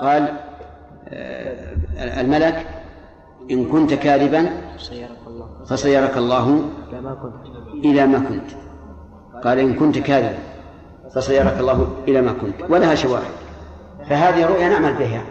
[0.00, 0.32] قال
[1.08, 2.66] آه، الملك
[3.50, 4.50] إن كنت كاذبا
[5.66, 6.60] فصيرك الله.
[7.84, 8.50] إلى ما كنت.
[9.44, 10.38] قال إن كنت كاذبا
[11.14, 12.70] فصيرك الله إلى ما كنت.
[12.70, 13.32] ولها شواهد.
[14.08, 15.22] فهذه رؤيا نعمل بها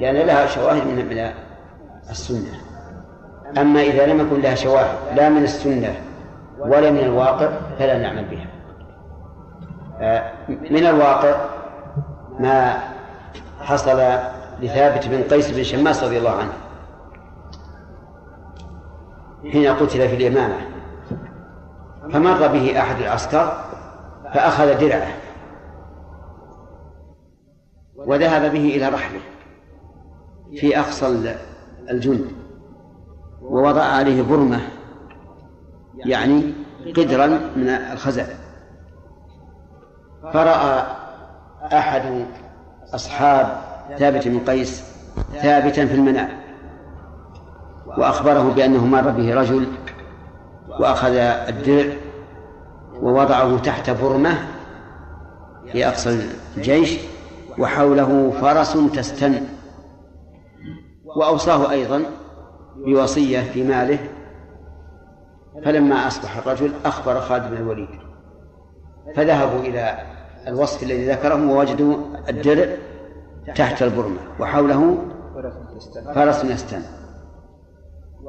[0.00, 1.30] لأن لها شواهد من
[2.10, 2.60] السنة.
[3.58, 5.94] أما إذا لم يكن لها شواهد لا من السنة
[6.58, 7.48] ولا من الواقع
[7.78, 8.46] فلا نعمل بها.
[10.00, 11.36] آه، من الواقع
[12.38, 12.87] ما
[13.68, 14.18] حصل
[14.60, 16.52] لثابت بن قيس بن شماس رضي الله عنه.
[19.52, 20.56] حين قتل في اليمامة.
[22.12, 23.64] فمر به أحد العسكر
[24.34, 25.12] فأخذ درعه.
[27.96, 29.20] وذهب به إلى رحله
[30.56, 31.36] في أقصى
[31.90, 32.26] الجند.
[33.42, 34.60] ووضع عليه برمة
[35.94, 36.54] يعني
[36.96, 37.26] قدرا
[37.56, 38.24] من الخزع
[40.22, 40.86] فرأى
[41.72, 42.26] أحد
[42.94, 43.60] أصحاب
[43.98, 44.84] ثابت بن قيس
[45.42, 46.28] ثابتا في المنام
[47.86, 49.66] وأخبره بأنه مر به رجل
[50.80, 51.94] وأخذ الدرع
[53.00, 54.48] ووضعه تحت برمة
[55.72, 56.98] في أقصى الجيش
[57.58, 59.46] وحوله فرس تستن
[61.16, 62.02] وأوصاه أيضا
[62.76, 63.98] بوصية في ماله
[65.64, 67.88] فلما أصبح الرجل أخبر خالد بن الوليد
[69.16, 69.98] فذهبوا إلى
[70.48, 71.96] الوصف الذي ذكره ووجدوا
[72.28, 72.76] الدرع
[73.54, 74.98] تحت البرمة وحوله
[76.14, 76.82] فرس يستن.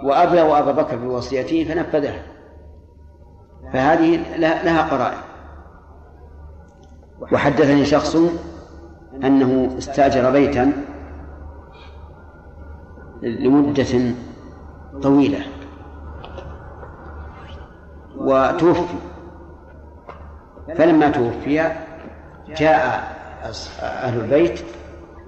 [0.04, 2.22] وأبلغ أبا بكر بوصيته فنفذها
[3.74, 5.18] فهذه لها قرائن.
[7.32, 8.18] وحدثني شخص
[9.24, 10.74] أنه استأجر بيتا
[13.22, 14.14] لمدة
[15.02, 15.40] طويلة.
[18.18, 18.98] وتوفي.
[20.78, 21.72] فلما توفي
[22.58, 23.04] جاء
[23.82, 24.62] أهل البيت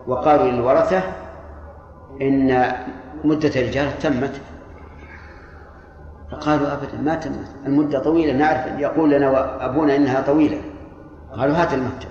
[0.07, 1.03] وقالوا للورثة
[2.21, 2.71] إن
[3.23, 4.41] مدة الإجارة تمت.
[6.31, 10.61] فقالوا أبدا ما تمت المدة طويلة نعرف يقول لنا أبونا إنها طويلة.
[11.37, 12.09] قالوا هات المكتب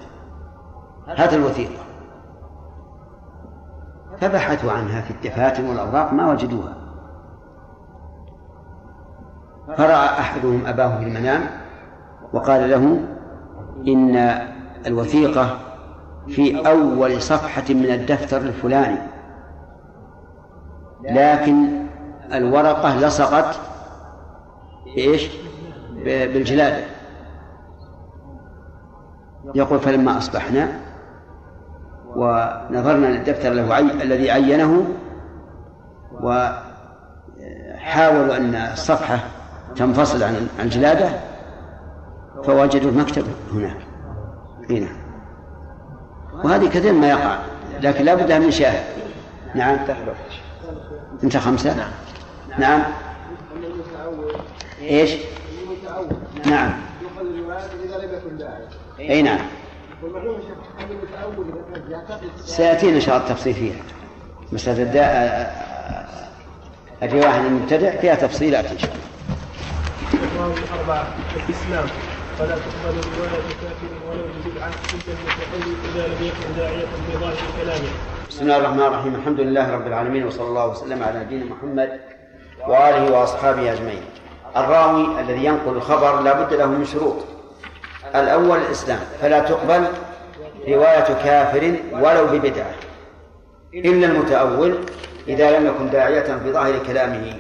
[1.07, 1.83] هات الوثيقة.
[4.21, 6.77] فبحثوا عنها في الدفاتر والأوراق ما وجدوها.
[9.77, 11.41] فرأى أحدهم أباه في المنام
[12.33, 13.01] وقال له
[13.89, 14.17] إن
[14.87, 15.59] الوثيقة
[16.29, 18.99] في أول صفحة من الدفتر الفلاني
[21.05, 21.87] لكن
[22.33, 23.61] الورقة لصقت
[24.85, 25.29] بإيش؟
[26.05, 26.85] بالجلادة
[29.55, 30.69] يقول فلما أصبحنا
[32.17, 33.53] ونظرنا للدفتر.
[34.03, 34.85] الذي عينه
[36.13, 36.57] وحاولوا
[38.37, 39.19] أن الصفحة
[39.77, 41.09] تنفصل عن الجلادة
[42.45, 43.77] فوجدوا المكتب هناك
[44.71, 44.89] هنا
[46.45, 47.39] وهذه كثير ما يقع
[47.81, 48.85] لكن لا بد من شاهد.
[49.55, 49.79] نعم.
[51.25, 51.91] أنت خمسة؟ نعم.
[52.59, 52.83] نعم.
[54.83, 55.11] إيش؟
[56.47, 56.73] نعم.
[59.01, 59.39] إي نعم.
[62.45, 63.77] سيأتينا إن شاء الله التفصيل فيها.
[64.53, 65.11] مسألة الداء
[67.03, 70.55] الرواية عن المبتدع فيها تفصيلات إن شاء الله.
[70.75, 71.87] الأربعة الإسلام.
[72.39, 74.00] فلا تقبل رواية كافر
[78.29, 79.15] بسم الله الرحمن الرحيم.
[79.15, 82.01] الحمد لله رب العالمين وصلى الله وسلم على نبينا محمد
[82.69, 84.03] وآله وأصحابه أجمعين.
[84.57, 87.17] الراوي الذي ينقل الخبر لا بد له من شروط.
[88.15, 89.01] الأول الإسلام.
[89.21, 89.87] فلا تقبل
[90.69, 92.75] رواية كافر ولو ببدعة.
[93.75, 94.79] إلا المتأول
[95.29, 97.37] إذا لم يكن داعية في ظاهر كلامه.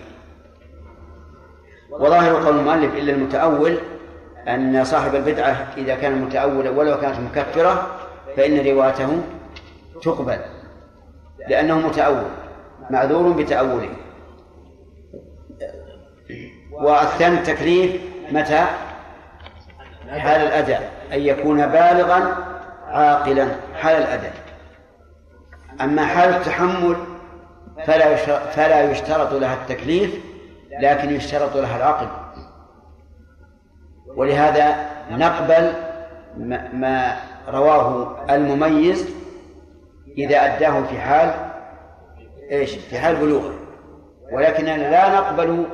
[1.90, 3.78] وظاهر قول المؤلف إلا المتأول
[4.48, 7.86] أن صاحب البدعة إذا كان متأولا ولو كانت مكفرة
[8.36, 9.22] فإن روايته
[10.02, 10.38] تقبل
[11.48, 12.30] لأنه متأول
[12.90, 13.90] معذور بتأوله.
[16.72, 18.00] والثاني التكليف
[18.32, 18.66] متى؟
[20.08, 22.36] حال الأداء أن يكون بالغا
[22.86, 24.32] عاقلا حال الأداء.
[25.80, 26.96] أما حال التحمل
[27.86, 28.16] فلا
[28.50, 30.10] فلا يشترط لها التكليف
[30.80, 32.06] لكن يشترط لها العقل.
[34.16, 34.76] ولهذا
[35.10, 35.72] نقبل
[36.72, 37.16] ما
[37.48, 39.06] رواه المميز
[40.18, 41.34] إذا أداه في حال
[42.50, 43.54] إيش؟ في حال بلوغه.
[44.32, 45.66] ولكننا لا نقبل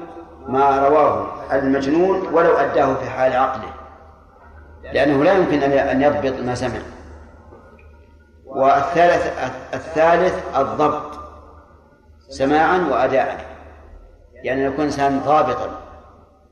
[0.49, 3.71] ما رواه المجنون ولو أداه في حال عقله
[4.93, 6.81] لأنه لا يمكن أن يضبط ما سمع.
[8.47, 9.33] والثالث
[9.75, 11.19] الثالث الضبط
[12.29, 13.45] سماعا وأداء
[14.35, 15.81] يعني يكون إنسان ضابطا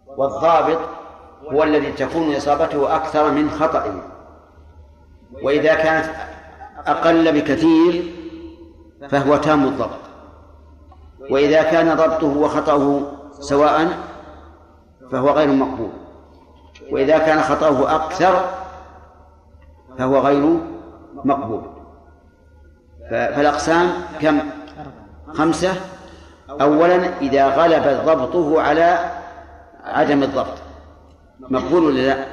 [0.06, 0.78] والضابط
[1.52, 4.02] هو الذي تكون إصابته أكثر من خطئه
[5.42, 6.10] وإذا كانت
[6.86, 8.14] أقل بكثير
[9.08, 10.04] فهو تام الضبط.
[11.30, 13.00] وإذا كان ضبطه وخطأه
[13.40, 13.88] سواء
[15.12, 15.90] فهو غير مقبول.
[16.90, 18.44] وإذا كان خطأه أكثر
[19.98, 20.58] فهو غير
[21.24, 21.62] مقبول.
[23.10, 24.40] فالأقسام كم؟
[25.32, 25.74] خمسة.
[26.50, 29.10] أولا إذا غلب ضبطه على
[29.84, 30.63] عدم الضبط.
[31.40, 32.24] مقبول ولا لا؟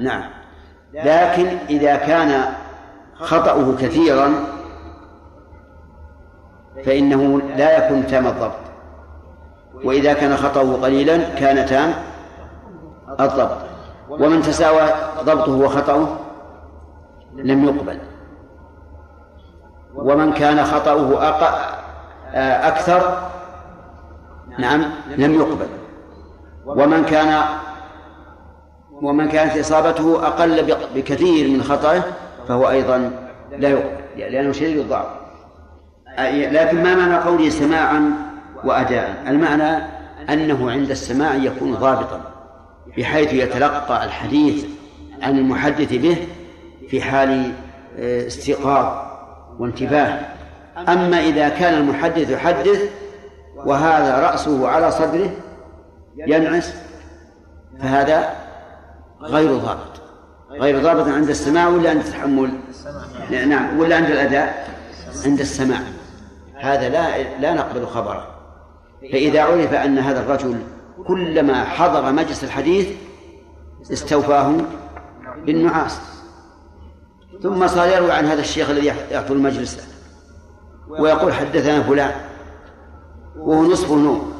[0.00, 0.30] نعم.
[0.94, 2.54] لكن إذا كان
[3.14, 4.34] خطأه كثيرا
[6.86, 8.56] فإنه لا يكون تام الضبط.
[9.84, 11.94] وإذا كان خطأه قليلا كان تام
[13.20, 13.58] الضبط.
[14.08, 14.88] ومن تساوى
[15.24, 16.18] ضبطه وخطأه
[17.34, 17.98] لم يقبل.
[19.94, 21.28] ومن كان خطأه
[22.68, 23.30] أكثر
[24.58, 24.84] نعم
[25.16, 25.66] لم يقبل.
[26.66, 27.44] ومن كان
[29.04, 32.02] ومن كانت إصابته أقل بكثير من خطأه
[32.48, 33.10] فهو أيضا
[33.58, 35.06] لا يقبل لأنه شديد الضعف.
[36.28, 38.12] لكن ما معنى قوله سماعا
[38.64, 39.84] وأداء المعنى
[40.30, 42.20] أنه عند السماع يكون ضابطا
[42.98, 44.64] بحيث يتلقى الحديث
[45.22, 46.16] عن المحدث به
[46.88, 47.52] في حال
[47.98, 49.06] آه، استيقاظ
[49.58, 50.20] وانتباه.
[50.88, 52.90] أما إذا كان المحدث يحدث
[53.56, 55.30] وهذا رأسه على صدره
[56.16, 56.74] ينعس
[57.80, 58.43] فهذا
[59.24, 60.00] غير ضابط.
[60.50, 62.50] غير ضابط عند السماع ولا عند التحمل؟
[63.30, 64.68] نعم ولا عند الأداء؟
[65.24, 65.80] عند السماع.
[66.54, 68.26] هذا لا لا نقبل خبره.
[69.12, 70.58] فإذا عرف أن هذا الرجل
[71.06, 72.88] كلما حضر مجلس الحديث
[73.92, 74.56] استوفاه
[75.46, 76.00] بالنعاس.
[77.42, 79.88] ثم صار يروي عن هذا الشيخ الذي يحضر المجلس
[80.88, 82.12] ويقول حدثنا فلان
[83.36, 84.32] وهو نصفه نوم.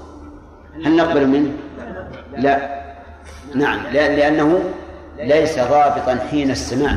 [0.84, 1.52] هل نقبل منه؟
[2.36, 2.73] لا.
[3.54, 4.64] نعم لأنه
[5.18, 6.96] ليس ضابطا حين السماع.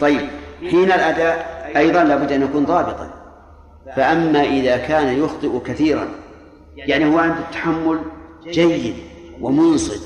[0.00, 0.28] طيب
[0.70, 3.10] حين الأداء أيضا لابد أن يكون ضابطا.
[3.96, 6.08] فأما إذا كان يخطئ كثيرا
[6.76, 8.00] يعني هو عنده التحمل
[8.44, 8.94] جيد
[9.40, 10.02] ومنصت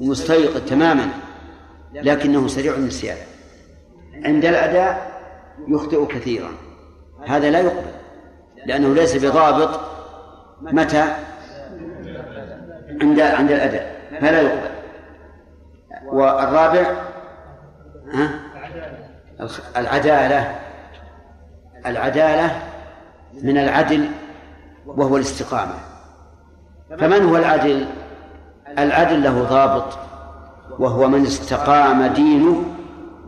[0.00, 1.08] ومستيقظ تماما
[1.94, 3.16] لكنه سريع النسيان.
[4.24, 5.10] عند الأداء
[5.68, 6.50] يخطئ كثيرا.
[7.26, 7.90] هذا لا يقبل
[8.66, 9.80] لأنه ليس بضابط
[10.62, 11.14] متى؟
[13.02, 14.00] عند عند الأداء.
[14.20, 14.79] فلا يقبل.
[16.06, 16.86] والرابع؟
[18.12, 18.30] ها؟
[19.76, 20.54] العدالة.
[21.86, 22.62] العدالة
[23.42, 24.08] من العدل
[24.86, 25.74] وهو الاستقامة.
[26.98, 27.86] فمن هو العدل؟
[28.78, 29.98] العدل له ضابط
[30.78, 32.64] وهو من استقام دينه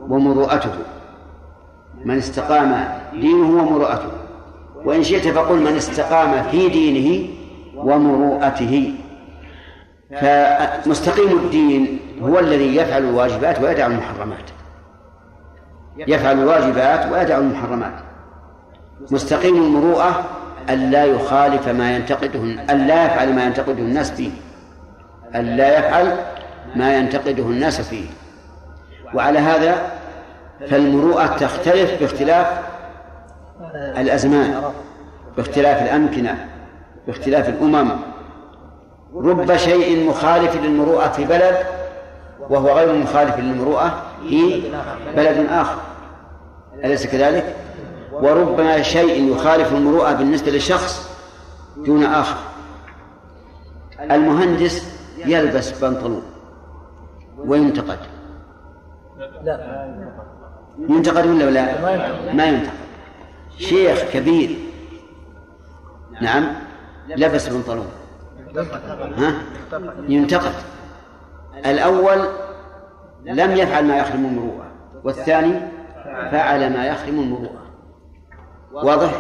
[0.01, 0.75] ومروءته.
[2.05, 4.11] من استقام دينه ومروءته.
[4.85, 7.29] وإن شئت فقل من استقام في دينه
[7.77, 8.95] ومروءته.
[10.21, 14.51] فمستقيم الدين هو الذي يفعل الواجبات ويدع المحرمات.
[15.97, 17.95] يفعل الواجبات ويدع المحرمات.
[19.11, 20.25] مستقيم المروءة
[20.71, 24.31] ألا يخالف ما ينتقده ألا يفعل ما ينتقده الناس فيه.
[25.35, 26.17] ألا يفعل
[26.77, 28.07] ما ينتقده الناس فيه.
[29.15, 29.93] وعلى هذا
[30.71, 32.47] فالمروءة تختلف باختلاف
[33.75, 34.63] الأزمان
[35.37, 36.47] باختلاف الأمكنة
[37.07, 37.91] باختلاف الأمم
[39.15, 41.57] رب شيء مخالف للمروءة في بلد
[42.51, 44.71] وهو غير مخالف للمروءة في
[45.17, 45.81] بلد آخر.
[46.85, 47.57] أليس كذلك؟
[48.13, 51.11] وربما شيء يخالف المروءة بالنسبة لشخص
[51.77, 52.37] دون آخر.
[54.01, 54.93] المهندس
[55.27, 56.23] يلبس بنطلون
[57.39, 57.99] وينتقد.
[59.43, 59.89] لا.
[60.89, 61.81] ينتقد ولا لا؟
[62.33, 62.73] ما ينتقد.
[63.59, 64.59] شيخ كبير.
[66.21, 66.47] نعم.
[67.09, 68.02] لبس بنطلون.
[69.17, 69.33] ها؟
[70.09, 70.53] ينتقد.
[71.67, 72.29] الأول
[73.25, 74.67] لم يفعل ما يخدم المروءة
[75.05, 75.61] والثاني
[76.05, 77.63] فعل ما يخدم المروءة.
[78.73, 79.13] واضح؟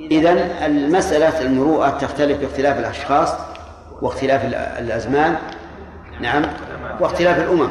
[0.00, 3.32] إذا المسألة المروءة تختلف باختلاف الأشخاص
[4.02, 4.44] واختلاف
[4.78, 5.36] الأزمان
[6.20, 6.42] نعم
[7.00, 7.68] واختلاف الأمم.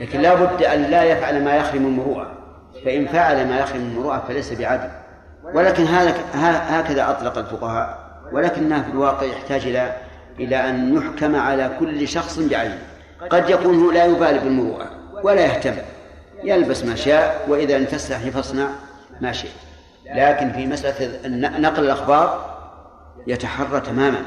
[0.00, 2.26] لكن لا بد أن لا يفعل ما يخرم المروءة.
[2.84, 4.90] فإن فعل ما يخرم المروءة فليس بعدل.
[5.54, 5.84] ولكن
[6.68, 8.03] هكذا أطلق الفقهاء.
[8.34, 9.96] ولكنها في الواقع يحتاج إلى
[10.40, 12.78] إلى أن يحكم على كل شخص بعينه
[13.30, 14.90] قد يكون هو لا يبالي بالمروءة
[15.22, 15.74] ولا يهتم.
[16.44, 18.68] يلبس ما شاء وإذا لم تستحي فاصنع
[19.20, 19.50] ما شئت.
[20.14, 22.54] لكن في مسألة نقل الأخبار
[23.26, 24.22] يتحرى تماما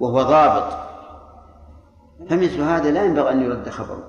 [0.00, 0.72] وهو ضابط.
[2.30, 4.02] فمثل هذا لا ينبغي أن يرد خبره.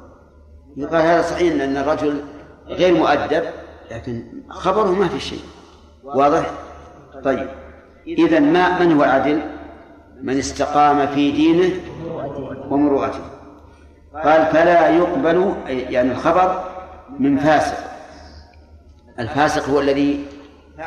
[0.78, 2.22] يقال هذا صحيح أن الرجل
[2.68, 3.44] غير مؤدب
[3.92, 5.44] لكن خبره ما في شيء.
[6.04, 6.52] واضح؟
[7.24, 7.50] طيب.
[8.18, 9.42] إذا ما من هو العدل
[10.22, 11.70] من استقام في دينه
[12.70, 13.20] ومروءته.
[14.24, 16.64] قال فلا يقبل يعني الخبر
[17.20, 17.78] من فاسق.
[19.20, 20.26] الفاسق هو الذي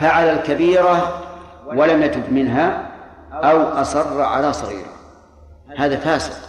[0.00, 1.22] فعل الكبيرة
[1.66, 2.90] ولم يتب منها
[3.32, 4.94] أو أصر على صغيرة.
[5.76, 6.48] هذا فاسق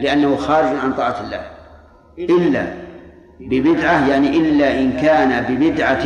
[0.00, 1.46] لأنه خارج عن طاعة الله.
[2.18, 2.66] إلا
[3.40, 6.04] ببدعة يعني إلا إن كان ببدعة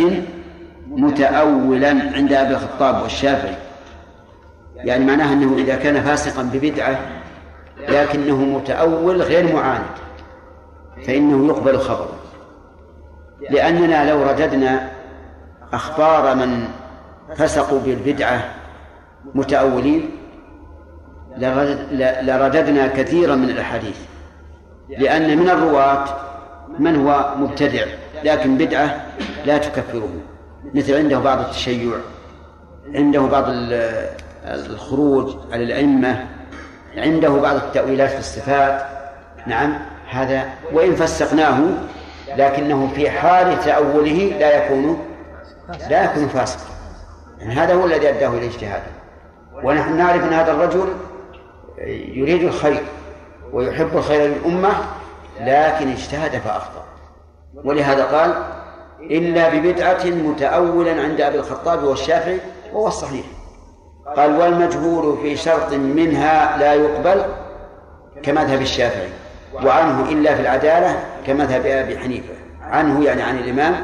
[0.89, 3.64] متأولا عند أبي الخطاب والشافعي.
[4.85, 6.99] يعني معناها أنه إذا كان فاسقا ببدعة
[7.89, 9.85] لكنه متأول غير معاند
[11.07, 12.19] فإنه يقبل خبره
[13.51, 14.91] لأننا لو رددنا
[15.73, 16.65] أخبار من
[17.37, 18.55] فسقوا بالبدعة
[19.35, 20.11] متأولين
[22.23, 23.99] لرددنا كثيرا من الأحاديث.
[24.89, 26.05] لأن من الرواة
[26.79, 27.85] من هو مبتدع
[28.25, 29.07] لكن بدعة
[29.47, 30.09] لا تكفره.
[30.75, 31.93] مثل عنده بعض التشيع
[32.95, 33.45] عنده بعض
[34.45, 36.27] الخروج على الأئمة
[36.97, 38.87] عنده بعض التأويلات في الصفات.
[39.47, 39.79] نعم
[40.11, 41.59] هذا وإن فسقناه
[42.37, 45.05] لكنه في حال تأوله لا يكون
[45.91, 46.75] لا يكون فاسقا
[47.39, 48.83] يعني هذا هو الذي أداه إلى اجتهاد
[49.65, 50.89] ونحن نعرف أن هذا الرجل
[52.15, 52.83] يريد الخير
[53.53, 54.71] ويحب الخير للأمة
[55.41, 56.85] لكن اجتهد فأخطأ.
[57.65, 58.35] ولهذا قال
[59.01, 62.41] إلا ببدعة متأولا عند أبي الخطاب والشافعي
[62.73, 63.25] وهو الصحيح.
[64.17, 67.23] قال والمجهول في شرط منها لا يقبل
[68.23, 69.09] كمذهب الشافعي
[69.65, 73.75] وعنه إلا في العدالة كمذهب أبي حنيفة عنه يعني عن الإمام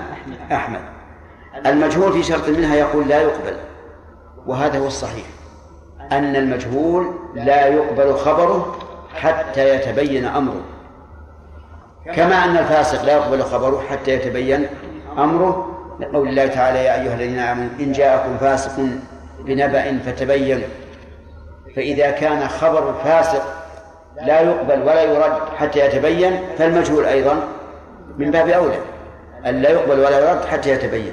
[0.53, 0.81] أحمد.
[1.67, 3.57] المجهول في شرط منها يقول لا يقبل
[4.47, 5.27] وهذا هو الصحيح
[6.12, 8.77] أن المجهول لا يقبل خبره
[9.15, 10.61] حتى يتبين أمره.
[12.15, 14.67] كما أن الفاسق لا يقبل خبره حتى يتبين
[15.19, 15.67] أمره
[16.00, 18.73] لقول الله تعالى يا أيها الذين آمنوا إن جاءكم فاسق
[19.44, 20.62] بنبأ فتبين.
[21.76, 23.42] فإذا كان خبر الفاسق
[24.23, 27.42] لا يقبل ولا يرد حتى يتبين فالمجهول أيضا
[28.18, 28.78] من باب أولى
[29.47, 31.12] أن لا يقبل ولا يرد حتى يتبين.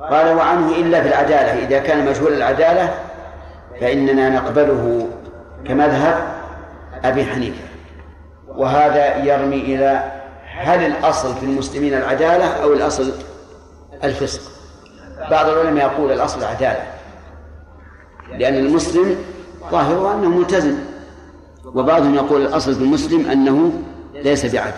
[0.00, 1.66] قال وعنه إلا في العدالة.
[1.66, 2.94] إذا كان مجهول العدالة
[3.80, 5.08] فإننا نقبله
[5.68, 6.14] كمذهب
[7.04, 7.64] أبي حنيفة.
[8.48, 10.12] وهذا يرمي إلى
[10.56, 13.12] هل الأصل في المسلمين العدالة أو الأصل
[14.04, 14.52] الفسق.
[15.30, 16.82] بعض العلماء يقول الأصل العدالة
[18.30, 19.16] لأن المسلم
[19.70, 20.74] ظاهره أنه ملتزم.
[21.64, 23.72] وبعضهم يقول الأصل في المسلم أنه
[24.14, 24.72] ليس بعدل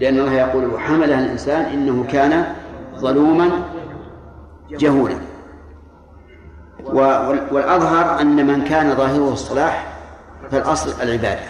[0.00, 2.54] لأن الله يقول وحملها الإنسان إنه كان
[2.96, 3.50] ظلوما
[4.70, 5.16] جهولا.
[7.50, 9.86] والأظهر أن من كان ظاهره الصلاح
[10.50, 11.40] فالأصل العبادة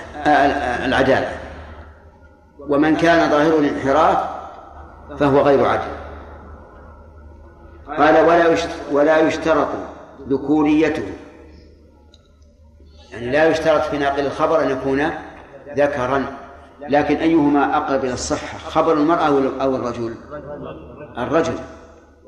[0.86, 1.28] العدالة.
[2.58, 4.18] ومن كان ظاهره الانحراف
[5.18, 5.88] فهو غير عدل.
[7.98, 8.56] قال ولا
[8.92, 9.68] ولا يشترط
[10.28, 11.04] ذكوريته.
[13.12, 15.10] يعني لا يشترط في ناقل الخبر أن يكون
[15.76, 16.24] ذكرا
[16.80, 19.26] لكن أيهما أقرب إلى الصحة خبر المرأة
[19.62, 20.14] أو الرجل؟
[21.18, 21.54] الرجل.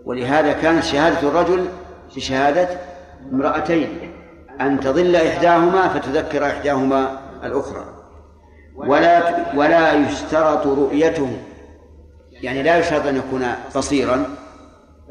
[0.04, 1.68] ولهذا كانت شهادة الرجل
[2.16, 2.68] بشهادة
[3.32, 4.12] امرأتين
[4.60, 7.84] أن تضل إحداهما فتذكر إحداهما الأخرى.
[8.76, 11.38] ولا ولا يشترط رؤيته.
[12.32, 14.24] يعني لا يشترط أن يكون بصيرا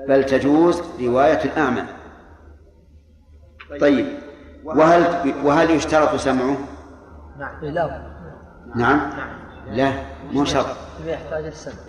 [0.08, 1.84] بل تجوز رواية الأعمى.
[3.82, 4.06] طيب
[4.64, 6.58] وهل وهل يشترط سمعه؟
[7.40, 8.02] نعم لا.
[8.76, 9.10] نعم؟
[9.72, 9.92] لا
[10.32, 10.66] مو شرط.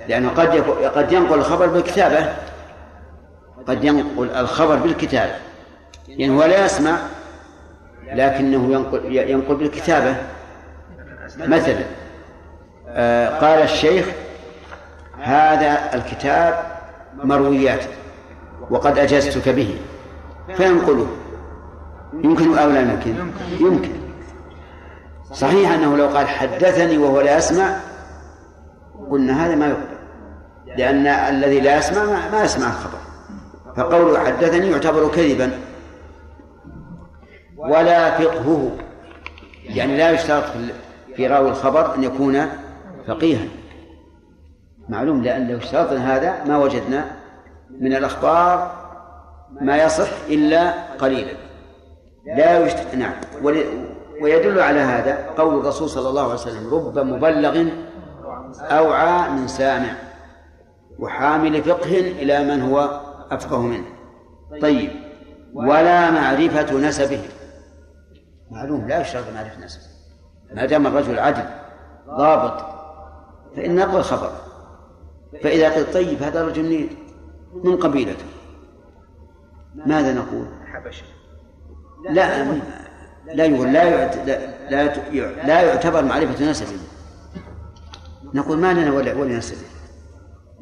[0.09, 0.49] لأنه قد
[0.97, 2.33] قد ينقل الخبر بالكتابة.
[3.67, 5.33] قد ينقل الخبر بالكتابة.
[6.09, 6.97] يعني هو لا يسمع
[8.13, 10.17] لكنه ينقل ينقل بالكتابة.
[11.39, 11.85] مثلا
[12.89, 14.07] آه قال الشيخ
[15.19, 16.65] هذا الكتاب
[17.15, 17.85] مرويات
[18.71, 19.79] وقد أجزتك به
[20.57, 21.07] فينقله.
[22.13, 23.15] يمكن أو لا يمكن؟
[23.61, 23.93] يمكن.
[25.33, 27.81] صحيح أنه لو قال حدثني وهو لا يسمع
[29.11, 29.99] قلنا هذا ما يقبل.
[30.77, 32.99] لأن الذي لا يسمع ما يسمع الخبر.
[33.77, 35.59] فقوله حدثني يعتبر كذبا.
[37.57, 38.77] ولا فقهه.
[39.65, 40.45] يعني لا يشترط
[41.17, 42.47] في راوي الخبر أن يكون
[43.07, 43.49] فقيها.
[44.89, 47.05] معلوم لأن لو اشترطنا هذا ما وجدنا
[47.81, 48.79] من الأخبار
[49.61, 51.48] ما يصح إلا قليلا.
[52.37, 52.95] لا يشت...
[52.95, 53.15] نعم
[54.23, 57.69] ويدل على هذا قول الرسول صلى الله عليه وسلم رب مبلغ
[58.61, 59.93] أوعى من سامع
[60.99, 63.85] وحامل فقه إلى من هو أفقه منه.
[64.63, 64.91] طيب
[65.55, 67.21] ولا معرفة نسبه.
[68.51, 69.83] معلوم لا يشترط معرفة نسبه.
[70.55, 71.45] ما دام الرجل عدل
[72.09, 72.65] ضابط
[73.57, 74.31] فإن نقل خبر.
[75.43, 76.89] فإذا قلت طيب هذا رجل
[77.65, 78.25] من قبيلته.
[79.75, 81.05] ماذا نقول؟ حبشي
[82.05, 82.45] لا
[83.35, 84.11] لا يقول لا
[84.71, 84.95] لا
[85.47, 86.79] لا يعتبر معرفة نسبه
[88.35, 89.67] نقول ما لنا ولا ولا نسبه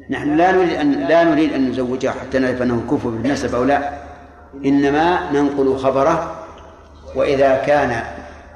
[0.09, 3.91] نحن لا نريد أن لا نريد أن نزوجها حتى نعرف أنه كفر بالنسب أو لا
[4.65, 6.45] إنما ننقل خبره
[7.15, 8.03] وإذا كان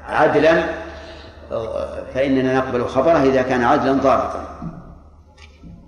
[0.08, 0.64] عدلا
[2.14, 4.60] فإننا نقبل خبره إذا كان عدلا ضابطا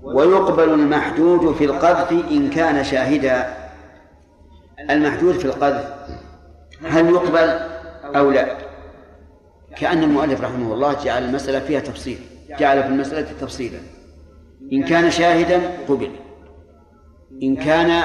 [0.02, 3.54] ويقبل المحدود في القذف إن كان شاهدا
[4.90, 5.93] المحدود في القذف
[6.84, 7.58] هل يقبل
[8.16, 8.56] أو لا؟
[9.76, 12.18] كأن المؤلف رحمه الله جعل المسألة فيها تفصيل
[12.58, 13.78] جعل في المسألة تفصيلا.
[14.72, 16.10] إن كان شاهدا قبل.
[17.42, 18.02] إن كان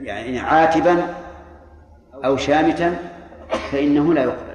[0.00, 1.14] يعني عاتبا
[2.24, 2.96] أو شامتا
[3.72, 4.54] فإنه لا يقبل.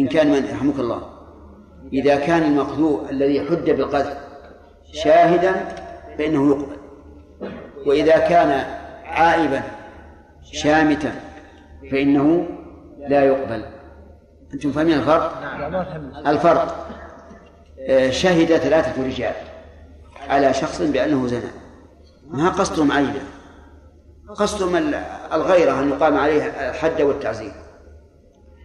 [0.00, 1.10] إن كان من رحمك الله.
[1.92, 4.16] إذا كان المقذوف الذي حد بالقذف
[4.92, 5.52] شاهدا
[6.18, 6.76] فإنه يقبل.
[7.86, 8.64] وإذا كان
[9.04, 9.62] عائبا
[10.42, 11.14] شامتا
[11.90, 12.48] فإنه
[13.08, 13.64] لا يقبل.
[14.54, 15.32] أنتم فاهمين الفرق؟
[16.26, 16.88] الفرق.
[17.88, 19.34] آه، شهد ثلاثة رجال
[20.28, 21.50] على شخص بأنه زنى.
[22.28, 23.20] ما قصدهم عيبا
[24.28, 24.94] قصدهم
[25.32, 27.52] الغيرة أن يقام عليه الحد والتعزير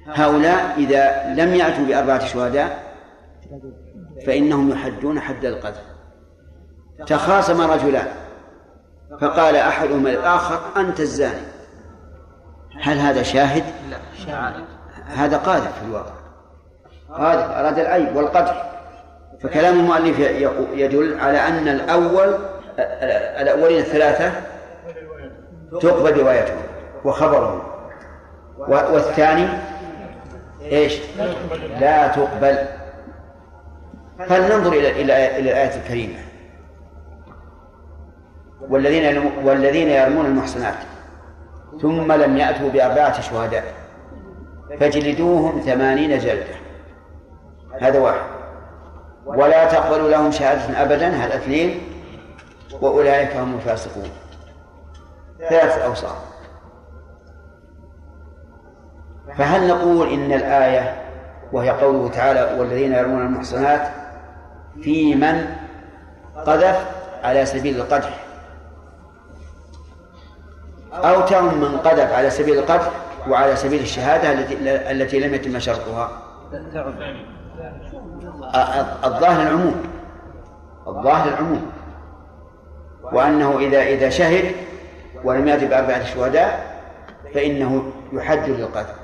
[0.06, 2.84] هؤلاء إذا لم يأتوا بأربعة شهداء
[4.26, 5.84] فإنهم يحدون حد القذف.
[7.08, 8.08] تخاصم رجلان.
[9.22, 11.59] فقال أحدهما للآخر أنت الزاني.
[12.82, 13.64] هل هذا شاهد؟
[14.28, 14.52] لا
[15.16, 16.12] هذا قاذف في الواقع.
[17.10, 18.70] قاذف أراد العيب والقدح.
[19.44, 20.20] فكلام المؤلف
[20.74, 22.38] يدل على أن الأول
[23.42, 24.32] الأولين الثلاثة
[25.72, 26.62] تقبل روايتهم
[27.06, 27.62] وخبرهم
[28.68, 29.48] والثاني
[30.62, 31.00] إيش؟
[31.80, 32.58] لا تقبل.
[34.28, 36.20] فلننظر إلى إلى إلى الآية الكريمة.
[38.70, 40.76] والذين والذين يرمون المحصنات.
[41.82, 43.74] ثم لم يأتوا بأربعة شهداء.
[44.80, 46.56] فاجلدوهم ثمانين جلدة.
[47.82, 48.22] هذا واحد.
[49.26, 51.82] ولا تقبلوا لهم شهادة أبدا هذا اثنين.
[52.82, 54.10] وأولئك هم الفاسقون.
[55.50, 56.18] ثلاث أوصاف.
[59.38, 60.96] فهل نقول إن الآية
[61.52, 63.82] وهي قوله تعالى والذين يرمون المحصنات
[64.82, 65.46] في من
[66.46, 66.86] قذف
[67.24, 68.29] على سبيل القدح؟
[71.04, 72.92] أو تهم من قذف على سبيل القذف
[73.30, 74.32] وعلى سبيل الشهادة
[74.92, 76.12] التي لم يتم شرطها.
[79.06, 79.76] الظاهر العموم.
[80.88, 81.72] الظاهر العموم.
[83.04, 84.56] وأنه إذا إذا شهد
[85.24, 86.80] ولم يأتي بأربعة شهداء
[87.34, 88.96] فإنه يحد للقذف.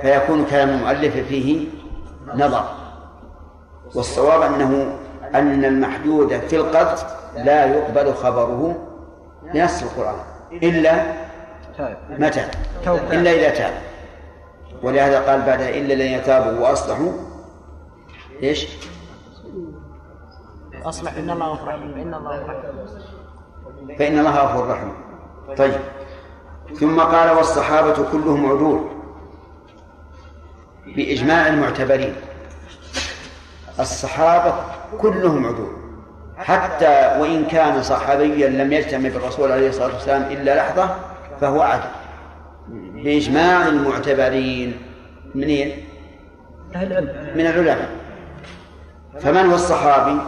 [0.00, 1.68] فيكون كلام المؤلف فيه
[2.34, 2.64] نظر.
[3.94, 4.98] والصواب أنه
[5.34, 7.06] أن المحدود في القذف
[7.36, 8.76] لا يقبل خبره
[9.54, 10.16] بنص القرآن.
[10.52, 11.14] إلا
[12.10, 12.44] متى
[12.86, 13.74] إلا إذا تاب.
[14.82, 17.12] ولهذا قال بعدها إلا الذين تابوا وأصلحوا.
[18.42, 18.68] إيش؟
[20.84, 21.94] أصلح إن الله غفور رحيم.
[21.94, 22.54] إن الله غفور
[23.98, 24.92] فإن الله غفور رحيم.
[25.56, 25.80] طيب.
[26.80, 28.88] ثم قال والصحابة كلهم عدول.
[30.86, 32.16] بإجماع المعتبرين.
[33.80, 34.54] الصحابة
[34.98, 35.83] كلهم عدول.
[36.44, 40.96] حتى وإن كان صحابيا لم يجتمع بالرسول عليه الصلاة والسلام إلا لحظة
[41.40, 41.84] فهو عدل
[42.76, 44.76] بإجماع المعتبرين
[45.34, 45.84] منين؟
[47.34, 47.88] من العلماء
[49.20, 50.20] فمن هو الصحابي؟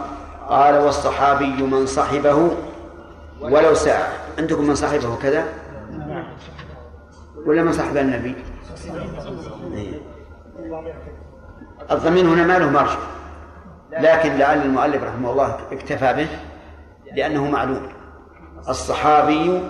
[0.49, 2.51] قال والصحابي من صحبه
[3.41, 5.43] ولو ساعة عندكم من صحبه كذا؟
[7.45, 8.35] ولا من صحب النبي؟
[11.91, 13.16] الضمير هنا ما له مرجع
[13.99, 16.27] لكن لعل المؤلف رحمه الله اكتفى به
[17.15, 17.89] لأنه معلوم.
[18.69, 19.61] الصحابي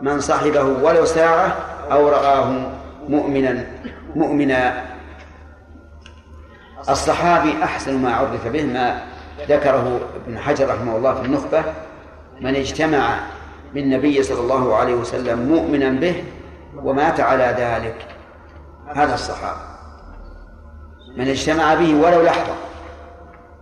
[0.00, 1.56] من صحبه ولو ساعة
[1.92, 2.70] أو رآه
[3.08, 3.66] مؤمنا
[4.16, 4.84] مؤمنا.
[6.88, 9.02] الصحابي أحسن ما عرف به ما
[9.48, 11.64] ذكره ابن حجر رحمه الله في النخبة
[12.40, 13.18] من اجتمع
[13.74, 16.24] بالنبي صلى الله عليه وسلم مؤمنا به
[16.76, 18.06] ومات على ذلك.
[18.94, 19.60] هذا الصحابي.
[21.16, 22.54] من اجتمع به ولو لحظة.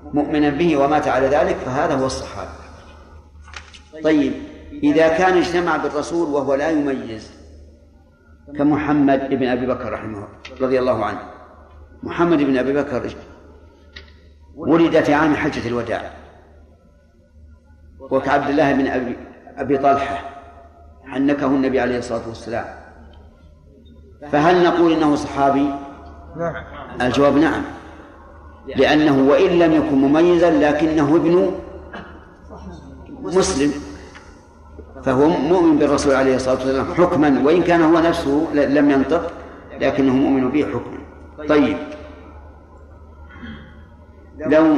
[0.04, 2.50] مؤمنا به ومات على ذلك فهذا هو الصحابي
[4.04, 4.32] طيب
[4.82, 7.42] إذا كان اجتمع بالرسول وهو لا يميز
[8.58, 10.28] كمحمد بن أبي بكر رحمه
[10.60, 11.20] رضي الله عنه.
[12.02, 13.14] محمد بن أبي بكر
[14.54, 16.10] ولد في عام حجة الوداع.
[18.00, 19.16] وكعبد الله بن أبي
[19.56, 20.18] أبي طلحة
[21.04, 22.64] حنكه النبي عليه الصلاة والسلام.
[24.32, 25.70] فهل نقول إنه صحابي؟
[26.36, 26.54] نعم.
[27.00, 27.62] الجواب نعم.
[28.66, 31.50] لأنه وإن لم يكن مميزا لكنه ابن
[33.22, 33.72] مسلم.
[35.04, 39.32] فهو مؤمن بالرسول عليه الصلاة والسلام حكما وإن كان هو نفسه لم ينطق
[39.80, 40.98] لكنه مؤمن به حكما.
[41.48, 41.76] طيب.
[44.38, 44.76] لو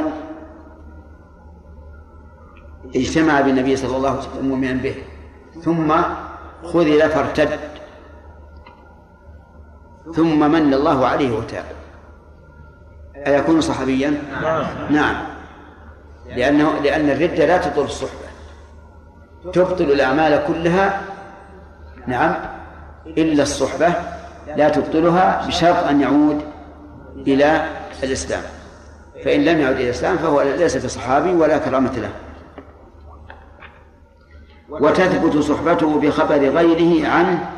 [2.95, 4.95] اجتمع بالنبي صلى الله عليه وسلم مؤمنا به
[5.61, 5.93] ثم
[6.63, 7.59] خذل فارتد
[10.15, 11.65] ثم من الله عليه وتاب
[13.27, 14.21] أيكون صحابيا؟
[14.89, 15.15] نعم.
[16.35, 18.25] لأنه لأن الردة لا تطول الصحبة.
[19.53, 21.01] تبطل الأعمال كلها
[22.07, 22.35] نعم
[23.07, 23.93] إلا الصحبة.
[24.57, 26.41] لا تبطلها بشرط أن يعود
[27.27, 27.65] إلى
[28.03, 28.41] الإسلام.
[29.25, 32.09] فإن لم يعد إلى الإسلام فهو ليس بصحابي ولا كرامة له.
[34.69, 37.49] وتثبت صحبته بخبر غيره عنه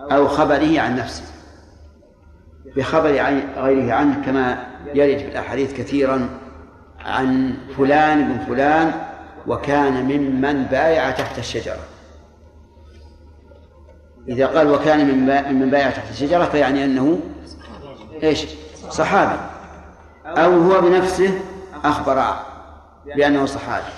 [0.00, 1.22] أو خبره عن نفسه.
[2.76, 3.10] بخبر
[3.56, 6.28] غيره عنه كما يرد في الأحاديث كثيرا
[7.00, 8.92] عن فلان بن فلان
[9.46, 11.80] وكان ممن بايع تحت الشجرة.
[14.28, 17.20] إذا قال وكان ممن بايع تحت الشجرة فيعني أنه
[18.22, 18.46] إيش؟
[18.90, 19.40] صحابي.
[20.26, 21.40] أو هو بنفسه
[21.84, 22.24] أخبر
[23.16, 23.92] بأنه صحابي.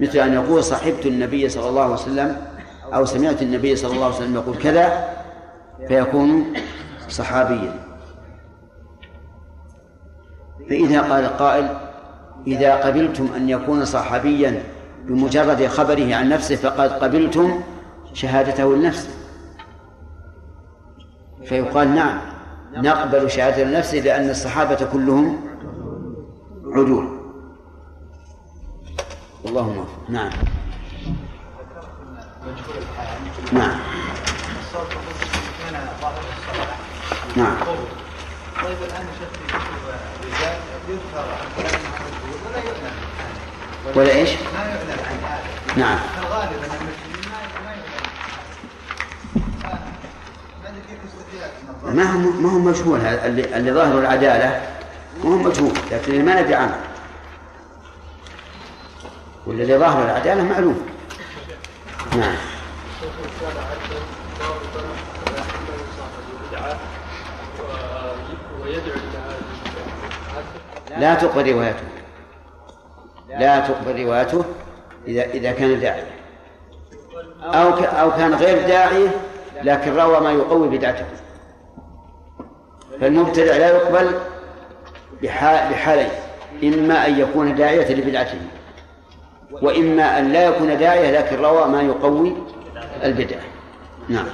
[0.00, 2.36] مثل أن يقول صحبت النبي صلى الله عليه وسلم
[2.94, 5.08] أو سمعت النبي صلى الله عليه وسلم يقول كذا
[5.88, 6.52] فيكون
[7.08, 7.87] صحابيا.
[10.68, 11.68] فإذا قال قائل
[12.46, 14.62] إذا قبلتم أن يكون صحابيا
[15.04, 17.60] بمجرد خبره عن نفسه فقد قبلتم
[18.14, 19.08] شهادته لنفسه.
[21.44, 22.18] فيقال نعم
[22.72, 25.40] نقبل شهادة لنفسه لأن الصحابة كلهم
[26.64, 27.18] عدول.
[29.46, 30.30] اللهم نعم.
[33.52, 33.78] نعم.
[37.36, 37.56] نعم.
[38.62, 40.17] طيب الآن شيخ
[43.94, 44.78] ولا إيش؟ ما عن
[45.76, 45.98] نعم.
[46.22, 46.70] الغالب ان
[51.84, 54.62] ما ما هو ما هو مجهول اللي, اللي ظاهر العدالة
[55.24, 56.80] ما هو مجهول لكن اللي ما ندري عنه.
[59.46, 60.86] والذي ظاهر العدالة معلوم.
[62.16, 62.36] نعم.
[70.98, 71.84] لا تقبل روايته.
[73.28, 74.44] لا تقبل روايته
[75.06, 76.06] إذا إذا كان داعية.
[77.42, 79.08] أو أو كان غير داعية
[79.62, 81.06] لكن روى ما يقوي بدعته.
[83.00, 84.10] فالمبتدع لا يقبل
[85.22, 86.10] بحالين.
[86.64, 88.38] إما أن يكون داعية لبدعته
[89.50, 92.36] وإما أن لا يكون داعية لكن روى ما يقوي
[93.04, 93.40] البدعة
[94.08, 94.26] نعم.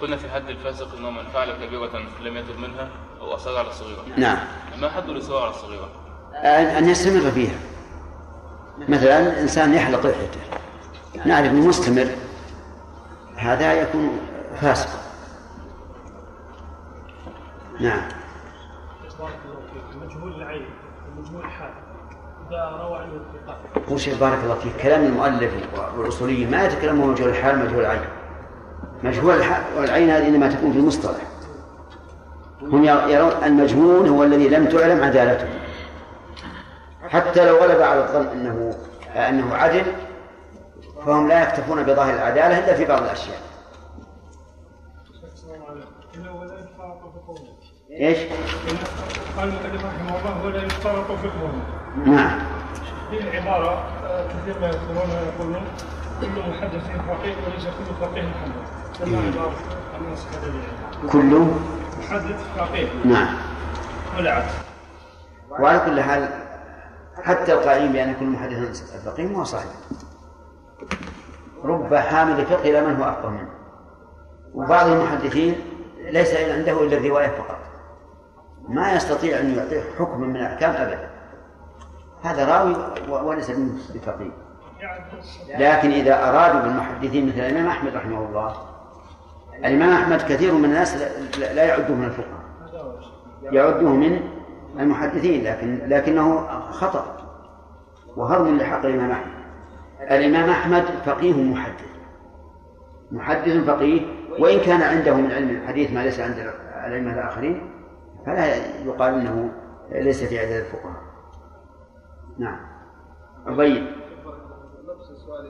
[0.00, 1.90] قلنا في حد الفاسق إنه من فعل كبيرة
[2.22, 2.88] لم يتب منها
[3.20, 4.04] أو أصر على الصغيرة.
[4.16, 4.38] نعم.
[4.80, 5.88] ما حد الاصرار على الصغيرة؟
[6.78, 7.58] أن يستمر فيها.
[8.88, 10.40] مثلا إنسان يحلق لحيته.
[11.24, 12.06] نعرف إنه مستمر
[13.36, 14.20] هذا يكون
[14.60, 14.98] فاسقا.
[17.80, 18.02] نعم.
[20.02, 20.66] مجهول العين
[21.16, 21.70] ومجهول الحال
[22.48, 24.20] إذا روى عنه الثقات.
[24.20, 25.52] بارك الله فيك كلام المؤلف
[25.96, 28.08] والأصوليين ما يتكلمون مجهول الحال مجهول العين.
[29.02, 29.40] مجهول
[29.76, 31.31] والعين هذه إنما تكون في المصطلح
[32.62, 35.48] هم يرون المجهول هو الذي لم تعلم عدالته.
[37.08, 38.74] حتى لو غلب على الظن انه
[39.16, 39.84] أنه عدل
[41.06, 43.38] فهم لا يكتفون بظاهر العدالة إلا في بعض الأشياء.
[48.00, 48.18] إيش؟
[49.38, 51.52] قال المؤلف رحمه الله ولا يشترط فقهه
[52.06, 52.38] نعم.
[53.10, 53.84] في العباره
[54.28, 55.64] كثير ما يذكرون يقولون
[56.20, 58.22] كل محدث فقيه وليس كل فقيه
[59.00, 59.46] محدث
[61.12, 61.60] كله؟
[63.04, 63.36] نعم.
[64.18, 64.52] ولا عكس
[65.50, 66.28] وعلى كل حال
[67.22, 69.72] حتى القائلين بأن كل محدث فقيه ما هو صحيح.
[71.64, 73.48] رب حامل فقه إلى من هو أفقه منه.
[74.54, 75.54] وبعض المحدثين
[75.96, 77.58] ليس عنده إلا الرواية فقط.
[78.68, 81.10] ما يستطيع أن يعطيه حكم من الأحكام أبدا.
[82.22, 82.76] هذا راوي
[83.08, 83.50] وليس
[83.94, 84.30] بفقيه.
[85.48, 88.71] لكن إذا أرادوا بالمحدثين مثل الإمام أحمد رحمه الله
[89.64, 90.96] الإمام أحمد كثير من الناس
[91.38, 92.42] لا يعده من الفقهاء
[93.42, 94.20] يعده من
[94.78, 97.16] المحدثين لكن لكنه خطأ
[98.16, 99.42] وهرم لحق الإمام أحمد.
[100.00, 101.92] الإمام أحمد فقيه محدث.
[103.12, 104.00] محدث فقيه
[104.38, 106.38] وإن كان عنده من علم الحديث ما ليس عند
[106.86, 107.70] الأئمة الآخرين
[108.26, 109.52] فلا يقال أنه
[109.92, 111.02] ليس في عدد الفقهاء.
[112.38, 112.60] نعم.
[115.10, 115.46] السؤال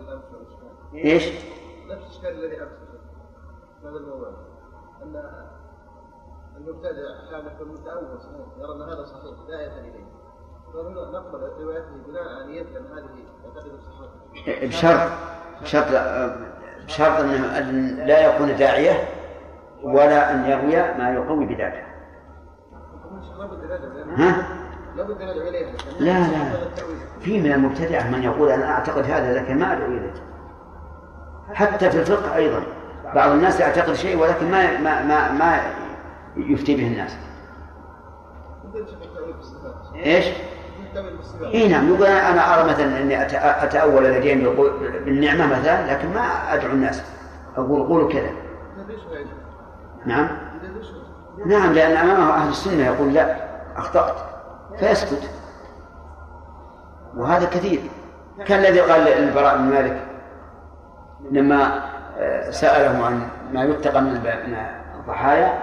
[0.94, 1.28] إيش؟
[1.90, 2.81] نفس السؤال الذي امس
[3.84, 4.28] هذا الموضوع
[5.02, 5.22] أن
[6.56, 6.90] المبتدع
[7.26, 8.18] أحيانا يكون متأول
[8.58, 10.04] يرى أن هذا صحيح لا اليه
[11.12, 15.10] نقبل روايته بناء على أن هذه يعتقد الصحابه بشرط
[15.62, 15.86] بشرط
[16.86, 17.20] بشرط
[17.56, 19.08] أن لا يكون داعية
[19.82, 21.82] ولا أن يروي ما يقوي بذاته
[24.16, 24.46] ها؟
[25.98, 26.68] لا لا.
[27.20, 30.14] في من المبتدعة من يقول أنا أعتقد هذا لكن ما أدعو إليه.
[31.54, 32.62] حتى في الفقه أيضا.
[33.14, 35.60] بعض الناس يعتقد شيء ولكن ما ما ما, ما
[36.36, 37.16] يفتي به الناس.
[39.94, 40.26] إيش؟
[41.54, 43.22] إي نعم يقول أنا أرى مثلا إني
[43.64, 44.56] أتأول اليدين
[45.04, 47.02] بالنعمة مثلا لكن ما أدعو الناس.
[47.56, 48.30] أقول قولوا كذا.
[50.06, 50.28] نعم.
[51.46, 53.36] نعم لأن امامه أهل السنة يقول لا
[53.76, 54.14] أخطأت.
[54.78, 55.30] فيسكت.
[57.16, 57.80] وهذا كثير.
[58.46, 60.06] كان الذي قال للبراء بن مالك
[61.30, 61.81] لما
[62.22, 64.20] آه، سأله عن ما يتقى من
[64.98, 65.62] الضحايا.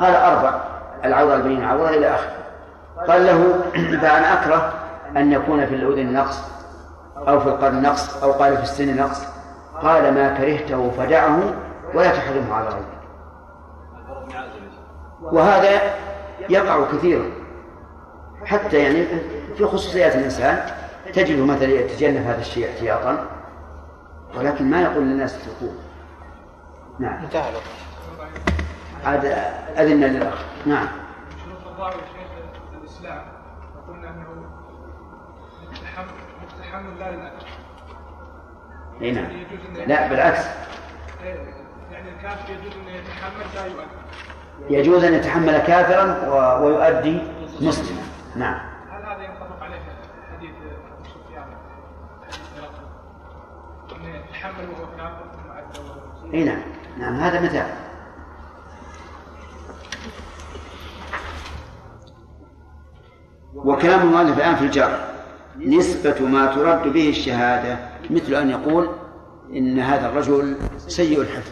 [0.00, 0.60] قال أربع
[1.04, 2.32] العوضة البين عوضة إلى آخره.
[3.08, 3.60] قال له
[4.02, 4.72] فأنا أكره
[5.16, 6.42] أن يكون في الأذن نقص
[7.16, 9.22] أو في القرن نقص أو قال في السن نقص.
[9.82, 11.38] قال ما كرهته فدعه
[11.94, 13.00] ولا تحرمه على غيرك
[15.22, 15.80] وهذا
[16.48, 17.24] يقع كثيرا.
[18.44, 19.06] حتى يعني
[19.56, 20.58] في خصوصيات الإنسان
[21.12, 23.39] تجده مثلا يتجنب هذا الشيء احتياطا.
[24.34, 25.74] ولكن ما يقول للناس اتركوه.
[26.98, 27.24] نعم.
[27.24, 27.52] انتهى
[29.04, 29.24] عاد
[29.78, 30.44] أذن للأخ.
[30.66, 30.88] نعم.
[31.44, 31.90] شروط
[32.80, 33.22] الإسلام.
[33.76, 34.50] وقلنا أنه
[36.42, 37.46] متحمل لا للأكل.
[39.02, 39.30] إي نعم.
[39.86, 40.46] لا بالعكس.
[41.92, 44.00] يعني الكافر يجوز ان يتحمل لا يؤدي
[44.74, 47.22] يجوز أن يتحمل كافرا ويؤدي
[47.60, 48.02] مسلما.
[48.36, 49.80] نعم هل هذا ينطبق عليه
[50.32, 51.44] حديث ابو سفيان
[52.24, 52.40] حديث
[53.96, 56.62] انه وهو إي نعم.
[56.98, 57.66] نعم هذا مثال
[63.54, 65.10] وكلام المؤلف الآن في الجرح
[65.56, 67.78] نسبة ما ترد به الشهادة
[68.10, 68.88] مثل أن يقول
[69.52, 71.50] إن هذا الرجل سيء الحفظ.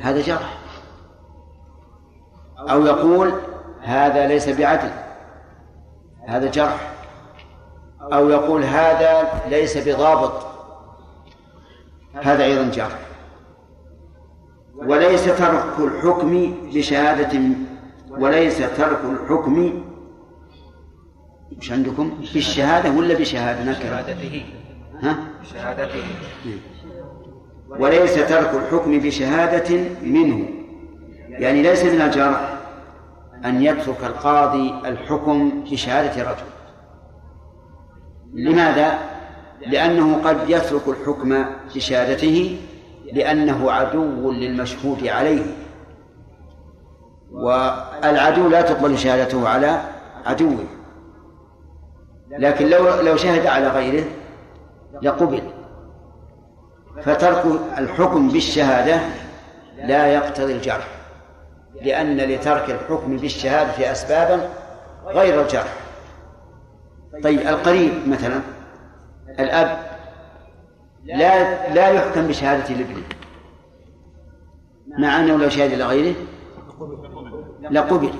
[0.00, 0.58] هذا جرح.
[2.58, 3.32] أو يقول
[3.80, 4.90] هذا ليس بعدل.
[6.28, 6.92] هذا جرح.
[8.12, 10.51] أو يقول هذا ليس بضابط.
[12.14, 12.98] هذا أيضا جرح
[14.76, 17.40] وليس ترك الحكم بشهادة
[18.10, 19.82] وليس ترك الحكم
[21.58, 23.82] مش عندكم؟ بالشهادة ولا بشهادة؟ نكرة.
[23.82, 24.44] شهادته
[25.02, 25.16] ها؟
[25.52, 26.02] شهادته
[27.68, 30.48] وليس ترك الحكم بشهادة منه.
[31.28, 32.54] يعني ليس من الجرح
[33.44, 36.44] أن يترك القاضي الحكم بشهادة رجل
[38.34, 38.98] لماذا؟
[39.66, 41.44] لأنه قد يترك الحكم
[41.74, 42.60] بشهادته
[43.12, 45.42] لأنه عدو للمشهود عليه.
[47.32, 49.80] والعدو لا تقبل شهادته على
[50.26, 50.64] عدوه.
[52.30, 54.04] لكن لو لو شهد على غيره
[55.02, 55.42] لقبل.
[57.02, 57.44] فترك
[57.78, 59.00] الحكم بالشهادة
[59.76, 60.88] لا يقتضي الجرح.
[61.82, 64.48] لأن لترك الحكم بالشهادة أسبابا
[65.06, 65.74] غير الجرح.
[67.22, 68.40] طيب القريب مثلا.
[69.38, 69.78] الأب
[71.04, 73.02] لا لا يحكم بشهادة الابن
[74.98, 76.14] مع أنه لو شهد إلى غيره
[77.70, 78.12] لقبل.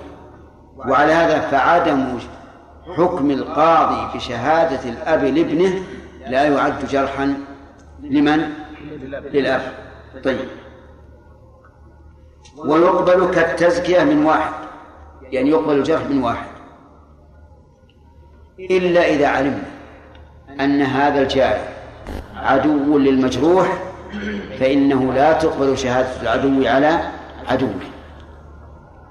[0.76, 2.18] وعلى هذا فعدم
[2.96, 5.82] حكم القاضي بشهادة الأب لابنه
[6.26, 7.34] لا يعد جرحا
[8.02, 8.52] لمن؟
[9.32, 9.62] للأب.
[10.24, 10.48] طيب.
[12.58, 14.52] ويقبل كالتزكية من واحد
[15.22, 16.46] يعني يقبل الجرح من واحد.
[18.58, 19.71] إلا إذا علمنا
[20.64, 21.68] أن هذا الجارح
[22.36, 23.68] عدو للمجروح
[24.60, 27.00] فإنه لا تقبل شهادة العدو على
[27.48, 27.80] عدوه.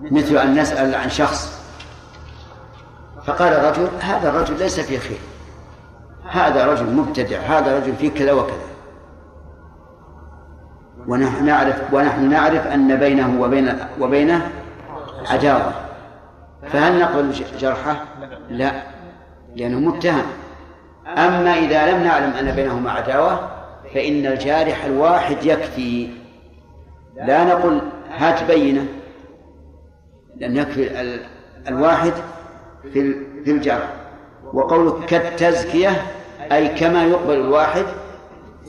[0.02, 1.62] مثل أن نسأل عن شخص
[3.26, 5.18] فقال الرجل هذا الرجل ليس فيه خير
[6.30, 8.72] هذا رجل مبتدع هذا رجل فيه كذا وكذا.
[11.08, 14.52] ونحن نعرف ونحن نعرف أن بينه وبين وبينه
[15.30, 15.74] عداوة.
[16.72, 18.06] فهل نقبل جرحه؟
[18.50, 18.72] لا
[19.56, 20.24] لأنه متهم.
[21.18, 23.50] أما إذا لم نعلم أن بينهما عداوة
[23.94, 26.10] فإن الجارح الواحد يكفي.
[27.16, 28.86] لا نقول هات بينة
[30.38, 31.18] لأن يكفي
[31.68, 32.14] الواحد
[32.94, 33.94] في في الجرح
[34.54, 36.02] وقولك كالتزكية
[36.52, 37.86] أي كما يقبل الواحد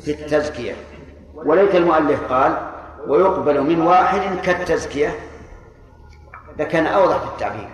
[0.05, 0.75] في التزكية.
[1.35, 2.57] وليت المؤلف قال
[3.07, 5.15] ويقبل من واحد كالتزكية.
[6.59, 7.69] لكان أوضح في التعبير.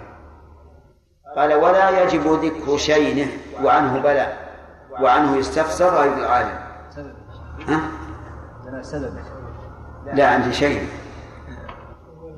[1.36, 3.26] قال ولا يجب ذكر شينه
[3.62, 4.47] وعنه بلى
[5.00, 6.58] وعنه يستفسر غير العالم
[7.68, 7.80] ها؟
[10.06, 10.88] لا عندي شيء.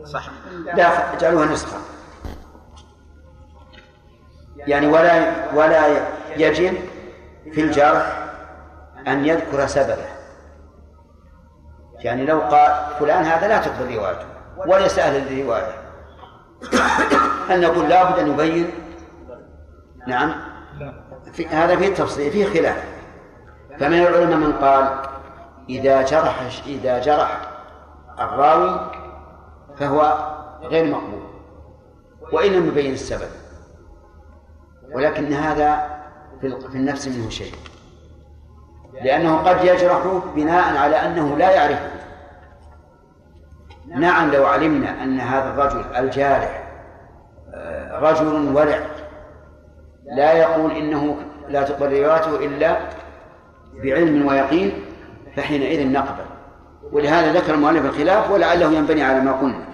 [0.04, 0.30] صح.
[0.74, 1.76] لا اجعلوها نسخة.
[4.56, 5.86] يعني ولا ولا
[6.36, 6.74] يجب
[7.52, 8.28] في الجرح
[9.06, 10.06] أن يذكر سببه.
[11.94, 15.74] يعني لو قال فلان هذا لا تقبل روايته وليس أهل الرواية.
[17.48, 18.70] هل نقول لابد أن يبين؟
[20.06, 20.49] نعم.
[21.32, 22.84] في هذا فيه تفصيل فيه خلاف.
[23.78, 25.02] فمن العلماء من قال
[25.68, 27.40] إذا جرح إذا جرح
[28.18, 28.90] الراوي
[29.76, 30.30] فهو
[30.62, 31.22] غير مقبول
[32.32, 33.30] وإن لم يبين السبب.
[34.94, 36.00] ولكن هذا
[36.40, 37.54] في النفس منه شيء.
[39.02, 42.00] لأنه قد يجرح بناء على أنه لا يعرفه.
[43.86, 46.70] نعم لو علمنا أن هذا الرجل الجارح
[47.54, 48.80] آه، رجل ورع
[50.16, 51.16] لا يقول إنه
[51.48, 52.78] لا تقبل روايته إلا
[53.84, 54.72] بعلم ويقين
[55.36, 56.24] فحينئذ نقبل.
[56.92, 59.64] ولهذا ذكر المؤلف الخلاف ولعله ينبني على ما قلنا.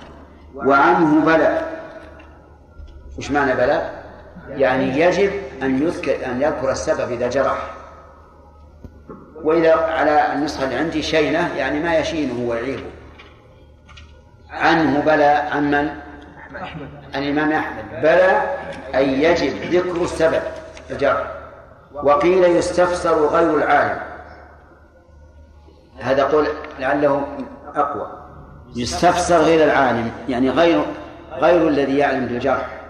[0.54, 1.66] وعنه بلى.
[3.18, 3.90] وش معنى بلى؟
[4.48, 5.30] يعني يجب
[5.62, 7.70] أن يذكر أن يذكر السبب إذا جرح.
[9.42, 12.90] وإذا على النسخة اللي عندي شينة يعني ما يشينه ويعيبه.
[14.50, 16.05] عنه بلى عن من؟
[17.14, 17.84] عن الإمام أحمد.
[18.02, 18.56] بلى
[18.94, 20.42] أن يجب ذكر السبب.
[20.90, 21.32] الجرح
[21.92, 24.00] وقيل يستفسر غير العالم.
[26.00, 26.46] هذا قول
[26.78, 27.26] لعله
[27.74, 28.12] أقوى.
[28.76, 30.10] يستفسر غير العالم.
[30.28, 30.84] يعني غير
[31.32, 32.80] غير الذي يعلم بالجرح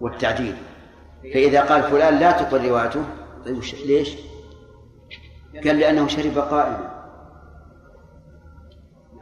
[0.00, 0.56] والتعديل.
[1.22, 3.04] فإذا قال فلان لا تقل روايته
[3.44, 4.16] طيب ليش؟
[5.64, 6.90] قال لأنه شرب قائما.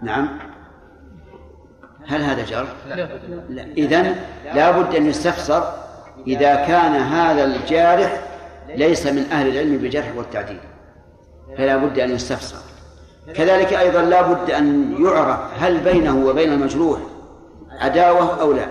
[0.03, 0.52] نعم.
[2.09, 3.09] هل هذا جر؟ لا,
[3.49, 3.63] لا.
[3.63, 4.17] إذن
[4.55, 5.73] لا بد أن يستفسر
[6.27, 8.21] إذا كان هذا الجارح
[8.69, 10.61] ليس من أهل العلم بالجرح والتعديل.
[11.59, 12.57] فلا بد أن يستفسر.
[13.35, 16.99] كذلك أيضا لا بد أن يعرف هل بينه وبين المجروح
[17.81, 18.67] عداوة أو لا.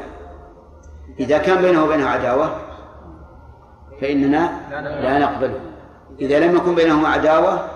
[1.19, 2.55] إذا كان بينه وبينه عداوة
[4.01, 4.51] فإننا
[5.01, 5.59] لا نقبله.
[6.21, 7.67] إذا لم يكن بينهما عداوة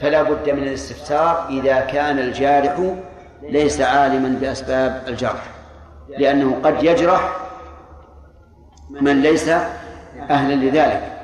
[0.00, 2.94] فلا بد من الاستفسار إذا كان الجارح
[3.42, 5.50] ليس عالما بأسباب الجرح
[6.08, 7.36] لأنه قد يجرح
[8.90, 9.48] من ليس
[10.30, 11.18] أهلا لذلك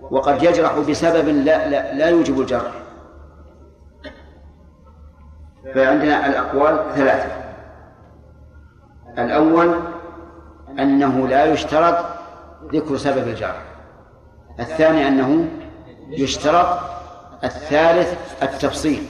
[0.00, 2.72] وقد يجرح بسبب لا, لا, لا يوجب الجرح.
[5.74, 7.32] فعندنا الأقوال ثلاثة.
[9.18, 9.80] الأول
[10.78, 12.04] أنه لا يشترط
[12.72, 13.62] ذكر سبب الجرح.
[14.60, 15.48] الثاني أنه
[16.10, 16.78] يشترط
[17.44, 19.06] الثالث التفصيل.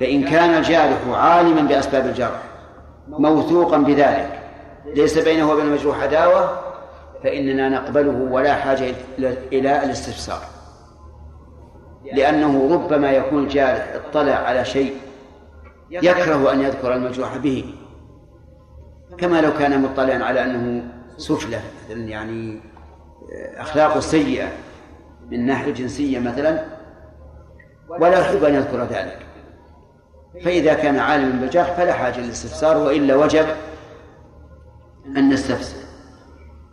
[0.00, 2.42] فإن كان الجارح عالما بأسباب الجرح
[3.08, 4.40] موثوقا بذلك
[4.94, 6.60] ليس بينه وبين المجروح عداوة
[7.24, 8.94] فإننا نقبله ولا حاجة
[9.52, 10.40] إلى الاستفسار.
[12.12, 14.96] لأنه ربما يكون الجارح اطلع على شيء
[15.90, 17.74] يكره أن يذكر المجروح به.
[19.18, 20.84] كما لو كان مطلعا على أنه
[21.16, 22.60] سفلة يعني
[23.56, 24.48] أخلاقه سيئة
[25.30, 26.64] من ناحية جنسية مثلا
[27.88, 29.27] ولا يحب أن يذكر ذلك.
[30.44, 33.46] فإذا كان عالما بالجرح فلا حاجة للاستفسار وإلا وجب
[35.06, 35.76] أن نستفسر.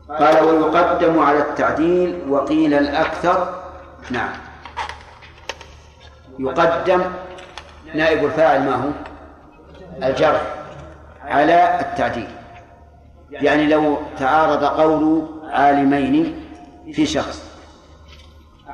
[0.10, 3.64] قال ويقدم على التعديل وقيل الأكثر.
[4.12, 4.30] نعم.
[6.40, 7.02] يقدم
[7.94, 8.90] نائب الفاعل ما هو؟
[10.04, 10.42] الجرح
[11.22, 12.28] على التعديل.
[13.32, 16.46] يعني لو تعارض قول عالمين
[16.94, 17.44] في شخص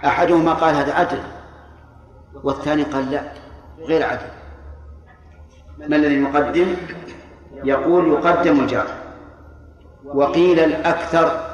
[0.06, 1.20] أحدهما قال هذا عدل
[2.44, 3.22] والثاني قال لا
[3.80, 4.28] غير عدل.
[5.88, 6.76] ما الذي يقدم؟
[7.64, 8.98] يقول يقدم الجرح
[10.06, 11.52] وقيل الأكثر.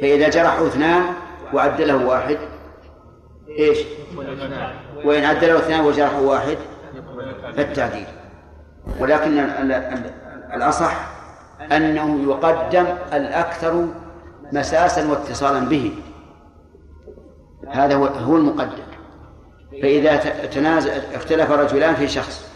[0.00, 1.02] فإذا جرحه اثنان
[1.54, 2.38] وعدله واحد.
[3.58, 3.78] إيش؟
[5.04, 6.56] وإن عدله اثنان وجرحه واحد.
[7.56, 8.06] فالتعديل.
[9.00, 9.38] ولكن
[10.54, 11.08] الأصح
[11.72, 13.88] أنه يقدم الأكثر
[14.52, 15.94] مساسا واتصالا به.
[17.68, 18.87] هذا هو المقدم.
[19.82, 22.48] فإذا تنازع اختلف رجلان في شخص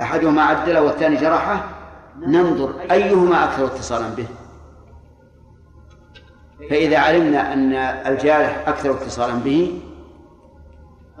[0.00, 1.64] أحدهما عدله والثاني جرحه
[2.26, 4.26] ننظر أيهما أكثر اتصالا به.
[6.70, 7.72] فإذا علمنا أن
[8.12, 9.80] الجارح أكثر اتصالا به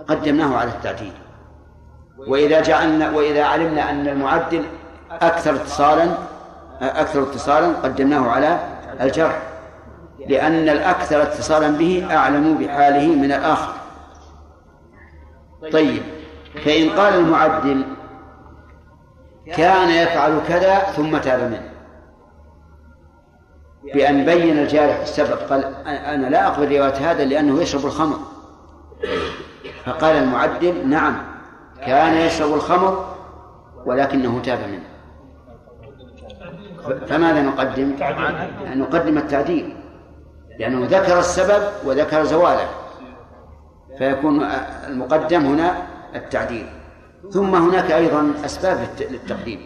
[0.08, 1.12] قدمناه على التعديل.
[2.18, 4.64] وإذا جعلنا وإذا علمنا أن المعدل
[5.10, 6.14] أكثر اتصالا
[6.82, 8.58] أكثر اتصالا قدمناه على
[9.00, 9.42] الجرح.
[10.28, 13.79] لأن الأكثر اتصالا به أعلم بحاله من الآخر.
[15.72, 16.02] طيب
[16.64, 17.84] فإن قال المعدل
[19.46, 21.70] كان يفعل كذا ثم تاب منه.
[23.94, 28.18] بأن بين الجارح السبب قال أنا لا أقبل رواية هذا لأنه يشرب الخمر.
[29.84, 31.22] فقال المعدل نعم
[31.86, 33.14] كان يشرب الخمر
[33.86, 34.90] ولكنه تاب منه.
[37.06, 37.94] فماذا نقدم؟
[38.74, 39.76] نقدم التعديل
[40.58, 42.68] لأنه ذكر السبب وذكر زواله.
[44.00, 44.42] فيكون
[44.88, 46.66] المقدم هنا التعديل.
[47.30, 49.60] ثم هناك أيضا أسباب للتقديم.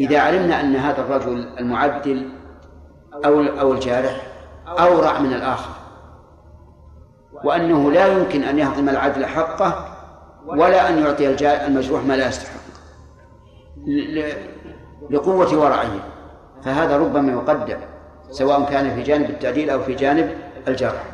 [0.00, 2.28] إذا علمنا أن هذا الرجل المعدل
[3.24, 4.26] أو أو الجارح
[4.68, 5.70] أورع من الآخر
[7.44, 9.96] وأنه لا يمكن أن يهضم العدل حقه
[10.46, 12.60] ولا أن يعطي المجروح ما لا يستحق.
[15.10, 15.90] لقوة ورعه.
[16.64, 17.78] فهذا ربما يقدم
[18.30, 20.36] سواء كان في جانب التعديل أو في جانب
[20.68, 21.04] الجرح.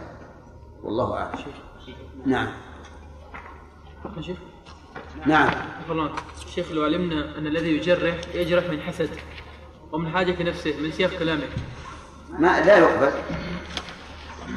[0.82, 1.65] والله أعلم.
[2.26, 2.48] نعم.
[5.26, 5.50] نعم.
[6.54, 9.10] شيخ لو علمنا أن الذي يجرح يجرح من حسد
[9.92, 11.42] ومن حاجة نفسه من سياق كلامه.
[12.38, 13.10] ما لا يقبل.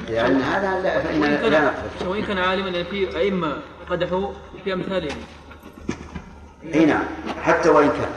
[0.10, 3.58] لأن هذا لا فإن لا نقبل وإن كان عالما أن في أئمة
[3.90, 5.18] قدحوا في أمثالهم.
[6.74, 7.04] أي نعم.
[7.44, 8.12] حتى وإن كان.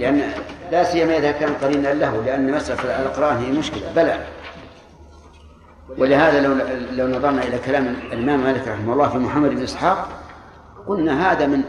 [0.00, 0.32] لأن
[0.72, 3.92] لا سيما إذا كان قرينا له لأن مسألة الاقران هي مشكلة.
[3.96, 4.26] بلى.
[5.98, 6.54] ولهذا لو
[6.92, 10.08] لو نظرنا إلى كلام الإمام مالك رحمه الله في محمد بن إسحاق
[10.86, 11.62] قلنا هذا من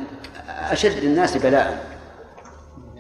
[0.48, 1.98] أشد الناس بلاء.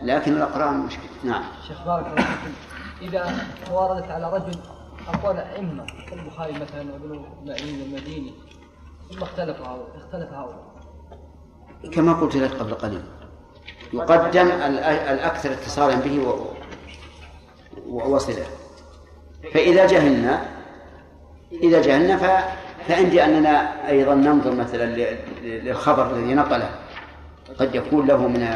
[0.04, 1.10] لكن الأقران مشكلة.
[1.24, 1.44] نعم.
[1.68, 2.54] شيخ بارك الله فيكم.
[3.02, 3.36] إذا
[3.72, 4.60] واردت على رجل
[5.08, 8.34] أقوال أئمة كالبخاري مثلا وابن معين المديني
[9.12, 9.58] ثم اختلف
[9.96, 10.68] اختلف هؤلاء.
[11.94, 13.04] كما قلت لك قبل قليل
[13.94, 16.36] يقدم الأكثر اتصالا به
[17.88, 18.46] وصله
[19.54, 20.57] فإذا جهلنا
[21.52, 22.46] إذا جهلنا ف...
[22.88, 26.70] فعندي أننا أيضا ننظر مثلا للخبر الذي نقله.
[27.60, 28.48] قد يكون له من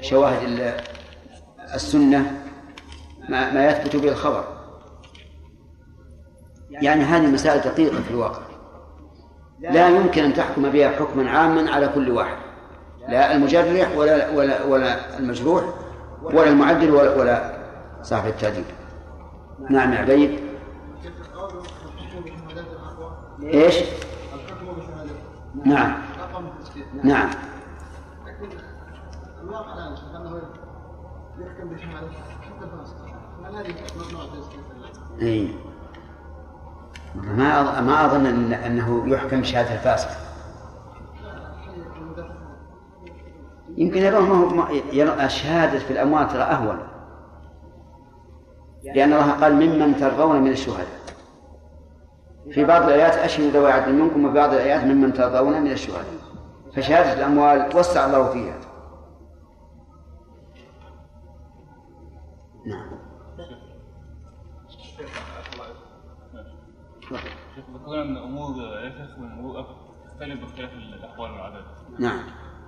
[0.00, 0.72] شواهد
[1.74, 2.42] السنة
[3.28, 4.44] ما, ما يثبت به الخبر.
[6.70, 8.42] يعني هذه مسائل دقيقة في الواقع.
[9.60, 12.36] لا يمكن أن تحكم بها حكما عاما على كل واحد.
[13.08, 15.64] لا المجرح ولا ولا ولا المجروح
[16.22, 17.56] ولا المعدل ولا, ولا
[18.02, 18.64] صاحب التأديب.
[19.70, 20.43] نعم يا عبيد.
[23.44, 23.74] إيش؟
[25.64, 26.02] نعم.
[27.02, 27.30] نعم.
[35.20, 35.54] اي
[37.14, 40.08] ما ما أظن إن إنه يحكم بشهاده الفاسق.
[43.76, 46.78] يمكن يرون ما هو الشهادة في الاموال ترى أهون.
[48.84, 51.03] لأن الله قال ممن ترضون من الشهداء.
[52.52, 56.04] في بعض الآيات اشهدوا ذوي عدل منكم وفي بعض الآيات ممن ترضون من الشهداء.
[56.76, 58.60] فشهادة الأموال وسع الله فيها.
[62.66, 63.04] نعم.
[67.74, 69.66] ذكرنا من امور
[70.06, 71.64] تختلف باختلاف الأحوال والعادات.
[71.98, 72.20] نعم.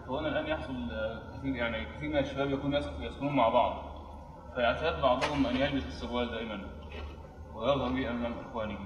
[0.09, 0.75] فهنا الآن يحصل
[1.39, 3.97] كثير يعني كثير من الشباب يكون يسكنون مع بعض.
[4.55, 6.61] فيعتاد بعضهم أن يلبس السروال دائما.
[7.55, 8.79] ويظهر به أمام إخوانه.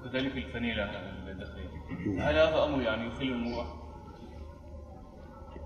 [0.00, 1.70] وكذلك الفنيله الداخليه.
[2.20, 3.66] هل هذا أمر يعني يخل المروءه؟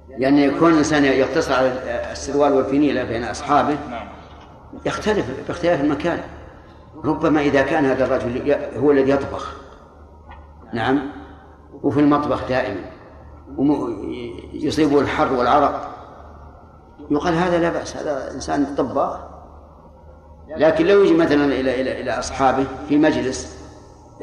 [0.09, 1.68] يعني يكون الإنسان يقتصر على
[2.12, 4.09] السروال والفنيله بين أصحابه نعم.
[4.87, 6.20] يختلف باختلاف المكان.
[7.05, 9.57] ربما إذا كان هذا الرجل هو الذي يطبخ
[10.72, 11.12] نعم
[11.82, 12.80] وفي المطبخ دائما
[14.53, 15.91] يصيبه الحر والعرق
[17.11, 19.20] يقال هذا لا بأس هذا إنسان طباخ
[20.57, 23.63] لكن لو يجي مثلا إلى إلى إلى أصحابه في مجلس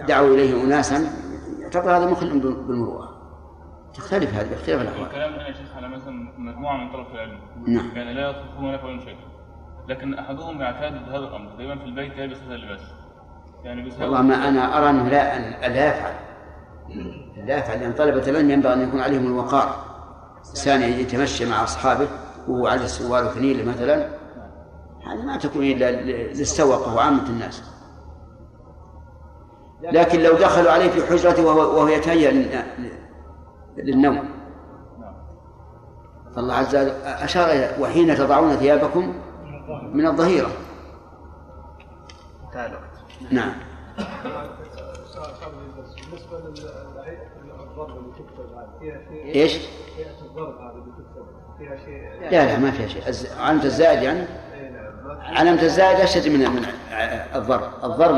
[0.07, 1.11] دعوا إليه أناسا
[1.59, 3.11] يعتبر هذا مخل بالمروءة
[3.93, 5.07] تختلف هذه باختلاف الأحوال.
[5.07, 7.39] الكلام هنا يا شيخ على مثلا مجموعة من طلبة العلم.
[7.67, 7.91] نعم.
[7.95, 9.17] يعني لا ولا يفعلون شيء.
[9.87, 12.81] لكن أحدهم يعتاد هذا الأمر دائما في البيت يلبس هذا اللباس
[13.63, 16.13] يعني بس والله ما أنا أرى أنه لا لا يفعل
[17.45, 19.75] لا يفعل لأن طلبة العلم ينبغي أن يكون عليهم الوقار
[20.49, 22.07] إنسان يتمشى مع أصحابه
[22.47, 24.07] وهو على السوار وفنيله مثلا
[25.05, 25.91] هذه ما تكون إلا
[26.31, 27.70] للسوقه وعامه الناس
[29.81, 32.31] لكن لو دخلوا عليه في حجرته وهو, وهو يتهيأ
[33.77, 34.29] للنوم.
[36.35, 39.13] فالله عز وجل أشار إلى وحين تضعون ثيابكم
[39.93, 40.51] من الظهيرة.
[43.31, 43.53] نعم.
[45.95, 46.37] بالنسبة
[47.43, 48.45] للضرب اللي تكتب
[48.79, 49.57] فيها شيء إيش؟
[51.57, 53.03] فيها شيء لا لا ما فيها شيء.
[53.39, 54.25] علامة الزائد يعني؟
[55.21, 56.65] علامة الزائد أشد من من
[57.35, 58.15] الضرب، الضرب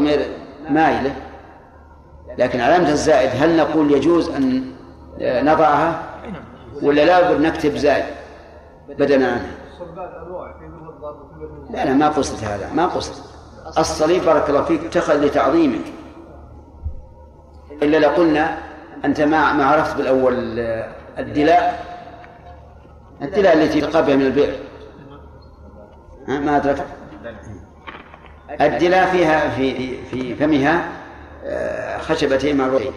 [0.69, 1.15] مايلة
[2.37, 4.71] لكن علامة الزائد هل نقول يجوز أن
[5.21, 6.01] نضعها؟
[6.81, 8.05] ولا لا نكتب زائد
[8.89, 9.51] بدلا عنها؟
[11.71, 13.23] لا لا ما قصد هذا ما قصد.
[13.77, 15.79] الصليب بارك الله فيك اتخذ لتعظيمه
[17.81, 18.57] إلا لقلنا
[19.05, 20.59] أنت ما ما عرفت بالأول
[21.19, 21.85] الدلاء.
[23.21, 24.53] الدلاء التي تلقى بها من البئر.
[26.27, 26.85] ما أدركت؟
[28.61, 31.02] الدلاء فيها في في فمها آه،
[31.99, 32.91] خشبتين معروفين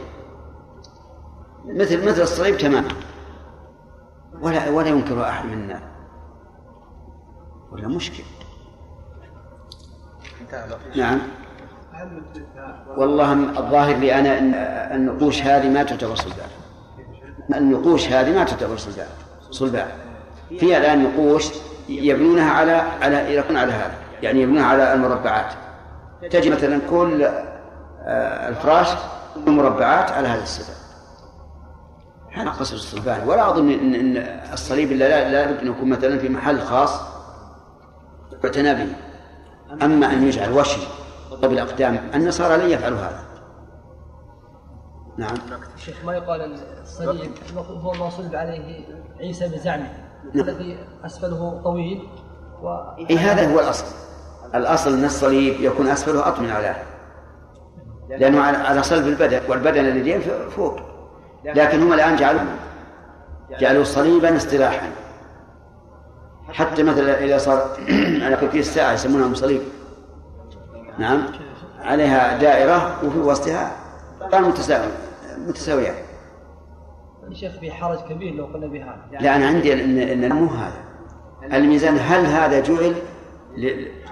[1.65, 2.89] مثل مثل الصليب تماما.
[4.41, 5.81] ولا ولا ينكر أحد منا.
[7.73, 8.23] ولا مشكل.
[10.97, 11.19] نعم.
[12.97, 14.55] والله الظاهر لي أنا أن
[14.97, 16.49] النقوش هذه ما تعتبر صلبان
[17.55, 19.07] النقوش هذه ما تعتبر صلبان
[19.51, 19.89] صلبان
[20.49, 21.45] فيها الآن نقوش
[21.89, 23.95] يبنونها على على يكون على هذا.
[24.23, 25.53] يعني يبنونها على المربعات.
[26.31, 27.29] تجد مثلا كل
[28.07, 28.89] الفراش
[29.47, 30.77] مربعات على هذا السبب.
[32.33, 34.17] هذا قصر الصلبان ولا أظن إن, إن
[34.53, 37.01] الصليب لا, لا بد أن يكون مثلا في محل خاص
[38.45, 38.93] يعتنى به.
[39.83, 40.81] أما أن يجعل وشي
[41.43, 43.27] بالأقدام النصارى لن يفعلوا هذا.
[45.19, 45.35] نعم.
[45.75, 48.85] الشيخ ما يقال أن الصليب هو ما صلب عليه
[49.21, 49.91] عيسى بزعمه
[50.35, 50.49] نعم.
[50.49, 52.09] الذي أسفله طويل
[52.63, 52.69] و...
[53.11, 53.87] إيه هذا هو الأصل.
[54.55, 56.51] الأصل أن الصليب يكون أسفله اطول من
[58.09, 60.21] لأنه على صلب البدن والبدن الذي
[60.57, 60.81] فوق.
[61.45, 62.41] لكن هم الآن جعلوا
[63.61, 64.91] جعلوا صليبا اصطلاحا.
[66.53, 67.77] حتى مثلا إذا صار
[68.25, 69.61] على كرسي الساعة يسمونها صليب
[70.99, 71.23] نعم.
[71.81, 73.73] عليها دائرة وفي وسطها
[74.33, 74.89] متساوي
[75.49, 75.95] متساويات
[77.33, 78.97] شيخ في حرج كبير لو قلنا بهذا.
[79.13, 80.87] يعني لا أنا عندي إن, إن مو هذا.
[81.57, 82.95] الميزان هل هذا جعل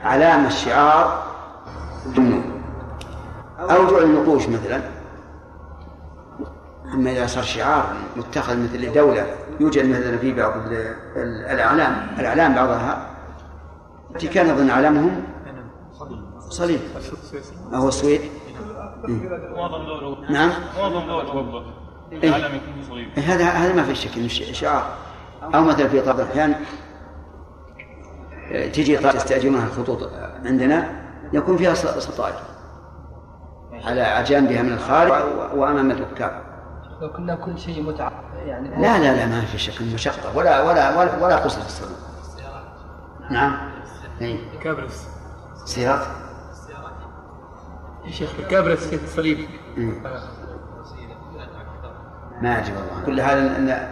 [0.04, 1.22] علامة شعار
[2.08, 2.53] ضمنه
[3.58, 4.80] أو جعل نقوش مثلا.
[6.94, 9.26] أما إذا صار شعار متخذ مثل دولة
[9.60, 10.52] يوجد مثلا في بعض
[11.50, 13.10] الأعلام الأعلام بعضها.
[14.10, 15.22] التي كان أظن أعلامهم
[16.48, 16.80] صليب.
[17.72, 18.20] هو السويد.
[19.08, 20.50] دول نعم.
[20.78, 21.64] معظم
[22.12, 22.30] إيه.
[22.88, 24.86] صغير إيه، هذا هذا ما في شك إنه شعار.
[25.54, 26.54] أو مثلا في بعض الأحيان
[28.72, 30.10] تجي يستاجرونها الخطوط
[30.44, 32.53] عندنا يكون فيها سطائر.
[33.86, 35.10] على جانبها من الخارج
[35.54, 36.42] وأمام الركاب.
[37.00, 38.12] لو كنا كل شيء متعة
[38.46, 41.90] يعني لا لا لا ما في شك مشقة ولا ولا ولا, ولا قصة الصلاة
[43.30, 43.70] نعم.
[44.20, 44.40] إي.
[44.62, 45.08] كابرس
[45.64, 46.06] سيارات
[48.04, 49.38] يا شيخ الكابرس شيخ الصليب.
[52.42, 53.06] ما أدري والله.
[53.06, 53.88] كل هذا ان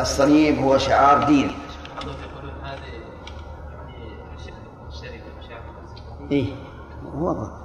[0.00, 1.52] الصليب هو شعار دين.
[6.32, 6.54] إي.
[7.14, 7.59] هو ضبط.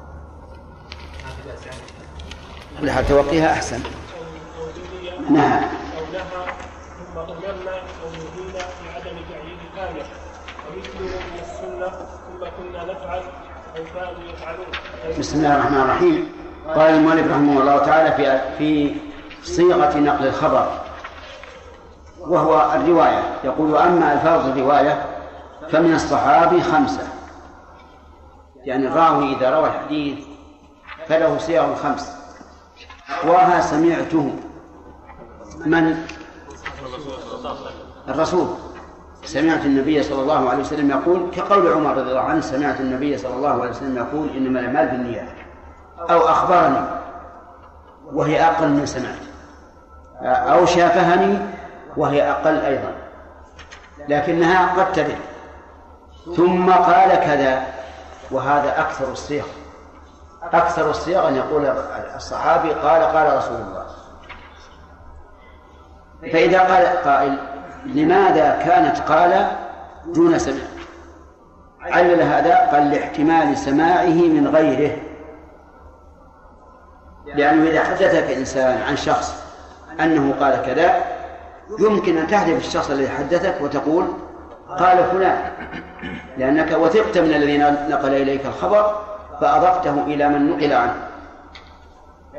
[2.85, 3.79] كل حال توقيها أحسن.
[5.29, 5.63] نعم.
[5.63, 6.45] أو نهى
[6.97, 9.59] ثم امرنا أو نهينا بعدم تعيين
[10.69, 13.21] ومثله من السنة ثم كنا نفعل
[15.19, 16.33] بسم الله الرحمن الرحيم.
[16.75, 18.95] قال المؤلف رحمه الله تعالى في في
[19.43, 20.71] صيغة نقل الخبر.
[22.19, 23.23] وهو الرواية.
[23.43, 25.05] يقول أما ألفاظ الرواية
[25.71, 27.07] فمن الصحابي خمسة.
[28.63, 30.17] يعني الراوي إذا روى الحديث
[31.07, 32.24] فله صيغ خمس.
[33.27, 34.35] وها سمعته.
[35.65, 36.07] من؟
[38.09, 38.47] الرسول.
[39.25, 43.33] سمعت النبي صلى الله عليه وسلم يقول كقول عمر رضي الله عنه سمعت النبي صلى
[43.33, 45.29] الله عليه وسلم يقول إنما الأعمال بالنيات.
[45.99, 46.87] أو أخبرني.
[48.13, 49.19] وهي أقل من سمعت.
[50.23, 51.37] أو شافهني
[51.97, 52.91] وهي أقل أيضا.
[54.09, 55.17] لكنها قد ترد
[56.35, 57.67] ثم قال كذا
[58.31, 59.45] وهذا أكثر الصيغ.
[60.53, 61.65] أكثر الصيغ أن يقول
[62.15, 63.85] الصحابي قال قال رسول الله.
[66.21, 67.37] فإذا قال قائل
[67.85, 69.47] لماذا كانت قال
[70.05, 70.63] دون سمع
[71.81, 74.97] علل هذا؟ قال لاحتمال سماعه من غيره.
[77.25, 79.43] لأنه إذا حدثك إنسان عن شخص
[79.99, 81.03] أنه قال كذا
[81.79, 84.05] يمكن أن تحذف الشخص الذي حدثك وتقول
[84.69, 85.51] قال فلان
[86.37, 87.57] لأنك وثقت من الذي
[87.89, 90.95] نقل إليك الخبر فأضفته إلى من نقل عنه.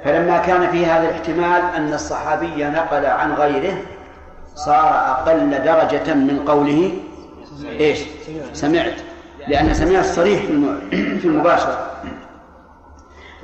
[0.04, 3.76] فلما كان في هذا الاحتمال أن الصحابي نقل عن غيره
[4.54, 6.92] صار أقل درجة من قوله
[7.64, 8.00] إيش؟
[8.52, 8.94] سمعت.
[9.48, 10.42] لأن سمعت صريح
[10.90, 11.90] في المباشرة.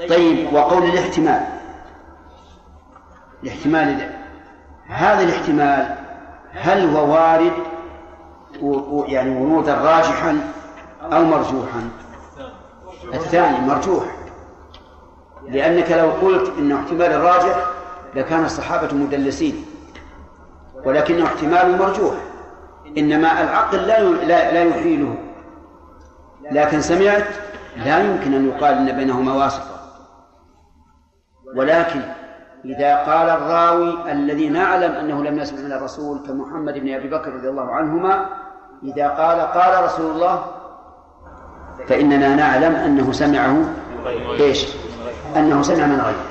[0.09, 1.41] طيب وقول الاحتمال.
[3.43, 4.11] الاحتمال
[4.89, 5.97] هذا الاحتمال
[6.53, 7.53] هل هو وارد
[9.07, 10.41] يعني ورودا راجحا
[11.03, 11.89] أو مرجوحا؟
[13.15, 14.05] الثاني مرجوح.
[15.49, 17.67] لأنك لو قلت إنه احتمال راجح
[18.15, 19.65] لكان الصحابة مدلسين
[20.85, 22.15] ولكنه احتمال مرجوح.
[22.99, 25.15] إنما العقل لا لا, لا يحيله.
[26.51, 27.27] لكن سمعت
[27.77, 29.73] لا يمكن أن يقال أن بينهما واسطة.
[31.57, 32.01] ولكن
[32.65, 37.49] إذا قال الراوي الذي نعلم أنه لم يسمع من الرسول كمحمد بن أبي بكر رضي
[37.49, 38.27] الله عنهما
[38.83, 40.45] إذا قال قال رسول الله
[41.89, 43.75] فإننا نعلم أنه سمعه
[44.41, 44.67] إيش؟
[45.37, 46.27] أنه سمع من غيره.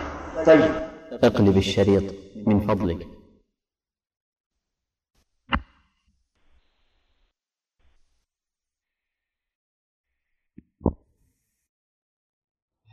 [0.45, 0.91] طيب.
[1.23, 2.03] اقلب الشريط
[2.35, 3.07] من فضلك.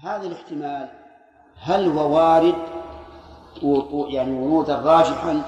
[0.00, 0.88] هذا الاحتمال
[1.56, 2.54] هل هو وارد؟
[4.14, 5.42] يعني ورودا راجحا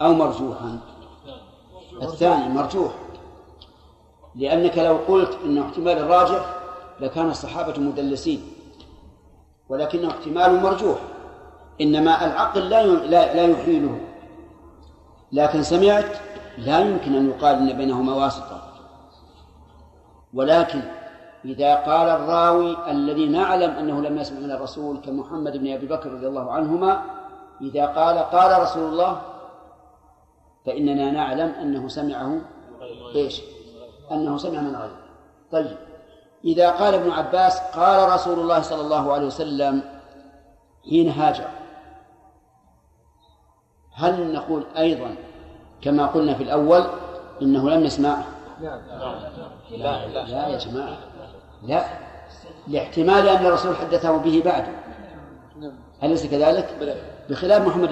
[0.00, 0.78] أو مرجوحا؟
[2.02, 3.05] الثاني مرجوح.
[4.36, 6.54] لأنك لو قلت إنه احتمال الراجح
[7.00, 8.52] لكان الصحابة مدلسين
[9.68, 10.98] ولكنه احتمال مرجوح
[11.80, 14.00] إنما العقل لا لا لا يحيله.
[15.32, 16.16] لكن سمعت
[16.58, 18.62] لا يمكن أن يقال إن بينهما واسطة.
[20.34, 20.82] ولكن
[21.44, 26.26] إذا قال الراوي الذي نعلم أنه لم يسمع من الرسول كمحمد بن أبي بكر رضي
[26.26, 27.02] الله عنهما
[27.60, 29.20] إذا قال قال رسول الله
[30.66, 32.40] فإننا نعلم أنه سمعه
[33.14, 33.42] إيش؟
[34.12, 34.98] أنه سمع من غيره.
[35.52, 35.76] طيب.
[36.44, 39.82] إذا قال ابن عباس قال رسول الله صلى الله عليه وسلم
[40.90, 41.48] حين هاجر.
[43.94, 45.14] هل نقول أيضا
[45.82, 46.86] كما قلنا في الأول
[47.42, 48.24] إنه لم يسمعه
[49.70, 50.48] لا لا.
[50.48, 50.98] يا جماعة.
[51.62, 51.84] لا.
[52.68, 54.72] لاحتمال أن الرسول حدثه به بعده
[56.02, 56.96] أليس كذلك؟
[57.30, 57.88] بخلاف محمد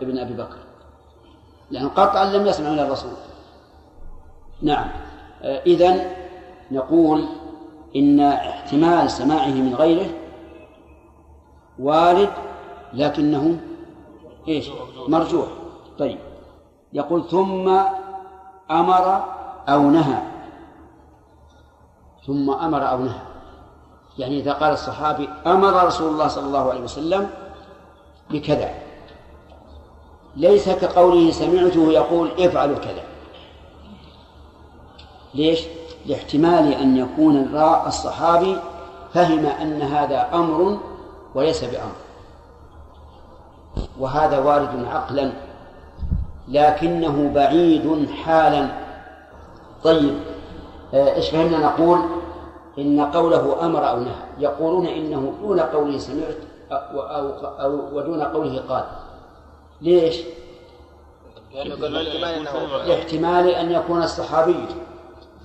[0.00, 0.58] بن أبي بكر.
[1.70, 3.12] لأنه قطعا لم يسمع من الرسول.
[4.62, 4.90] نعم.
[5.42, 6.10] إذا
[6.70, 7.24] نقول
[7.96, 10.10] إن احتمال سماعه من غيره
[11.78, 12.30] وارد
[12.92, 13.60] لكنه
[14.48, 14.70] إيش؟
[15.08, 15.46] مرجوح.
[15.98, 16.18] طيب.
[16.92, 17.68] يقول ثم
[18.70, 19.24] أمر
[19.68, 20.22] أو نهى.
[22.26, 23.20] ثم أمر أو نهى.
[24.18, 27.30] يعني إذا قال الصحابي أمر رسول الله صلى الله عليه وسلم
[28.30, 28.70] بكذا.
[30.36, 33.11] ليس كقوله سمعته يقول افعلوا كذا.
[35.34, 35.60] ليش؟
[36.06, 38.56] لاحتمال أن يكون الراء الصحابي
[39.14, 40.78] فهم أن هذا أمر
[41.34, 41.92] وليس بأمر.
[43.98, 45.32] وهذا وارد عقلا
[46.48, 48.68] لكنه بعيد حالا.
[49.84, 50.18] طيب
[50.94, 51.98] آه، إيش فهمنا؟ نقول
[52.78, 54.14] إن قوله أمر أو نهى.
[54.38, 56.36] يقولون إنه دون قوله سمعت
[56.72, 58.84] أو, أو, أو ودون قوله قال.
[59.80, 60.20] ليش؟
[62.86, 64.66] لاحتمال أن يكون الصحابي.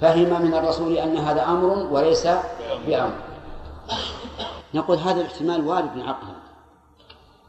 [0.02, 2.28] فهم من الرسول أن هذا أمر وليس
[2.88, 3.14] بأمر.
[4.74, 6.36] نقول هذا الاحتمال وارد عقلا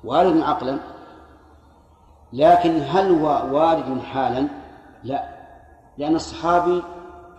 [0.05, 0.79] وارد عقلا
[2.33, 3.27] لكن هل هو
[3.57, 4.49] وارد حالا؟
[5.05, 5.29] لا.
[5.99, 6.83] لأن الصحابي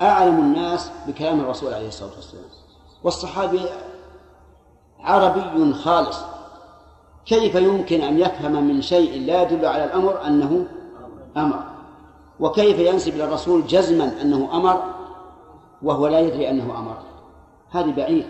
[0.02, 2.44] أعلم الناس بكلام الرسول عليه الصلاة والسلام.
[3.04, 3.62] والصحابي
[5.00, 6.20] عربي خالص.
[7.26, 10.66] كيف يمكن أن يفهم من شيء لا يدل على الأمر أنه
[11.38, 11.64] أمر؟
[12.40, 14.99] وكيف ينسب إلى الرسول جزما أنه أمر؟
[15.82, 16.98] وهو لا يدري أنه أمر.
[17.72, 18.26] هذه بعيد.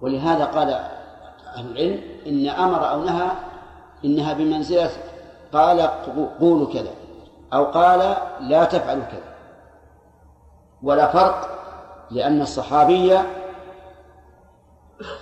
[0.00, 0.70] ولهذا قال
[1.56, 3.30] أهل العلم إن أمر أو نهى
[4.04, 4.90] إنها بمنزلة
[5.52, 5.80] قال
[6.40, 6.90] قولوا كذا
[7.52, 9.34] أو قال لا تفعلوا كذا.
[10.82, 11.48] ولا فرق
[12.10, 13.18] لأن الصحابي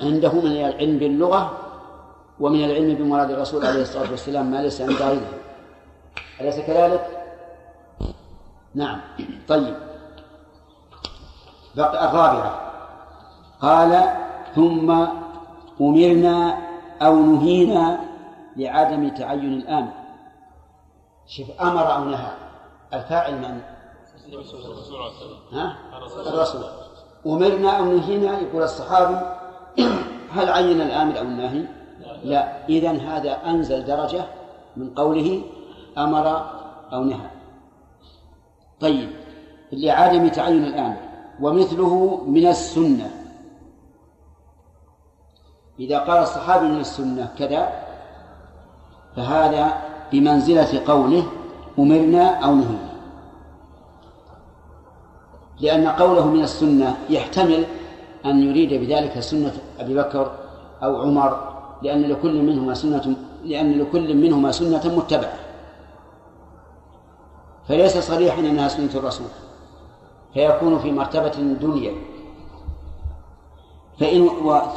[0.00, 1.52] عنده من العلم باللغة
[2.40, 5.32] ومن العلم بمراد الرسول عليه الصلاة والسلام ما ليس عند غيره.
[6.40, 7.06] أليس كذلك؟
[8.74, 9.00] نعم.
[9.48, 9.85] طيب.
[11.84, 12.60] الرابعة.
[13.60, 14.04] قال
[14.54, 15.06] ثم
[15.80, 16.58] أمرنا
[17.02, 18.00] أو نهينا
[18.56, 19.92] لعدم تعين الآمر
[21.26, 22.32] شوف أمر أو نهى.
[22.94, 23.60] الفاعل من؟
[25.52, 25.76] ها؟
[26.26, 26.64] الرسول.
[27.26, 29.18] أمرنا أو نهينا يقول الصحابي
[30.30, 31.64] هل عين الآمر أو الناهي؟
[32.24, 32.66] لا.
[32.68, 34.24] إذا هذا أنزل درجة
[34.76, 35.42] من قوله
[35.98, 36.50] أمر
[36.92, 37.30] أو نهى.
[38.80, 39.10] طيب
[39.72, 41.05] لعدم تعين الآمر
[41.40, 43.10] ومثله من السنة.
[45.80, 47.82] إذا قال الصحابي من السنة كذا
[49.16, 49.72] فهذا
[50.12, 51.26] بمنزلة قوله
[51.78, 52.96] أمرنا أو نهينا.
[55.60, 57.64] لأن قوله من السنة يحتمل
[58.24, 60.32] أن يريد بذلك سنة أبي بكر
[60.82, 65.38] أو عمر لأن لكل منهما سنة لأن لكل منهما سنة متبعة.
[67.68, 69.26] فليس صريحا أنها سنة الرسول.
[70.36, 71.92] فيكون في مرتبة دنيا.
[74.00, 74.28] فإن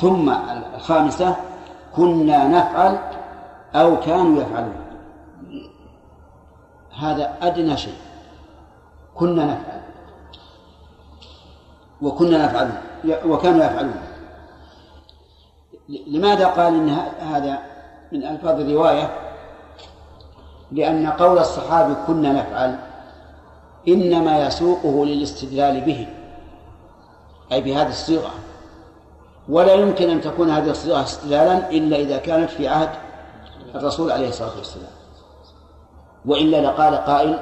[0.01, 0.29] ثم
[0.75, 1.35] الخامسة
[1.95, 2.97] كنا نفعل
[3.75, 4.85] أو كانوا يفعلون.
[6.99, 7.97] هذا أدنى شيء.
[9.15, 9.81] كنا نفعل.
[12.01, 12.71] وكنا نفعل
[13.25, 14.01] وكانوا يفعلون.
[16.07, 16.89] لماذا قال إن
[17.19, 17.59] هذا
[18.11, 19.09] من ألفاظ الرواية؟
[20.71, 22.88] لأن قول الصحابي كنا نفعل
[23.87, 26.07] إنما يسوقه للاستدلال به.
[27.51, 28.31] أي بهذه الصيغة.
[29.49, 32.89] ولا يمكن أن تكون هذه الصيغة استدلالا إلا إذا كانت في عهد
[33.75, 34.91] الرسول عليه الصلاة والسلام.
[36.25, 37.39] وإلا لقال قائل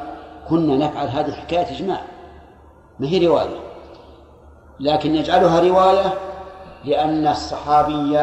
[0.49, 2.01] كنا نفعل هذه حكايه اجماع
[2.99, 3.59] ما هي رواية؟
[4.79, 6.13] لكن يجعلها رواية
[6.85, 8.19] لأن الصحابي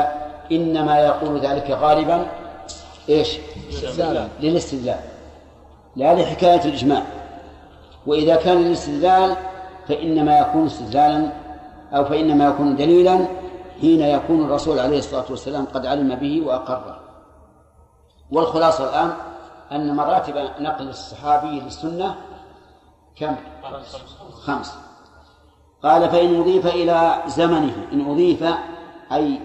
[0.52, 2.26] إنما يقول ذلك غالبا
[3.08, 3.38] إيش؟
[4.40, 5.00] للاستدلال.
[5.96, 7.02] لا لحكاية الإجماع.
[8.06, 9.36] وإذا كان الاستدلال
[9.88, 11.32] فإنما يكون استدلالا
[11.92, 13.26] أو فإنما يكون دليلا
[13.80, 17.00] حين يكون الرسول عليه الصلاة والسلام قد علم به وأقره
[18.30, 19.12] والخلاصة الآن
[19.72, 22.14] أن مراتب نقل الصحابي للسنة
[23.16, 23.36] كم؟
[24.32, 24.74] خمس
[25.82, 28.44] قال فإن أضيف إلى زمنه إن أضيف
[29.12, 29.40] أي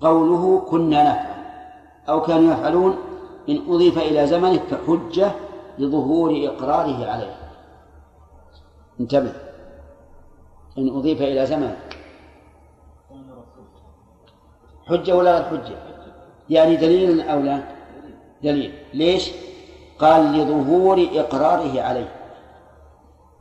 [0.00, 1.44] قوله كنا نفعل
[2.08, 2.96] أو كانوا يفعلون
[3.48, 5.32] إن أضيف إلى زمنه كحجة
[5.78, 7.36] لظهور إقراره عليه.
[9.00, 9.32] انتبه.
[10.78, 11.76] إن أضيف إلى زمن.
[14.86, 15.78] حجة ولا حجة؟
[16.50, 17.62] يعني دليل أو لا؟
[18.42, 18.78] دليل.
[18.94, 19.32] ليش؟
[19.98, 22.12] قال لظهور إقراره عليه.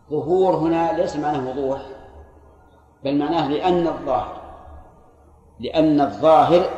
[0.09, 1.81] ظهور هنا ليس معناه وضوح
[3.03, 4.41] بل معناه لأن الظاهر.
[5.59, 6.69] لأن الظاهر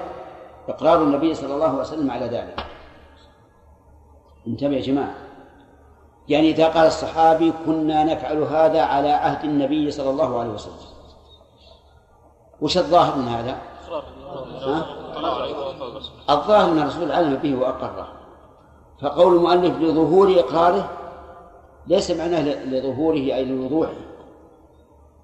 [0.67, 2.65] إقرار النبي صلى الله عليه وسلم على ذلك.
[4.47, 5.24] انتبه يا جماعة.
[6.29, 10.73] يعني إذا قال الصحابي كنا نفعل هذا على عهد النبي صلى الله عليه وسلم.
[12.61, 13.57] وش الظاهر من هذا؟
[16.29, 18.07] الظاهر أن الرسول علم به وأقره.
[19.01, 20.89] فقول المؤلف لظهور إقراره
[21.87, 23.91] ليس معناه لظهوره أي لوضوحه.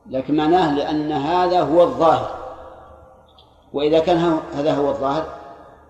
[0.10, 2.36] لكن معناه لأن هذا هو الظاهر.
[3.74, 5.26] وإذا كان هذا هو الظاهر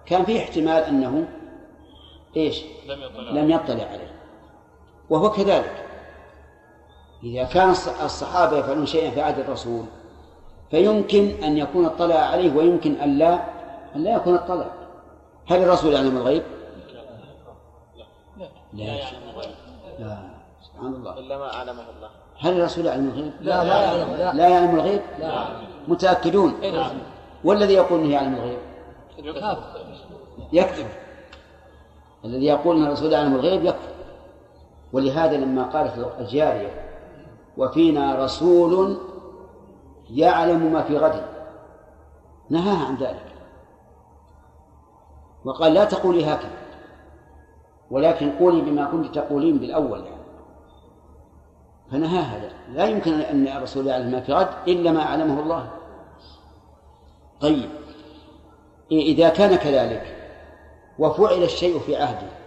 [0.06, 1.28] كان فيه احتمال أنه
[2.38, 4.11] إيش؟ لم يطلع, لم يطلع عليه.
[5.12, 5.86] وهو كذلك.
[7.24, 7.70] إذا كان
[8.04, 9.86] الصحابة يفعلون شيئا في عهد الرسول
[10.72, 13.34] فيمكن أن يكون اطلع عليه ويمكن أن لا
[13.96, 14.66] أن لا يكون اطلع
[15.48, 16.44] هل الرسول يعلم الغيب؟
[18.38, 18.48] لا.
[18.74, 18.84] لا
[20.00, 20.18] لا
[20.62, 21.20] سبحان الله.
[21.20, 22.10] إلا ما أعلمه الله.
[22.40, 25.46] هل الرسول يعلم الغيب؟ لا لا يعلم لا, لا يعلم الغيب؟ لا.
[25.88, 26.98] متأكدون؟ نعم
[27.44, 28.60] والذي يقول إنه يعلم الغيب؟
[30.54, 30.86] يكفر
[32.26, 33.91] الذي يقول إن الرسول يعلم الغيب يكفر
[34.94, 36.88] ولهذا لما قالت الجارية
[37.58, 38.98] وفينا رسول
[40.10, 41.26] يعلم ما في غد
[42.50, 43.26] نهاها عن ذلك.
[45.46, 46.62] وقال لا تقولي هكذا
[47.92, 50.04] ولكن قولي بما كنت تقولين بالأول
[51.92, 55.72] فنهاها لا يمكن أن الرسول يعلم ما في غد إلا ما أعلمه الله.
[57.42, 57.70] طيب
[58.92, 60.18] إذا كان كذلك
[61.00, 62.41] وفعل الشيء في عهده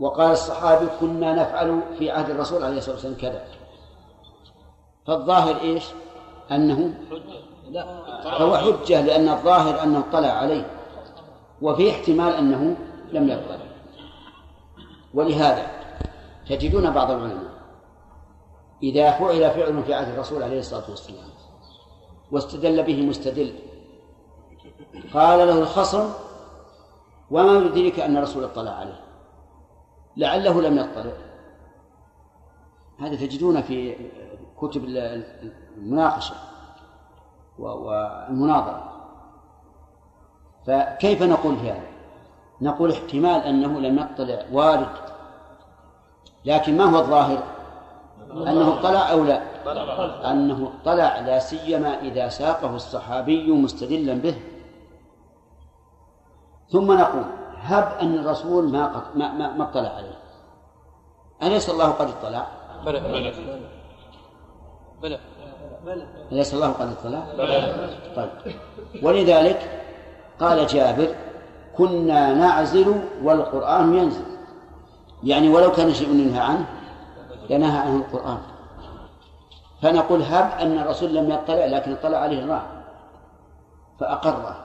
[0.00, 3.44] وقال الصحابي كنا نفعل في عهد الرسول عليه الصلاة والسلام كذا.
[5.06, 5.84] فالظاهر إيش؟
[6.50, 6.94] أنه
[8.24, 10.66] فهو حجة لأن الظاهر أنه اطلع عليه
[11.62, 12.76] وفي احتمال أنه
[13.12, 13.58] لم يطلع.
[15.14, 15.66] ولهذا
[16.48, 17.50] تجدون بعض العلماء
[18.82, 21.28] إذا فعل فعل في عهد الرسول عليه الصلاة والسلام
[22.30, 23.52] واستدل به مستدل
[25.14, 26.10] قال له الخصم
[27.30, 29.00] وما يدريك أن الرسول اطلع عليه.
[30.16, 31.12] لعله لم يطلع
[33.00, 33.96] هذا تجدون في
[34.60, 36.34] كتب المناقشة
[37.58, 38.90] والمناظرة
[40.66, 41.90] فكيف نقول هذا؟
[42.60, 44.88] نقول احتمال أنه لم يطلع وارد
[46.44, 47.42] لكن ما هو الظاهر؟
[48.30, 49.42] أنه اطلع أو لا؟
[50.30, 54.34] أنه اطلع لا سيما إذا ساقه الصحابي مستدلا به
[56.68, 57.24] ثم نقول
[57.60, 60.18] هب أن الرسول ما قد ما, ما, ما اطلع عليه.
[61.42, 62.46] أليس الله قد اطلع؟
[62.86, 63.00] بلى.
[65.02, 65.18] بلى.
[65.84, 66.06] بلى.
[66.32, 67.22] أليس الله قد اطلع؟
[68.16, 68.54] طيب.
[69.02, 69.82] ولذلك
[70.40, 71.14] قال جابر
[71.76, 74.24] كنا نعزل والقرآن ينزل.
[75.22, 76.66] يعني ولو كان شيء ينهى عنه
[77.50, 78.38] لنهى عنه القرآن.
[79.82, 82.62] فنقول هب أن الرسول لم يطلع لكن اطلع عليه الله
[84.00, 84.64] فأقره.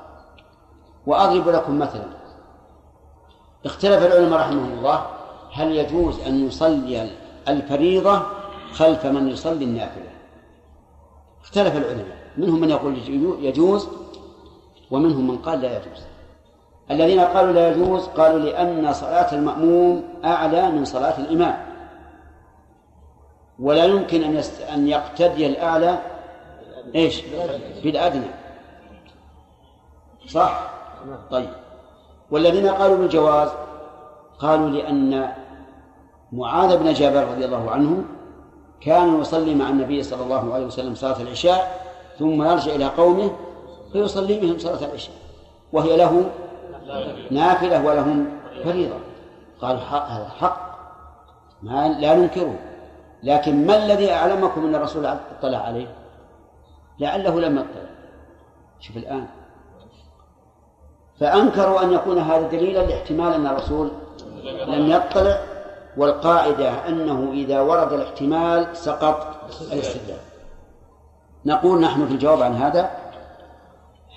[1.05, 2.24] وأضرب لكم مثلا.
[3.65, 5.05] اختلف العلماء رحمهم الله
[5.53, 7.09] هل يجوز أن يصلي
[7.47, 8.21] الفريضة
[8.71, 10.09] خلف من يصلي النافلة؟
[11.43, 12.97] اختلف العلماء منهم من يقول
[13.45, 13.87] يجوز
[14.91, 16.03] ومنهم من قال لا يجوز.
[16.91, 21.65] الذين قالوا لا يجوز قالوا لأن صلاة المأموم أعلى من صلاة الإمام.
[23.59, 24.61] ولا يمكن أن يست...
[24.61, 25.99] أن يقتدي الأعلى
[26.95, 27.21] إيش؟
[27.83, 28.27] بالأدنى.
[30.27, 30.71] صح؟
[31.31, 31.64] طيب.
[32.31, 33.49] والذين قالوا بالجواز
[34.39, 35.31] قالوا لأن
[36.31, 38.03] معاذ بن جبل رضي الله عنه
[38.81, 41.85] كان يصلي مع النبي صلى الله عليه وسلم صلاة العشاء
[42.19, 43.31] ثم يرجع إلى قومه
[43.93, 45.15] فيصلي بهم صلاة العشاء
[45.73, 46.29] وهي له
[47.31, 48.27] نافلة ولهم
[48.63, 48.95] فريضة.
[49.61, 50.75] قال هذا حق
[51.63, 52.55] ما لا ننكره
[53.23, 55.87] لكن ما الذي أعلمكم أن الرسول أطلع عليه؟
[56.99, 57.89] لعله لم يطلع.
[58.79, 59.27] شوف الآن.
[61.19, 63.91] فأنكروا أن يكون هذا دليلا لاحتمال أن الرسول
[64.43, 65.41] لم يطلع
[65.97, 69.35] والقاعدة أنه إذا ورد الاحتمال سقط
[69.71, 70.19] الاستدلال.
[71.45, 72.91] نقول نحن في الجواب عن هذا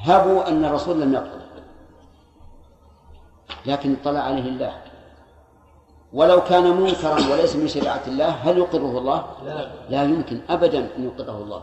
[0.00, 1.38] هبوا أن الرسول لم يطلع
[3.66, 4.72] لكن اطلع عليه الله.
[6.12, 11.04] ولو كان منكرا وليس من شريعة الله هل يقره الله؟ لا, لا يمكن أبدا أن
[11.04, 11.62] يقره الله.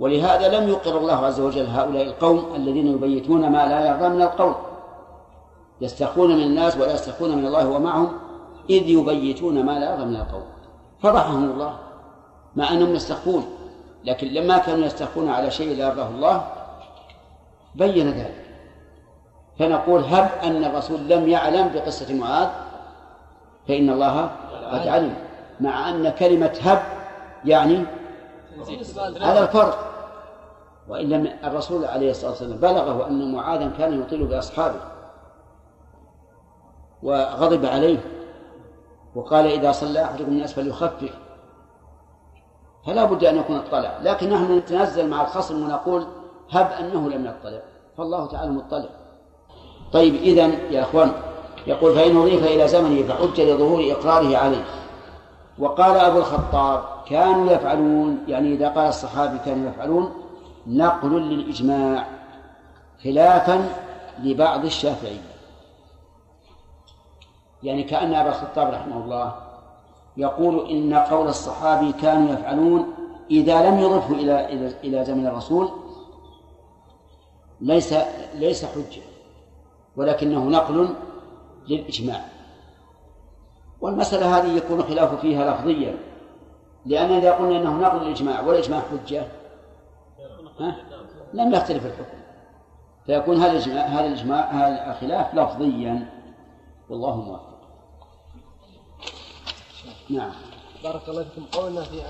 [0.00, 4.54] ولهذا لم يقر الله عز وجل هؤلاء القوم الذين يبيتون ما لا يرضى من القول.
[5.80, 8.12] يستخفون من الناس ولا يستخفون من الله ومعهم
[8.70, 10.42] إذ يبيتون ما لا يرضى من القول.
[11.02, 11.78] فضحهم الله
[12.56, 13.44] مع أنهم يستخفون
[14.04, 16.44] لكن لما كانوا يستخفون على شيء لا يرضاه الله
[17.74, 18.44] بين ذلك.
[19.58, 22.48] فنقول هب أن الرسول لم يعلم بقصة معاذ
[23.68, 24.30] فإن الله
[24.72, 25.14] قد علم
[25.60, 26.82] مع أن كلمة هب
[27.44, 27.84] يعني
[29.20, 29.92] هذا الفرق
[30.88, 34.80] وإلا الرسول عليه الصلاة والسلام بلغه أن معاذا كان يطيل بأصحابه.
[37.02, 37.98] وغضب عليه.
[39.14, 41.18] وقال إذا صلى أحدكم من أسفل يخفف
[42.86, 46.06] فلا بد أن يكون اطلع لكن نحن نتنزل مع الخصم ونقول
[46.50, 47.60] هب أنه لم يطلع.
[47.98, 48.88] فالله تعالى مطلع.
[49.92, 51.12] طيب إذا يا أخوان
[51.66, 54.64] يقول فإن أضيف إلى زمنه فحج لظهور إقراره عليه.
[55.62, 60.12] وقال أبو الخطاب كانوا يفعلون يعني إذا قال الصحابي كانوا يفعلون
[60.66, 62.06] نقل للإجماع
[63.04, 63.68] خلافا
[64.18, 65.32] لبعض الشافعية
[67.62, 69.34] يعني كأن أبا الخطاب رحمه الله
[70.16, 72.94] يقول إن قول الصحابي كانوا يفعلون
[73.30, 75.68] إذا لم يضفه إلى إلى إلى زمن الرسول
[77.60, 77.94] ليس
[78.34, 79.02] ليس حجة
[79.96, 80.94] ولكنه نقل
[81.68, 82.31] للإجماع.
[83.82, 85.98] والمسألة هذه يكون خلاف فيها لفظيا.
[86.86, 89.26] لأن إذا قلنا أنه نقل الإجماع والإجماع حجة
[90.60, 90.76] ها؟
[91.34, 92.18] لم يختلف الحكم.
[93.06, 96.08] فيكون هذا الإجماع هذا الإجماع هذا الخلاف لفظيا.
[96.90, 97.52] والله موفق
[100.10, 100.32] نعم.
[100.84, 101.46] بارك الله فيكم.
[101.52, 102.02] قولنا في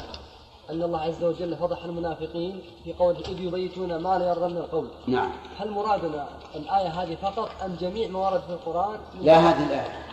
[0.71, 4.89] أن الله عز وجل فضح المنافقين في قوله إذ يبيتون ما لا يرضى من القول.
[5.07, 5.31] نعم.
[5.59, 10.12] هل مرادنا الآية هذه فقط أم جميع ما ورد في القرآن؟ لا هذه الآية.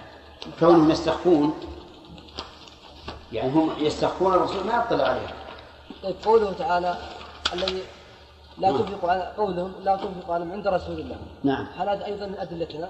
[0.60, 1.54] كونهم يستخفون.
[3.32, 5.34] يعني هم يستخفون الرسول ما يطلع عليهم.
[6.04, 6.98] طيب قوله تعالى
[7.54, 7.84] الذي
[8.58, 11.18] لا تنفق على قولهم لا تنفق على عند رسول الله.
[11.44, 11.68] نعم.
[11.78, 12.90] هل هذا أيضا من أدلتنا؟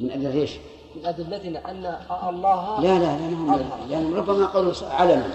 [0.00, 0.50] من أدلة إيش؟
[0.96, 1.98] من أدلتنا أن
[2.28, 5.30] الله لا لا لا ما هم يعني ربما قالوا علنا.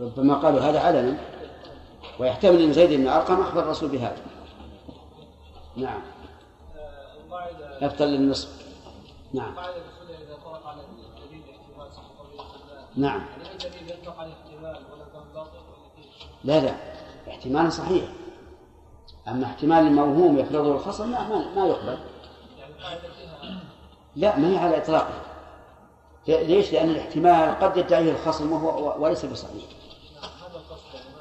[0.00, 1.18] ربما قالوا هذا علنا.
[2.18, 4.16] ويحتمل أن زيد بن أرقم أخبر الرسول بهذا.
[5.76, 6.00] نعم.
[7.82, 8.55] يبطل للنصف
[9.34, 9.54] نعم.
[12.96, 13.26] نعم.
[16.44, 16.74] لا لا.
[17.28, 18.04] احتمال صحيح.
[19.28, 21.98] أما احتمال الموهوم يفرضه الخصم لا ما, ما يقبل.
[24.16, 25.22] لا ما هي على إطلاقه.
[26.28, 29.64] ليش؟ لأن الاحتمال قد يدعيه الخصم وهو وليس بصحيح.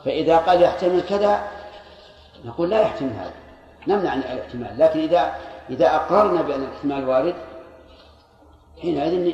[0.06, 1.52] فإذا قال يحتمل كذا
[2.46, 3.34] نقول لا يحتمل هذا.
[3.88, 4.80] نمنع عن الاحتمال.
[4.80, 5.36] لكن إذا
[5.70, 7.36] إذا أقررنا بأن الاحتمال وارد
[8.86, 9.34] حينئذ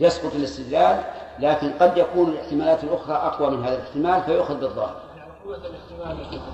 [0.00, 1.04] يسقط الاستدلال
[1.38, 5.00] لكن قد يكون الاحتمالات الأخرى أقوى من هذا الاحتمال فيؤخذ بالظاهر.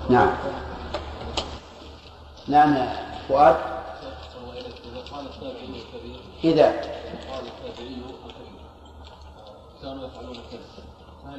[0.09, 0.29] نعم.
[2.47, 2.87] نعم
[3.27, 3.55] فؤاد.
[6.43, 6.81] إذا.
[9.81, 10.61] كانوا يفعلون كذا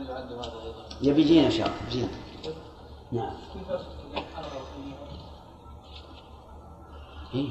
[0.08, 1.78] يعد هذا أيضا؟ يبي يجينا إن شاء الله.
[1.88, 2.08] يجينا.
[3.12, 3.34] نعم.
[7.34, 7.48] إيه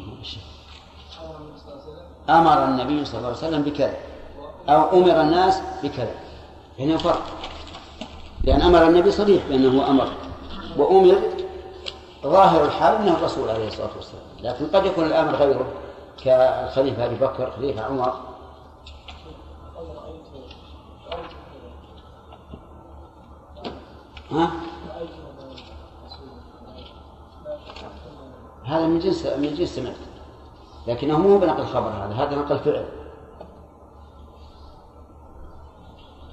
[2.29, 3.97] أمر النبي صلى الله عليه وسلم بكذا
[4.69, 6.15] أو أمر الناس بكذا.
[6.79, 7.23] هنا فرق
[8.43, 10.11] لأن أمر النبي صريح بأنه أمر
[10.77, 11.21] وأمر
[12.23, 14.23] ظاهر الحال أنه الرسول عليه الصلاة والسلام.
[14.41, 15.65] لكن قد يكون الأمر غيره
[16.23, 18.13] كالخليفة أبي بكر خليفة عمر.
[24.31, 24.51] ها؟
[28.65, 29.95] هذا من جنس من جنس سمعت.
[30.87, 32.85] لكنه مو بنقل خبر هذا هذا نقل فعل.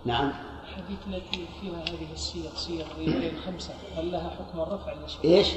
[0.04, 0.32] نعم.
[0.68, 5.54] الحديث التي فيها هذه الصيغ صيغ روايتين خمسة هل لها حكم الرفع ولا إيش؟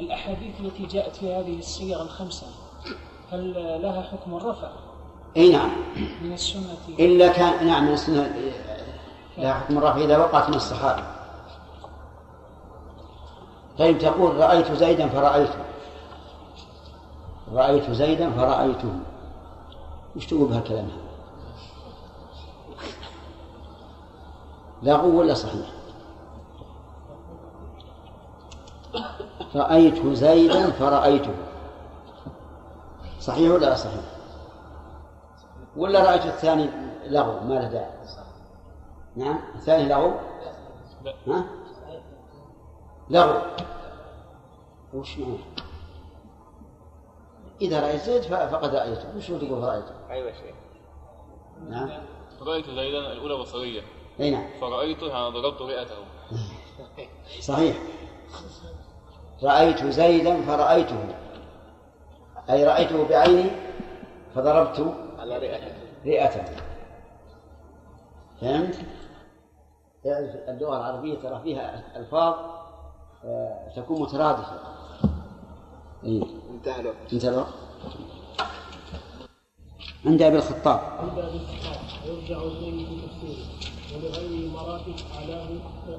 [0.00, 2.46] الأحاديث التي جاءت في هذه الصيغ الخمسة
[3.32, 3.52] هل
[3.82, 4.68] لها حكم الرفع؟
[5.36, 5.70] إي نعم.
[6.22, 6.76] من السنة.
[6.98, 8.34] إلا كان نعم من السنة
[9.38, 11.02] لها حكم الرفع إذا وقعت من الصحابة.
[13.78, 15.69] طيب تقول رأيت زيدا فرأيته.
[17.52, 18.92] رأيت زيدا فرأيته
[20.16, 21.10] وش تقول بهالكلام هذا؟
[24.82, 25.70] لغو ولا صحيح؟
[29.54, 31.34] رأيت زيدا فرأيته
[33.20, 34.04] صحيح ولا صحيح؟
[35.76, 36.70] ولا رأيت الثاني
[37.06, 37.90] لغو ما له داعي؟
[39.16, 40.12] نعم الثاني لغو؟
[41.26, 41.44] ها؟
[43.10, 43.40] لغو
[44.94, 45.49] وش معنى؟
[47.60, 49.16] إذا رأيت زيد فقد رأيته.
[49.16, 50.54] وش تقول فرأيته؟ أيوة شيخ.
[51.68, 51.90] نعم.
[52.42, 53.82] رأيت زيدا الأولى بصرية
[54.20, 54.46] أي نعم.
[54.60, 55.94] فرأيته يعني ضربت رئته.
[57.40, 57.76] صحيح.
[59.42, 61.14] رأيت زيدا فرأيته.
[62.50, 63.50] أي رأيته بعيني
[64.34, 65.72] فضربت على رئته.
[66.06, 66.44] رئته.
[68.40, 68.78] فهمت؟
[70.48, 72.34] اللغة العربية ترى فيها ألفاظ
[73.24, 74.60] آه، تكون مترادفة.
[76.04, 76.22] إيه.
[76.50, 77.12] انتهى الوقت.
[77.12, 77.54] انتهى الوقت.
[80.06, 80.80] عند أبي الخطاب.
[80.98, 81.80] عند أبي الخطاب.
[82.06, 83.60] ويرجع إليه في تفسيره.
[83.96, 85.48] ولغيره مراتب اعلاه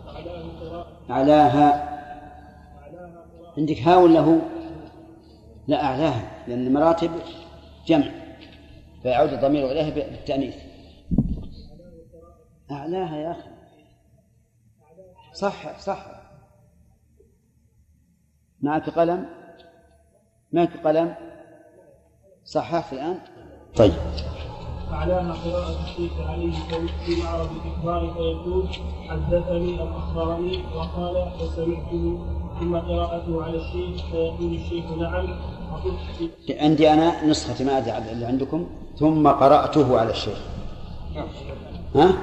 [0.08, 1.72] اعلاه قراءه أعلاها
[2.82, 4.38] اعلاها قراءه عندك ها ولا هو؟
[5.68, 6.46] لا أعلاها.
[6.48, 7.12] لأن المراتب
[7.88, 8.12] جمع.
[9.02, 10.56] فيعود الضمير إليها بالتأنيث.
[12.72, 13.50] أعلاها يا أخي.
[15.34, 16.06] صح صح.
[18.62, 19.41] معك قلم؟
[20.54, 21.16] معك قلم؟
[22.46, 23.20] صححت الآن؟
[23.76, 23.94] طيب.
[24.92, 26.54] أعلاها قراءة الشيخ عليه
[27.06, 28.68] في معرض الإخبار فيقول
[29.10, 32.26] حدثني أم أخبرني وقال وسمعته
[32.60, 35.30] ثم قراءته على الشيخ فيقول الشيخ نعم.
[35.72, 38.70] وقلت عندي أنا نسخة ما أدري اللي عندكم.
[39.00, 40.38] ثم قرأته على الشيخ.
[41.96, 42.14] ها؟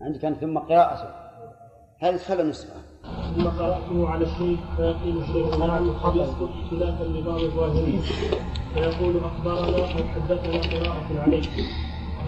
[0.00, 1.08] عندك أنت ثم قراءته.
[1.98, 2.91] هذه تخلى نسخة.
[3.36, 8.00] ثم قرأته على الشيخ فيقول الشيخ نعم قد يسقط خلافا لبعض الظاهرين
[8.74, 11.42] فيقول أخبرنا أو حدثنا قراءة عليه.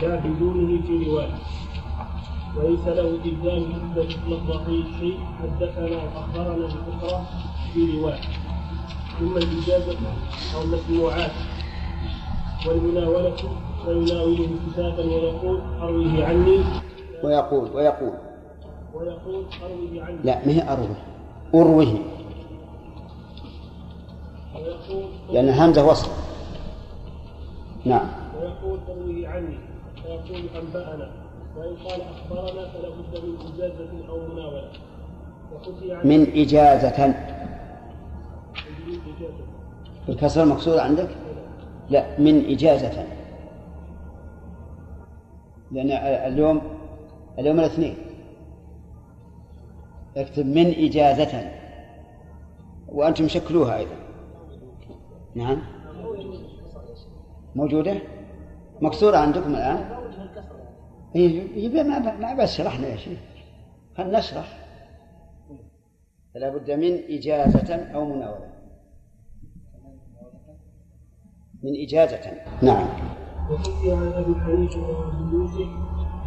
[0.03, 1.35] لا بدونه في رواية.
[2.57, 3.63] وليس له إلزام
[3.97, 7.25] مثل مطلقي شيء حدثنا وأخبرنا بأخرى
[7.73, 8.21] في رواية.
[9.21, 9.99] ثم الإجازة
[10.57, 11.31] أو المسموعات
[12.67, 13.37] والمناولة
[13.85, 16.59] فيناوله كتابا ويقول أرويه عني.
[17.25, 18.13] ويقول ويقول
[18.95, 20.17] ويقول أرويه عني.
[20.25, 20.97] لا ما هي أروه
[21.55, 21.99] أروه
[24.55, 26.11] ويقول لأن الهمزة وصل.
[27.85, 28.09] نعم.
[28.41, 29.59] ويقول ارويه عني.
[30.03, 31.11] فيقول أنبأنا.
[31.57, 34.71] وإن قال أخبرنا فلا بد من مناولة.
[35.55, 37.15] وحكي عن من إجازة.
[40.07, 41.09] بالكسر مكسورة عندك؟
[41.91, 43.07] لا من إجازة.
[45.73, 45.91] لأن
[46.33, 46.63] اليوم
[47.39, 47.97] اليوم الاثنين.
[50.17, 51.51] اكتب من إجازة.
[52.89, 53.97] وأنتم شكلوها أيضا.
[55.35, 55.63] نعم.
[57.55, 57.97] موجودة؟
[58.81, 60.05] مكسورة عندكم الآن؟
[61.15, 63.19] هي هي ما ما بس شرحنا يا شيخ.
[63.97, 64.59] خلنا نشرح.
[66.35, 68.53] فلا بد من إجازة أو مناولة.
[71.63, 72.21] من إجازة.
[72.63, 72.87] نعم.
[74.45, 75.69] حنيفه وابي يوسف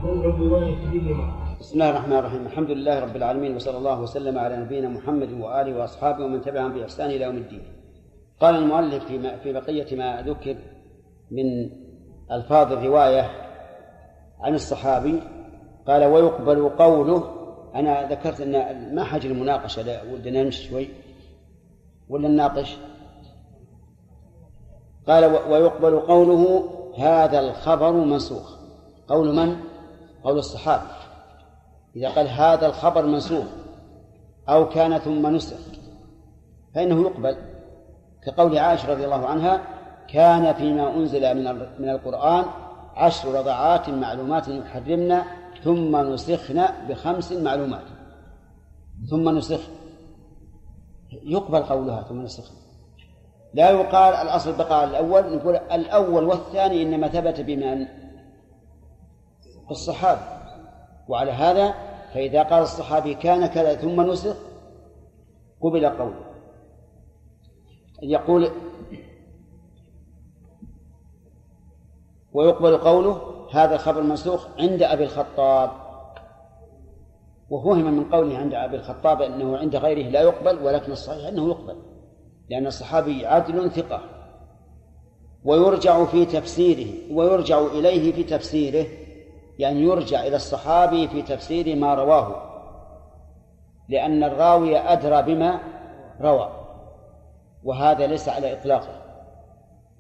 [0.04, 2.46] منع الروايه بهما بسم الله الرحمن الرحيم.
[2.46, 7.10] الحمد لله رب العالمين وصلى الله وسلم على نبينا محمد وآله وأصحابه ومن تبعهم بإحسان
[7.10, 7.64] إلى يوم الدين.
[8.42, 10.56] قال المؤلف في في بقية ما ذكر
[11.32, 11.70] من
[12.32, 13.32] ألفاظ الرواية
[14.40, 15.22] عن الصحابي
[15.88, 17.24] قال ويقبل قوله
[17.76, 20.90] أنا ذكرت أن ما حاجة المناقشة لا ودنا نمشي شوي.
[22.10, 22.78] ولا نناقش؟
[25.08, 28.58] قال ويقبل قوله هذا الخبر منسوخ.
[29.08, 29.58] قول من؟
[30.24, 31.07] قول الصحابي.
[31.98, 33.46] إذا قال هذا الخبر منسوخ
[34.50, 35.58] أو كان ثم نسخ
[36.76, 37.38] فإنه يقبل
[38.24, 39.62] كقول عائشة رضي الله عنها
[40.08, 41.44] كان فيما أنزل من
[41.80, 42.46] من القرآن
[42.96, 45.22] عشر رضعات معلومات يحرمن
[45.64, 47.86] ثم نسخن بخمس معلومات.
[49.10, 49.60] ثم نسخ.
[51.24, 52.52] يقبل قولها ثم نسخ.
[53.54, 57.88] لا يقال الأصل بقاء الأول نقول الأول والثاني إنما ثبت بمن؟
[59.70, 60.22] بالصحابة.
[61.08, 61.74] وعلى هذا
[62.14, 64.36] فإذا قال الصحابي كان كذا ثم نسخ
[65.62, 66.24] قبل قوله.
[68.02, 68.50] يقول
[72.34, 75.72] ويقبل قوله هذا الخبر منسوخ عند أبي الخطاب.
[77.50, 81.76] وفهم من قوله عند أبي الخطاب أنه عند غيره لا يقبل ولكن الصحيح أنه يقبل
[82.50, 84.02] لأن الصحابي عدل ثقة.
[85.46, 89.07] ويرجع في تفسيره ويرجع إليه في تفسيره.
[89.60, 92.48] يعني يرجع إلى الصحابي في تفسير ما رواه
[93.90, 95.60] لأن الراوي أدرى بما
[96.22, 96.52] روى
[97.64, 99.02] وهذا ليس على إطلاقه.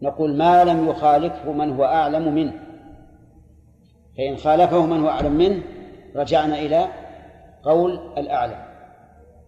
[0.01, 2.53] نقول ما لم يخالفه من هو أعلم منه.
[4.17, 5.61] فإن خالفه من هو أعلم منه
[6.15, 6.87] رجعنا إلى
[7.63, 8.67] قول الأعلم.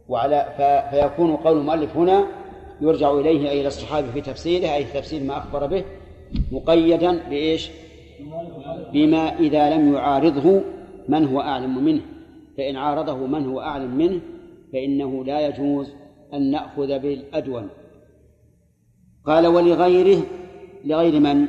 [0.09, 0.45] وعلى
[0.91, 2.25] فيكون قول المؤلف هنا
[2.81, 5.83] يرجع إليه أي إلى الصحابي في تفسيره أي تفسير ما أخبر به
[6.51, 7.71] مقيدا بإيش؟
[8.93, 10.61] بما إذا لم يعارضه
[11.09, 12.01] من هو أعلم منه.
[12.57, 14.21] فإن عارضه من هو أعلم منه
[14.73, 15.93] فإنه لا يجوز
[16.33, 17.69] أن نأخذ بالأدون.
[19.25, 20.23] قال ولغيره
[20.85, 21.47] لغير من؟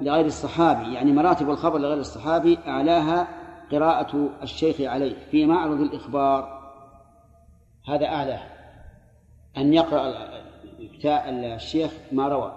[0.00, 0.94] لغير الصحابي.
[0.94, 3.28] يعني مراتب الخبر لغير الصحابي أعلاها
[3.72, 6.60] قراءة الشيخ عليه في معرض الإخبار.
[7.88, 8.42] هذا أعلاه
[9.56, 10.14] أن يقرأ
[11.54, 12.52] الشيخ ما روى.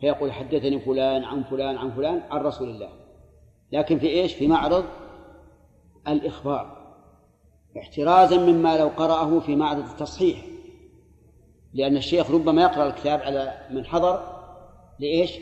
[0.00, 2.88] فيقول حدثني فلان عن فلان عن فلان عن رسول الله.
[3.72, 4.84] لكن في إيش؟ في معرض
[6.08, 6.80] الإخبار
[7.78, 10.44] احترازا مما لو قرأه في معرض التصحيح
[11.74, 14.22] لأن الشيخ ربما يقرأ الكتاب على من حضر
[14.98, 15.38] لإيش؟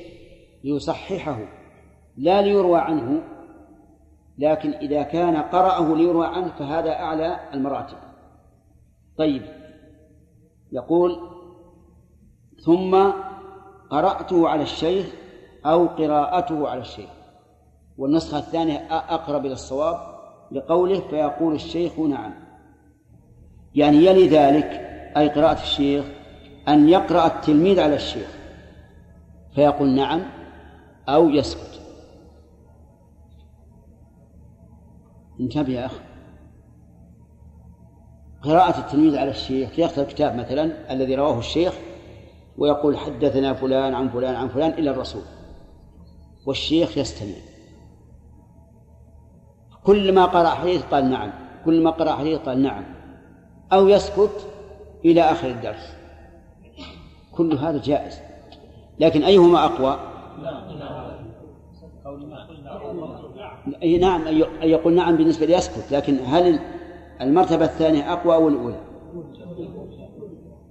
[0.64, 1.38] ليصححه
[2.16, 3.22] لا ليروى عنه
[4.38, 7.96] لكن إذا كان قرأه ليروى عنه فهذا أعلى المراتب
[9.18, 9.42] طيب
[10.72, 11.20] يقول
[12.64, 13.10] ثم
[13.90, 15.06] قرأته على الشيخ
[15.66, 17.17] أو قراءته على الشيخ
[17.98, 20.18] والنسخة الثانية أقرب إلى الصواب
[20.52, 22.34] لقوله فيقول الشيخ نعم.
[23.74, 24.70] يعني يلي ذلك
[25.16, 26.04] أي قراءة الشيخ
[26.68, 28.38] أن يقرأ التلميذ على الشيخ.
[29.54, 30.22] فيقول نعم
[31.08, 31.80] أو يسكت.
[35.40, 36.00] انتبه يا أخي.
[38.42, 41.74] قراءة التلميذ على الشيخ يختار الكتاب مثلا الذي رواه الشيخ
[42.58, 45.22] ويقول حدثنا فلان عن فلان عن فلان إلى الرسول.
[46.46, 47.57] والشيخ يستمع.
[49.88, 51.30] كل ما قرأ حديث قال نعم
[51.64, 52.84] كل ما قرأ حديث قال نعم.
[53.72, 54.46] أو يسكت
[55.04, 55.94] إلى آخر الدرس.
[57.32, 58.20] كل هذا جائز.
[59.00, 59.98] لكن أيهما أقوى؟
[63.82, 66.58] أي نعم أن يقول نعم بالنسبة ليسكت لكن هل
[67.20, 68.80] المرتبة الثانية أقوى أو الأولى؟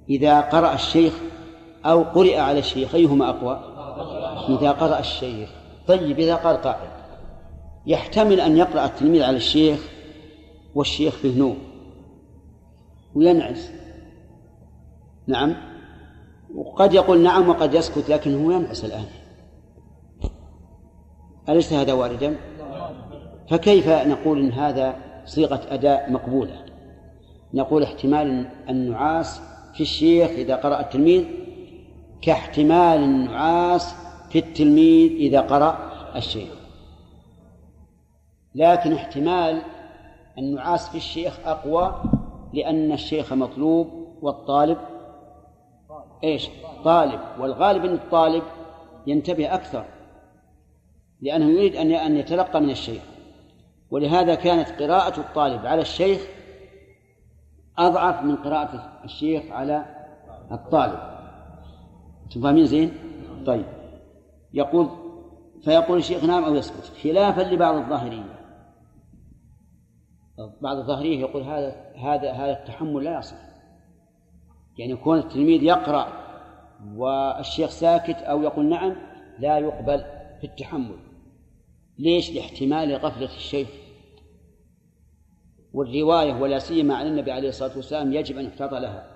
[0.09, 1.13] إذا قرأ الشيخ
[1.85, 3.59] أو قرئ على الشيخ أيهما أقوى؟
[4.57, 5.49] إذا قرأ الشيخ.
[5.87, 6.96] طيب إذا قال قائل.
[7.87, 9.79] يحتمل أن يقرأ التلميذ على الشيخ
[10.75, 11.57] والشيخ فيه نوم
[13.15, 13.71] وينعس.
[15.27, 15.55] نعم.
[16.55, 19.05] وقد يقول نعم وقد يسكت لكن هو ينعس الآن.
[21.49, 22.35] أليس هذا واردا؟
[23.49, 26.65] فكيف نقول إن هذا صيغة أداء مقبولة؟
[27.53, 29.41] نقول احتمال النعاس
[29.73, 31.23] في الشيخ إذا قرأ التلميذ
[32.21, 33.95] كاحتمال النعاس
[34.29, 35.77] في التلميذ إذا قرأ
[36.15, 36.56] الشيخ.
[38.57, 39.61] لكن احتمال
[40.37, 42.03] النعاس في الشيخ أقوى
[42.53, 43.87] لأن الشيخ مطلوب
[44.21, 44.77] والطالب
[46.23, 46.49] إيش؟
[46.83, 47.19] طالب.
[47.39, 48.43] والغالب أن الطالب
[49.07, 49.85] ينتبه أكثر
[51.21, 53.01] لأنه يريد أن أن يتلقى من الشيخ.
[53.91, 56.21] ولهذا كانت قراءة الطالب على الشيخ
[57.77, 59.85] أضعف من قراءة الشيخ على
[60.51, 60.99] الطالب.
[62.23, 62.93] أنتم فاهمين زين؟
[63.45, 63.65] طيب.
[64.53, 64.87] يقول
[65.63, 66.91] فيقول الشيخ نعم أو يسكت.
[67.03, 68.36] خلافا لبعض الظاهرية
[70.61, 73.37] بعض الظاهرية يقول هذا هذا هذا التحمل لا يصح.
[74.77, 76.07] يعني يكون التلميذ يقرأ
[76.95, 78.95] والشيخ ساكت أو يقول نعم
[79.39, 79.99] لا يقبل
[80.41, 80.97] في التحمل.
[81.99, 83.67] ليش؟ لاحتمال غفلة الشيخ.
[85.73, 89.07] والرواية ولا سيما عن النبي عليه الصلاة والسلام يجب أن يحتاط لها.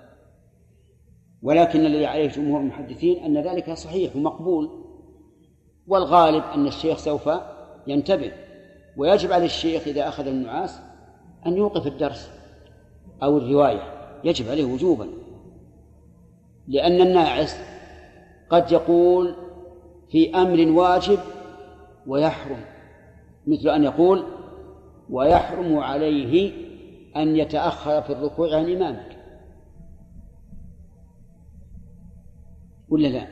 [1.42, 4.70] ولكن الذي عليه جمهور المحدثين أن ذلك صحيح ومقبول.
[5.86, 7.30] والغالب أن الشيخ سوف
[7.86, 8.32] ينتبه.
[8.96, 10.91] ويجب على الشيخ إذا أخذ النعاس
[11.46, 12.30] أن يوقف الدرس
[13.22, 13.82] أو الرواية
[14.24, 15.06] يجب عليه وجوبا.
[16.68, 17.56] لأن الناعس
[18.50, 19.34] قد يقول
[20.10, 21.18] في أمر واجب
[22.06, 22.64] ويحرم
[23.46, 24.24] مثل أن يقول
[25.10, 26.52] ويحرم عليه
[27.16, 29.18] أن يتأخر في الركوع عن إمامك.
[32.88, 33.26] ولا لا؟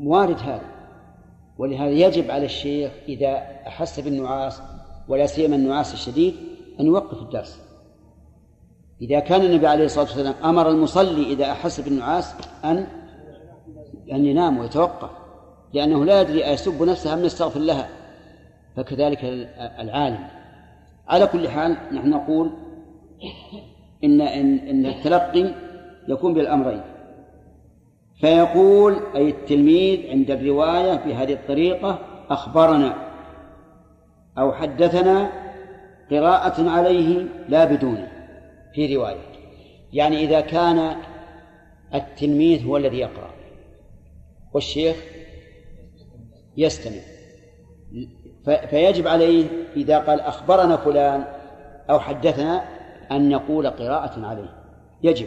[0.00, 0.80] وارد هذا.
[1.58, 4.62] ولهذا يجب على الشيخ إذا أحس بالنعاس
[5.08, 6.34] ولا سيما النعاس الشديد
[6.80, 7.60] أن يوقف الدرس.
[9.02, 12.34] إذا كان النبي عليه الصلاة والسلام أمر المصلي إذا أحس بالنعاس
[12.64, 12.86] أن
[14.12, 15.10] أن ينام ويتوقف
[15.72, 17.88] لأنه لا يدري أيسب نفسه أم يستغفر لها.
[18.76, 19.18] فكذلك
[19.80, 20.28] العالم.
[21.08, 22.50] على كل حال نحن نقول
[24.04, 25.54] إن إن, إن التلقي
[26.08, 26.82] يكون بالأمرين.
[28.20, 31.98] فيقول أي التلميذ عند الرواية بهذه الطريقة
[32.30, 32.94] أخبرنا
[34.38, 35.30] أو حدثنا
[36.10, 38.12] قراءة عليه لا بدونه
[38.74, 39.20] في رواية.
[39.92, 40.96] يعني إذا كان
[41.94, 43.30] التلميذ هو الذي يقرأ
[44.52, 44.96] والشيخ
[46.56, 47.00] يستمع.
[48.44, 49.46] فيجب عليه
[49.76, 51.24] إذا قال أخبرنا فلان
[51.90, 52.64] أو حدثنا
[53.10, 54.56] أن يقول قراءة عليه.
[55.02, 55.26] يجب.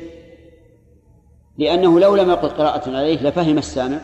[1.57, 3.99] لأنه لو لم يقل قراءة عليه لفهم السامع.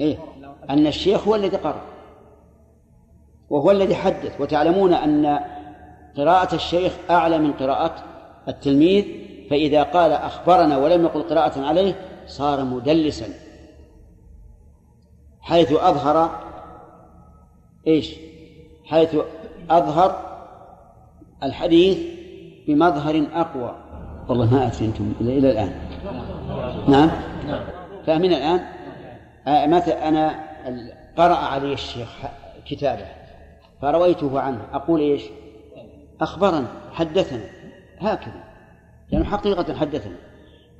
[0.00, 0.16] إيه؟
[0.70, 1.95] أن الشيخ هو الذي قرأ.
[3.50, 4.40] وهو الذي حدث.
[4.40, 5.38] وتعلمون أن
[6.16, 7.94] قراءة الشيخ أعلى من قراءة
[8.48, 9.04] التلميذ.
[9.50, 11.94] فإذا قال أخبرنا ولم يقل قراءة عليه
[12.26, 13.26] صار مدلسا.
[15.40, 16.30] حيث أظهر
[17.86, 18.14] إيش؟
[18.84, 19.16] حيث
[19.70, 20.38] أظهر
[21.42, 21.98] الحديث
[22.68, 23.76] بمظهر أقوى.
[24.28, 25.80] والله ما أدري أنتم إلى الآن.
[26.88, 27.10] نعم؟
[28.06, 28.60] فاهمين الآن؟
[29.46, 29.64] آه
[30.08, 30.44] أنا
[31.16, 32.08] قرأ علي الشيخ
[32.66, 33.06] كتابه.
[33.82, 34.60] فرويته عنه.
[34.72, 35.22] أقول إيش؟
[36.20, 37.44] أخبرنا حدثنا
[37.98, 38.44] هكذا.
[39.10, 40.16] لأنه حقيقة حدثنا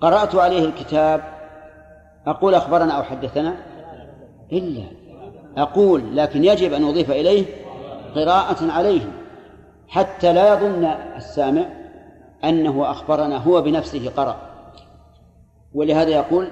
[0.00, 1.24] قرأت عليه الكتاب.
[2.26, 3.56] أقول أخبرنا أو حدثنا؟
[4.52, 4.84] إلا.
[5.56, 7.44] أقول لكن يجب أن أضيف إليه
[8.14, 9.00] قراءة عليه
[9.88, 10.84] حتى لا يظن
[11.16, 11.64] السامع
[12.44, 14.36] أنه أخبرنا هو بنفسه قرأ.
[15.74, 16.48] ولهذا يقول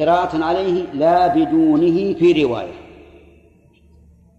[0.00, 2.89] قراءة عليه لا بدونه في رواية.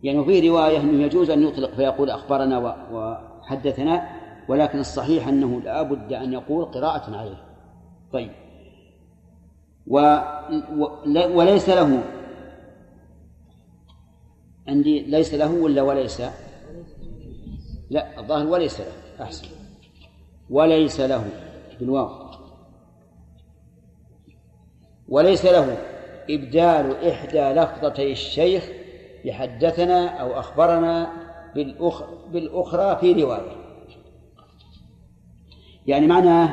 [0.04, 2.58] يعني في رواية أنه يجوز أن يطلق فيقول أخبرنا
[2.92, 4.10] وحدثنا
[4.48, 7.44] ولكن الصحيح أنه لا بد أن يقول قراءة عليه.
[8.14, 8.32] طيب.
[9.88, 10.18] و...
[11.34, 12.04] وليس له.
[14.68, 16.22] عندي ليس له ولا وليس؟
[17.90, 19.24] لا الظاهر وليس له.
[19.24, 19.48] أحسن.
[20.50, 21.30] وليس له
[21.80, 22.32] بالواو.
[25.10, 25.78] وليس له.
[26.30, 28.81] إبدال إحدى لفظتي الشيخ
[29.26, 31.12] بحدثنا أو أخبرنا
[31.56, 32.04] بالأخ...
[32.34, 33.56] بالأخرى في رواية.
[35.88, 36.50] يعني معناه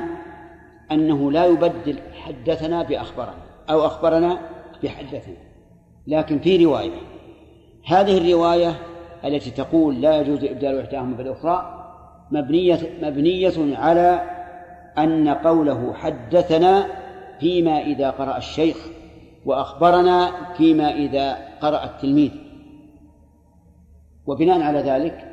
[0.93, 4.39] أنه لا يبدل حدثنا بأخبرنا أو أخبرنا
[4.83, 5.37] بحدثنا
[6.07, 7.01] لكن في رواية.
[7.87, 8.75] هذه الرواية
[9.25, 11.75] التي تقول لا يجوز إبدال إحداهما بالأخرى
[12.31, 14.23] مبنية مبنية على
[14.99, 16.87] أن قوله حدثنا
[17.41, 18.77] فيما إذا قرأ الشيخ
[19.45, 22.31] وأخبرنا فيما إذا قرأ التلميذ.
[24.29, 25.25] وبناء على ذلك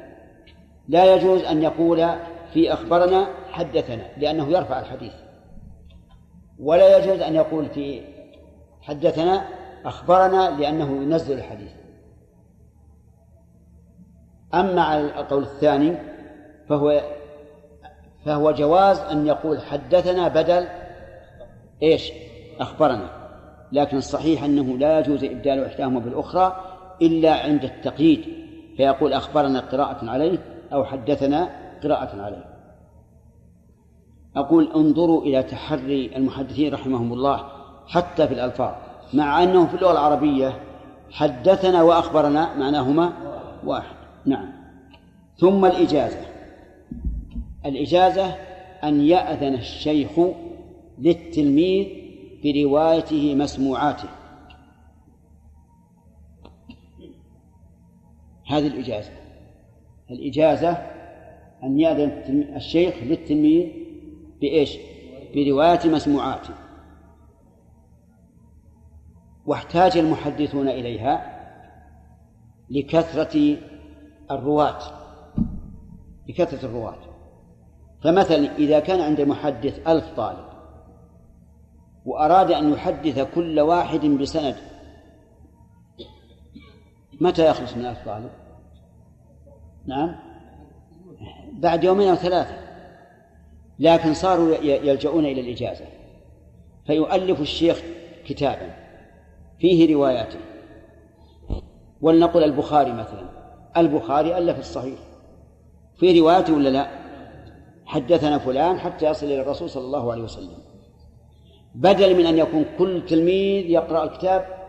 [0.88, 2.10] لا يجوز أن يقول
[2.54, 5.14] في أخبرنا حدثنا لأنه يرفع الحديث.
[6.60, 8.02] ولا يجوز أن يقول في
[8.82, 9.48] حدثنا
[9.86, 11.72] أخبرنا لأنه ينزل الحديث.
[14.54, 15.98] أما على القول الثاني
[16.70, 17.02] فهو
[18.26, 20.68] فهو جواز أن يقول حدثنا بدل
[21.84, 22.12] إيش؟
[22.60, 23.10] أخبرنا.
[23.72, 26.56] لكن الصحيح أنه لا يجوز إبدال إحداهما بالأخرى
[27.02, 28.45] إلا عند التقييد.
[28.78, 30.38] فيقول أخبرنا قراءة عليه
[30.74, 31.50] أو حدثنا
[31.84, 32.46] قراءة عليه.
[34.36, 37.44] أقول انظروا إلى تحري المحدثين رحمهم الله
[37.88, 38.74] حتى في الألفاظ
[39.14, 40.62] مع أنه في اللغة العربية
[41.12, 43.14] حدثنا وأخبرنا معناهما
[43.66, 43.96] واحد.
[44.26, 44.52] نعم.
[45.38, 46.26] ثم الإجازة.
[47.66, 48.36] الإجازة
[48.84, 50.12] أن يأذن الشيخ
[51.00, 51.88] للتلميذ
[52.44, 54.10] بروايته مسموعاته.
[58.46, 59.12] هذه الإجازة.
[60.12, 60.72] الإجازة
[61.64, 63.68] أن يأذن الشيخ للتلميذ
[64.42, 64.78] بإيش؟
[65.36, 66.54] برواية مسموعاته.
[69.46, 71.36] واحتاج المحدثون إليها
[72.70, 73.58] لكثرة
[74.32, 74.80] الرواة.
[76.30, 76.98] لكثرة الرواة.
[78.04, 80.46] فمثلا إذا كان عند محدث ألف طالب
[82.06, 84.56] وأراد أن يحدث كل واحد بسند
[87.22, 88.10] متى يخلص من ألف؟
[89.86, 90.16] نعم.
[91.54, 92.58] بعد يومين أو ثلاثة.
[93.80, 95.86] لكن صاروا يلجؤون إلى الإجازة.
[96.88, 97.84] فيؤلف الشيخ
[98.26, 98.76] كتابا
[99.60, 100.40] فيه رواياته.
[102.02, 103.30] ولنقل البخاري مثلا.
[103.78, 105.00] البخاري ألف الصحيح.
[106.00, 106.88] في روايته ولا لا؟
[107.86, 110.58] حدثنا فلان حتى يصل إلى الرسول صلى الله عليه وسلم.
[111.76, 114.65] بدل من أن يكون كل تلميذ يقرأ الكتاب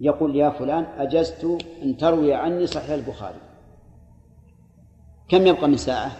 [0.00, 3.38] يقول يا فلان أجزت أن تروي عني صحيح البخاري.
[5.28, 6.12] كم يبقى من ساعة؟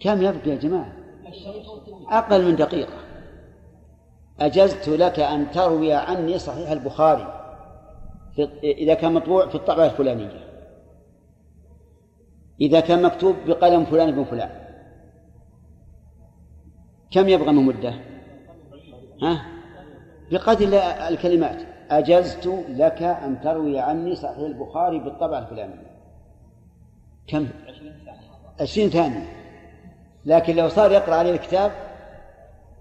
[0.00, 0.92] كم يبقى يا جماعة؟
[2.10, 2.98] أقل من دقيقة.
[4.40, 7.34] أجزت لك أن تروي عني صحيح البخاري
[8.62, 10.48] إذا كان مطبوع في الطبعة الفلانية.
[12.60, 14.50] إذا كان مكتوب بقلم فلان بن فلان.
[17.10, 17.94] كم يبقى من مدة؟
[19.22, 19.57] ها؟
[20.32, 20.78] بقدر
[21.08, 21.62] الكلمات.
[21.90, 25.98] أجزت لك أن تروي عني صحيح البخاري بالطبعة الفلانية
[27.26, 27.48] كم؟
[28.60, 29.26] عشرين ثانية.
[30.24, 31.72] لكن لو صار يقرأ عليه الكتاب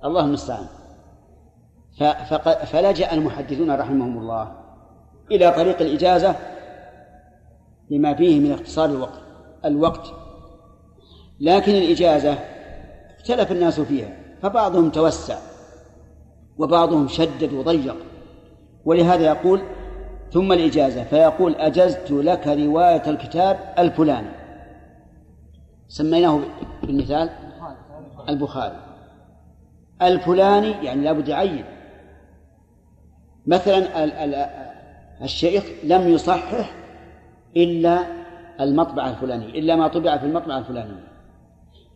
[0.03, 0.67] الله المستعان.
[2.65, 4.51] فلجأ المحدثون رحمهم الله
[5.31, 6.35] إلى طريق الإجازة
[7.89, 9.21] لما فيه من اختصار الوقت.
[9.65, 10.13] الوقت.
[11.39, 12.37] لكن الإجازة
[13.19, 14.09] اختلف الناس فيها
[14.41, 15.37] فبعضهم توسع.
[16.59, 17.95] وبعضهم شدد وضيق.
[18.85, 19.61] ولهذا يقول
[20.31, 24.29] ثم الإجازة فيقول أجزت لك رواية الكتاب الفلاني.
[25.87, 26.39] سميناه
[26.83, 27.29] بالمثال
[28.29, 28.79] البخاري.
[30.01, 31.65] الفلاني يعني لابد يعين.
[33.47, 34.05] مثلا
[35.23, 36.73] الشيخ لم يصحح
[37.57, 37.99] إلا
[38.61, 41.07] المطبعة الفلانية إلا ما طبع في المطبعة الفلانية.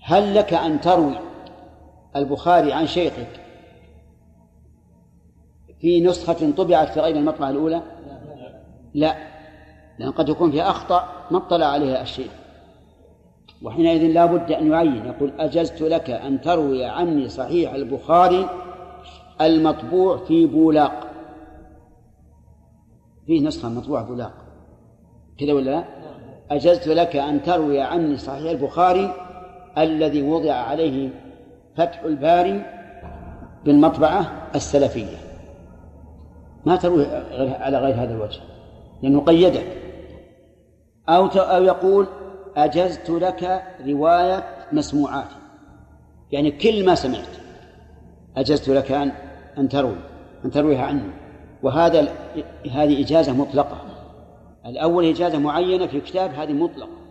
[0.03, 1.15] هل لك أن تروي
[2.15, 3.40] البخاري عن شيخك
[5.81, 7.81] في نسخة طبعت في غير المطبعة الأولى؟
[8.93, 9.15] لا.
[9.99, 12.31] لأن قد يكون فيها أخطأ ما اطلع عليها الشيخ
[13.63, 18.49] وحينئذ لا بد أن يعين يقول أجزت لك أن تروي عني صحيح البخاري
[19.41, 21.07] المطبوع في بولاق.
[23.27, 24.33] فيه نسخة مطبوعة بولاق.
[25.39, 25.85] كذا ولا لا؟
[26.51, 29.13] أجزت لك أن تروي عني صحيح البخاري
[29.77, 31.09] الذي وضع عليه
[31.77, 32.65] فتح الباري
[33.65, 35.30] بالمطبعة السلفية.
[36.65, 37.05] ما تروي
[37.55, 38.39] على غير هذا الوجه
[39.03, 39.61] لأنه قيده.
[41.09, 42.07] أو أو يقول
[42.57, 45.35] أجزت لك رواية مسموعاتي
[46.31, 47.27] يعني كل ما سمعت
[48.38, 49.11] أجزت لك أن
[49.57, 49.95] أن تروي
[50.45, 51.11] أن ترويها عني
[51.63, 52.07] وهذا
[52.71, 53.77] هذه إجازة مطلقة.
[54.65, 57.01] الأول إجازة معينة في كتاب هذه مطلقة.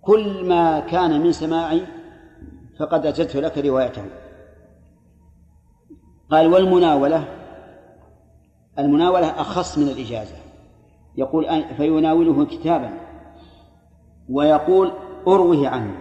[0.00, 1.82] كل ما كان من سماعي
[2.78, 4.02] فقد أجزت لك روايته.
[6.30, 7.24] قال والمناولة
[8.78, 10.36] المناولة أخص من الإجازة.
[11.16, 12.90] يقول فيناوله كتابا.
[14.28, 14.92] ويقول
[15.26, 15.94] أروه عنه.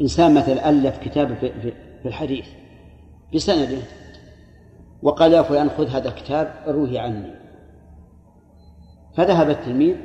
[0.00, 2.46] إنسان مثلا ألف كتاب في الحديث.
[3.34, 3.78] بسنده.
[5.02, 7.34] وقال يا فلان خذ هذا الكتاب اروه عني.
[9.16, 9.96] فذهب التلميذ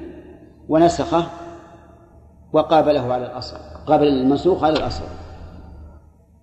[0.69, 1.25] ونسخه
[2.53, 3.57] وقابله على الأصل.
[3.87, 5.05] قابل المنسوخ على الأصل.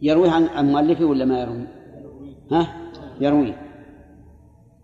[0.02, 1.66] يرويه عن مؤلفه ولا ما يروي؟
[2.52, 2.66] ها؟
[3.20, 3.71] يرويه.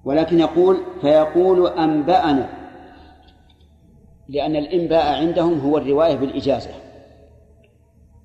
[0.08, 2.48] ولكن يقول فيقول أنبأنا
[4.28, 6.70] لأن الإنباء عندهم هو الرواية بالإجازة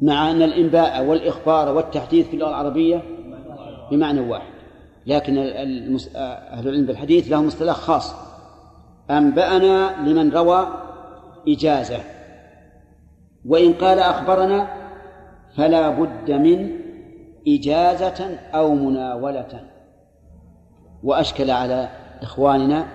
[0.01, 3.03] مع أن الإنباء والإخبار والتحديث في اللغة العربية
[3.91, 4.53] بمعنى واحد
[5.07, 8.15] لكن أهل العلم بالحديث لهم اصطلاح خاص
[9.09, 10.67] أنبأنا لمن روى
[11.47, 11.99] إجازة
[13.45, 14.67] وإن قال أخبرنا
[15.57, 16.69] فلا بد من
[17.47, 19.72] إجازة أو مناولة.
[21.03, 21.89] وأشكل على
[22.21, 22.85] إخواننا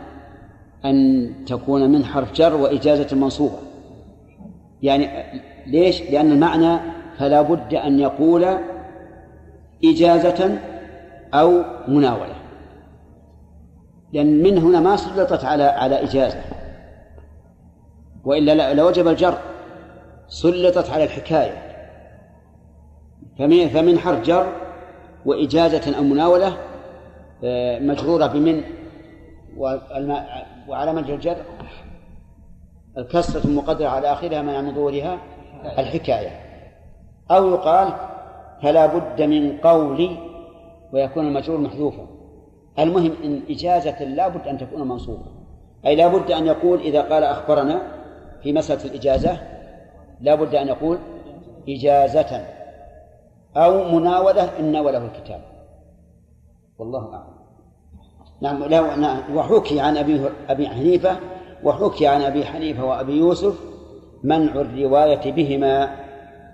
[0.84, 3.58] أن تكون من حرف جر وإجازة منصوبة.
[4.82, 5.08] يعني
[5.66, 6.78] ليش؟ لأن المعنى
[7.18, 8.58] فلا بد أن يقول
[9.84, 10.58] إجازة
[11.34, 12.34] أو مناولة.
[14.12, 16.40] لأن من هنا ما سلطت على على إجازة.
[18.24, 19.38] وإلا لوجب الجر.
[20.28, 21.68] سلطت على الحكاية.
[23.38, 24.52] فمن فمن حرف جر
[25.26, 26.56] وإجازة أو مناولة
[27.80, 28.62] مجرورة بمن؟
[30.68, 31.36] وعلى مجرى الجر
[32.98, 35.18] الكسرة المقدرة على آخرها من ظهورها
[35.78, 36.40] الحكاية.
[37.30, 37.92] أو يقال
[38.62, 40.16] فلا بد من قول
[40.92, 42.06] ويكون المجرور محذوفا.
[42.78, 45.26] المهم إن إجازة لا بد أن تكون منصوبة.
[45.86, 47.82] أي لا بد أن يقول إذا قال أخبرنا
[48.42, 49.38] في مسألة الإجازة
[50.20, 50.98] لا بد أن يقول
[51.68, 52.44] إجازة
[53.56, 55.40] أو مناولة إن ناوله الكتاب.
[56.78, 57.38] والله أعلم.
[58.40, 61.16] نعم لا نعم وحكي عن أبي أبي حنيفة
[61.64, 63.54] وحكي عن أبي حنيفة وأبي يوسف
[64.24, 65.90] منع الرواية بهما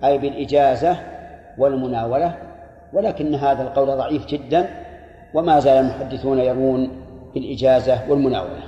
[0.04, 0.96] أي بالإجازة
[1.58, 2.38] والمناولة
[2.92, 4.68] ولكن هذا القول ضعيف جدا
[5.34, 6.90] وما زال المحدثون يرون
[7.34, 8.62] بالإجازة والمناولة.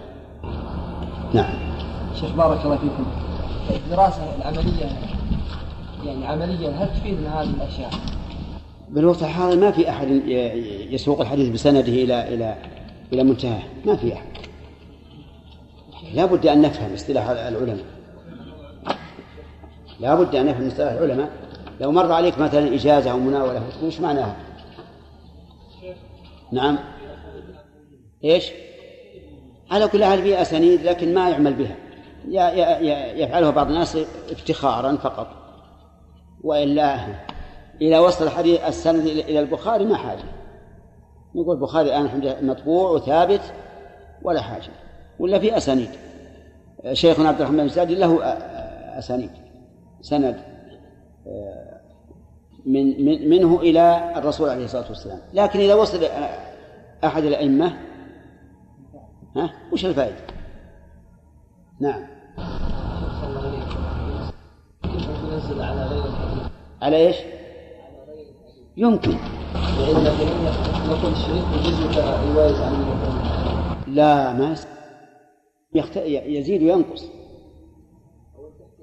[1.34, 1.54] نعم.
[2.14, 3.06] شيخ بارك الله فيكم.
[3.70, 4.86] الدراسة العملية
[6.04, 7.90] يعني عمليا هل تفيدنا هذه الأشياء؟
[8.88, 10.08] بالوقت الحاضر ما في أحد
[10.90, 12.56] يسوق الحديث بسنده إلى إلى
[13.12, 14.26] إلى منتهى ما في أحد.
[16.14, 17.84] لا بد أن نفهم اصطلاح العلماء.
[20.00, 21.30] لا بد أن نفهم اصطلاح العلماء.
[21.80, 24.36] لو مر عليك مثلا إجازة أو مناولة إيش معناها؟
[26.52, 26.78] نعم.
[28.24, 28.50] إيش؟
[29.70, 31.76] على كل حال في أسانيد لكن ما يعمل بها.
[33.14, 33.98] يفعلها بعض الناس
[34.30, 35.28] افتخارا فقط.
[36.44, 36.98] وإلا
[37.80, 40.24] إذا وصل الحديث السند إلى البخاري ما حاجة.
[41.34, 43.40] يقول البخاري الآن مطبوع وثابت
[44.22, 44.70] ولا حاجة.
[45.18, 45.90] ولا في أسانيد.
[46.92, 48.24] شيخنا عبد الرحمن بن له
[48.98, 49.30] أسانيد.
[50.00, 50.36] سند
[52.66, 55.18] من منه إلى الرسول عليه الصلاة والسلام.
[55.34, 56.04] لكن إذا وصل
[57.04, 57.76] أحد الأئمة
[59.36, 60.16] ها وش الفائدة؟
[61.80, 62.06] نعم.
[66.82, 67.16] على إيش؟
[68.76, 69.16] يمكن.
[69.54, 70.04] عن
[73.86, 74.56] لا ما
[75.74, 75.96] يخت...
[76.06, 77.04] يزيد وينقص.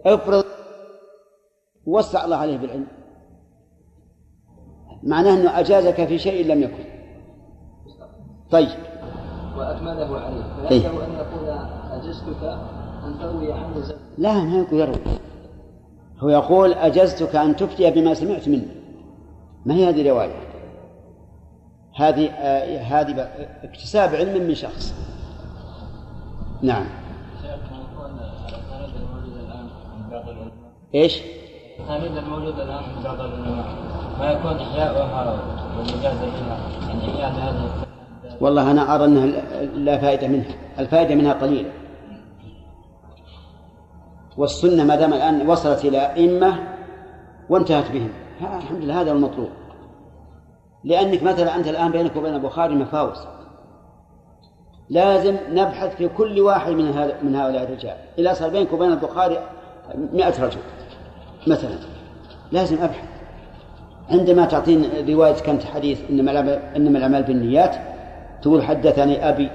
[0.06, 0.44] افرض
[1.86, 2.88] وسع الله عليه بالعلم.
[5.04, 6.84] معناه أنه أجازك في شيء لم يكن.
[8.52, 8.70] طيب.
[9.58, 10.68] وأكمله عليه.
[10.68, 11.50] فيحتمل أن يقول
[11.92, 12.44] أجزتك
[13.04, 14.96] أن تروي عنه زوج لا ما يقول يروي.
[16.20, 18.83] هو يقول أجزتك أن تفتي بما سمعت مني
[19.66, 20.36] ما هي هذه روايه
[21.96, 23.30] هذه آه هذه
[23.64, 24.94] اكتساب علم من شخص.
[26.62, 26.86] نعم.
[30.96, 31.22] إيش؟
[31.80, 33.66] التقاليد الموجودة الآن في بعض العلماء
[34.20, 35.40] ما يكون إحياؤها
[35.78, 36.58] والمجازة منها
[36.88, 37.86] يعني إحياء هذه
[38.42, 39.26] والله أنا أرى أنها
[39.76, 40.56] لا فائدة منها.
[40.80, 41.72] الفائدة منها قليلة.
[44.38, 46.73] والسنة ما دام الآن وصلت إلى أئمة
[47.50, 48.10] وانتهت بهم.
[48.42, 49.50] الحمد لله هذا المطلوب.
[50.84, 53.18] لأنك مثلا أنت الآن بينك وبين البخاري مفاوز
[54.90, 57.96] لازم نبحث في كل واحد من هذا من هؤلاء الرجال.
[58.18, 59.38] إذا صار بينك وبين البخاري
[59.96, 60.60] مئة رجل
[61.48, 61.76] مثلا.
[62.52, 63.08] لازم أبحث.
[64.10, 67.76] عندما تعطيني رواية كم حديث إنما إنما الأعمال بالنيات
[68.42, 69.50] تقول حدثني أبي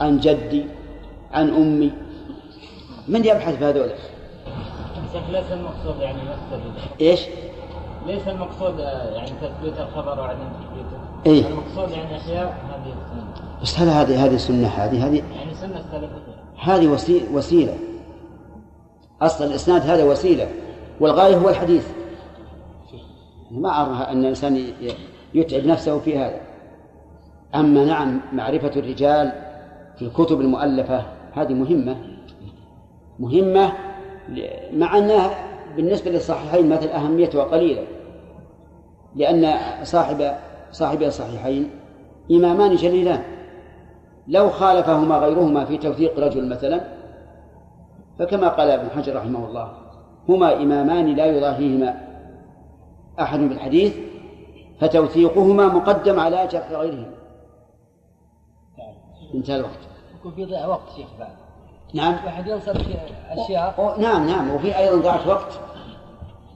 [0.00, 0.66] عن جدي
[1.32, 1.92] عن أمي.
[3.08, 3.90] من يبحث في هذول؟
[5.14, 6.60] شيخ ليس المقصود يعني مصدر
[7.00, 7.20] إيش؟
[8.06, 11.46] ليس المقصود آه، يعني تثبيت الخبر وعدم تثبيته إيه.
[11.48, 13.60] المقصود يعني إحياء هذه السنة.
[13.62, 16.34] بس هل هذه هذه سنة هذه هذه يعني سنة سلفية
[16.72, 17.74] هذه وسي- وسيلة.
[19.22, 20.48] أصل الإسناد هذا وسيلة
[21.00, 21.86] والغاية هو الحديث.
[23.50, 24.66] ما أرى أن الإنسان
[25.34, 26.40] يتعب نفسه في هذا.
[27.54, 29.32] أما نعم معرفة الرجال
[29.96, 31.96] في الكتب المؤلفة هذه مهمة.
[33.18, 33.72] مهمة
[34.72, 35.30] مع أنها
[35.76, 37.86] بالنسبة للصحيحين مثل أهميتها قليلة
[39.14, 40.34] لأن صاحب
[40.72, 41.70] صاحبي الصحيحين
[42.30, 43.22] إمامان جليلان.
[44.28, 46.80] لو خالفهما غيرهما في توثيق رجل مثلا
[48.18, 49.72] فكما قال ابن حجر رحمه الله
[50.28, 52.00] هما إمامان لا يضاهيهما
[53.20, 53.96] أحد بالحديث
[54.80, 57.14] فتوثيقهما مقدم على جرح غيرهما.
[59.34, 59.78] انتهى الوقت.
[60.20, 61.43] يكون في ضياع وقت شيخ بعد.
[61.94, 62.16] نعم.
[62.24, 62.94] واحد ينصر في
[63.30, 63.74] أشياء.
[63.78, 64.54] أو نعم نعم.
[64.54, 65.60] وفي أيضا ضاعت وقت.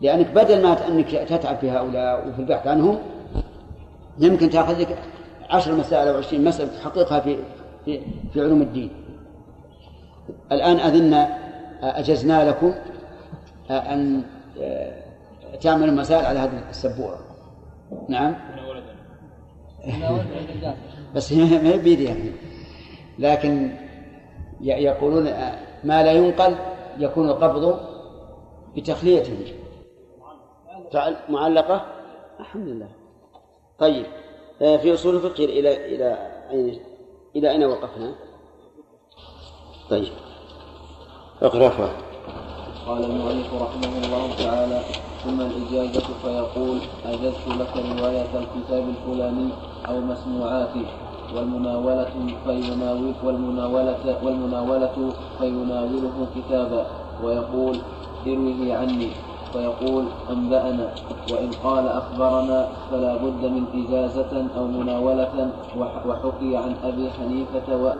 [0.01, 2.98] لأنك بدل ما أنك تتعب في هؤلاء وفي البحث عنهم
[4.19, 4.98] يمكن تأخذ لك
[5.51, 7.36] عشر مسائل أو عشرين مسألة تحققها في
[7.85, 8.01] في
[8.32, 8.90] في علوم الدين.
[10.52, 11.27] الآن أذن
[11.82, 12.74] أجزنا لكم
[13.70, 14.23] أن
[15.60, 17.19] تعملوا مسائل على هذه السبورة.
[18.09, 18.35] نعم.
[21.15, 22.32] بس هي ما هي بيدي يعني.
[23.19, 23.70] لكن
[24.60, 25.24] يقولون
[25.85, 26.56] ما لا ينقل
[26.98, 27.80] يكون القبض
[28.76, 29.55] بتخليته
[31.28, 31.86] معلقة
[32.40, 32.89] الحمد لله
[33.78, 34.06] طيب
[34.62, 36.18] آه، في أصول الفقه إلى إلى
[36.51, 36.80] أين
[37.36, 38.14] إلى أين وقفنا؟
[39.90, 40.12] طيب
[41.43, 41.90] اقرأ.
[42.86, 44.80] قال المؤلف رحمه الله تعالى
[45.24, 49.51] ثم الإجازة فيقول أجزت لك رواية الكتاب الفلاني
[49.89, 50.85] أو مسموعاته
[51.36, 52.10] والمناولة
[52.46, 56.86] فيناول والمناولة والمناولة فيناوله كتابا
[57.24, 57.76] ويقول
[58.26, 59.10] إروه عني.
[59.52, 60.94] فيقول أنبأنا.
[61.32, 67.94] وإن قال أخبرنا فلا بد من إجازة أو مناولة وح- وحكي عن أبي حنيفة ومنع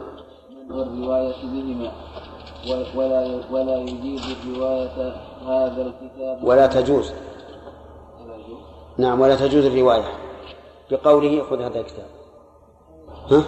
[0.71, 1.91] الرواية بهما.
[2.69, 4.23] و- ولا ولا يجيز
[4.57, 5.13] رواية
[5.47, 6.45] هذا الكتاب.
[6.45, 7.13] ولا تجوز.
[8.99, 10.05] نعم ولا تجوز الرواية.
[10.91, 12.07] بقوله خذ هذا الكتاب.
[13.31, 13.43] ها؟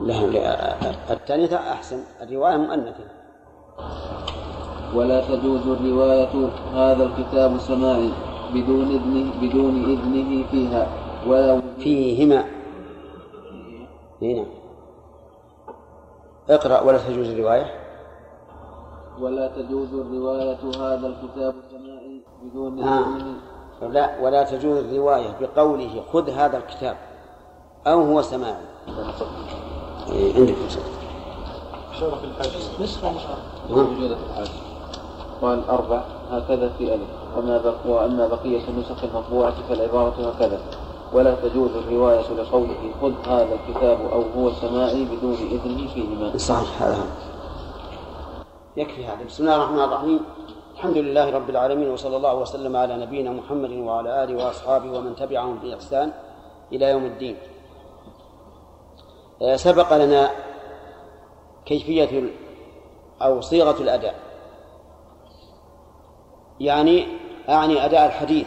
[0.00, 2.00] لا لا الثانية أحسن.
[2.22, 3.04] الرواية مؤنثة.
[4.94, 7.98] ولا تجوز الرواية هذا الكتاب سماع
[8.54, 10.88] بدون إذنه بدون إذنه فيها
[11.26, 12.44] ولا فيهما.
[14.22, 14.44] هنا
[16.50, 17.66] اقرأ ولا تجوز الرواية.
[19.20, 22.00] ولا تجوز الرواية هذا الكتاب سماع
[22.42, 23.16] بدون آه.
[23.16, 23.36] إذنه.
[23.82, 26.96] لا ولا تجوز الرواية بقوله خذ هذا الكتاب
[27.86, 28.22] أو هو
[30.12, 30.82] إيه، عندكم شيء
[33.70, 34.48] موجودة في الحاجة.
[35.42, 37.08] قال أربع هكذا في ألف.
[37.36, 40.60] وما بق وأما بقية النسخ المطبوعة فالعبارة هكذا.
[41.12, 46.38] ولا تجوز الرواية لقوله خذ هذا الكتاب أو هو سماعي بدون إذنه فيهما.
[46.38, 47.06] صحيح هذا
[48.76, 49.24] يكفي هذا.
[49.24, 50.20] بسم الله الرحمن الرحيم.
[50.74, 55.58] الحمد لله رب العالمين وصلى الله وسلم على نبينا محمد وعلى آله وأصحابه ومن تبعهم
[55.58, 56.12] بإحسان
[56.72, 57.36] إلى يوم الدين.
[59.54, 60.30] سبق لنا
[61.66, 62.22] كيفية
[63.22, 64.14] أو صيغة الأداء.
[66.60, 67.06] يعني
[67.48, 68.46] أعني أداء الحديث.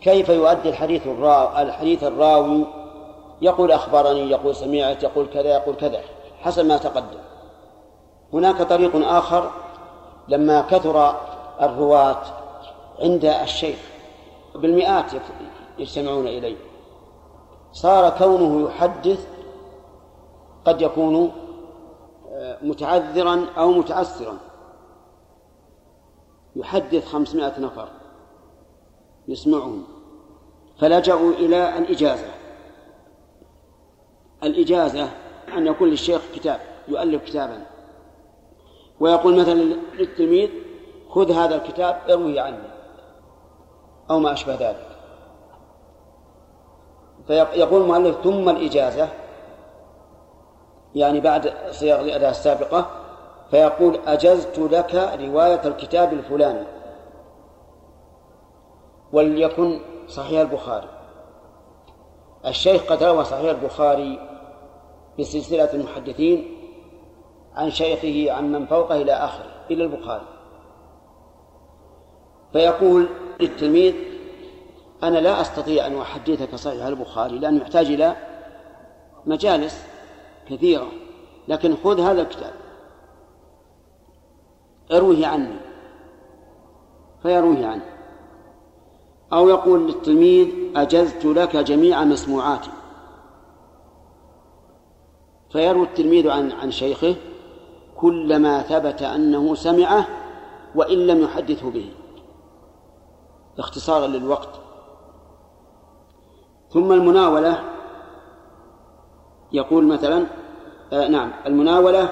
[0.00, 2.66] كيف يؤدي الحديث الراوي الحديث الراوي؟
[3.42, 6.00] يقول أخبرني يقول سمعت يقول كذا يقول كذا
[6.42, 7.18] حسب ما تقدم.
[8.32, 9.50] هناك طريق آخر
[10.28, 11.14] لما كثر
[11.62, 12.22] الرواة
[13.02, 13.78] عند الشيخ
[14.54, 15.12] بالمئات
[15.78, 16.56] يجتمعون إليه.
[17.72, 19.35] صار كونه يحدث
[20.66, 21.32] قد يكون
[22.32, 24.38] آه، متعذرا أو متعسرا
[26.56, 27.88] يحدث خمسمائة نفر
[29.28, 29.84] يسمعهم
[30.78, 32.28] فلجأوا إلى الإجازة.
[34.42, 35.08] الإجازة
[35.56, 37.66] أن يكون للشيخ كتاب يؤلف كتابا.
[39.00, 39.54] ويقول مثلا
[39.94, 40.50] للتلميذ
[41.08, 42.68] خذ هذا الكتاب اروه عني
[44.10, 44.86] أو ما أشبه ذلك.
[47.26, 49.08] فيقول المؤلف ثم الإجازة
[50.96, 52.90] يعني بعد صياغ الأداة السابقة
[53.50, 56.66] فيقول أجزت لك رواية الكتاب الفلاني
[59.12, 60.88] وليكن صحيح البخاري.
[62.46, 64.28] الشيخ قد روى صحيح البخاري
[65.18, 66.56] بسلسلة المحدثين
[67.54, 70.26] عن شيخه عن من فوقه إلى آخره إلى البخاري.
[72.52, 73.08] فيقول
[73.40, 73.94] للتلميذ
[75.02, 78.16] أنا لا أستطيع أن أحدثك صحيح البخاري لأنه يحتاج إلى
[79.26, 79.95] مجالس
[80.48, 80.86] كثيرة.
[81.48, 82.54] لكن خذ هذا الكتاب.
[84.92, 85.56] اروه عني.
[87.22, 87.84] فيروه عنه
[89.32, 92.70] أو يقول للتلميذ أجزت لك جميع مسموعاتي.
[95.52, 97.14] فيروي التلميذ عن عن شيخه
[97.96, 100.06] كل ما ثبت أنه سمعه
[100.74, 101.92] وإن لم يحدثه به.
[103.58, 104.60] اختصارا للوقت.
[106.70, 107.75] ثم المناولة
[109.52, 110.26] يقول مثلا
[110.92, 112.08] آه نعم المناولة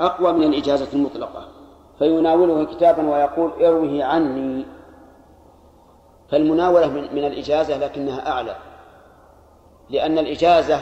[0.00, 1.48] أقوى من الإجازة المطلقة
[1.98, 4.66] فيناوله كتابا ويقول اروه عني.
[6.30, 8.56] فالمناولة من, من الإجازة لكنها أعلى
[9.90, 10.80] لأن الإجازة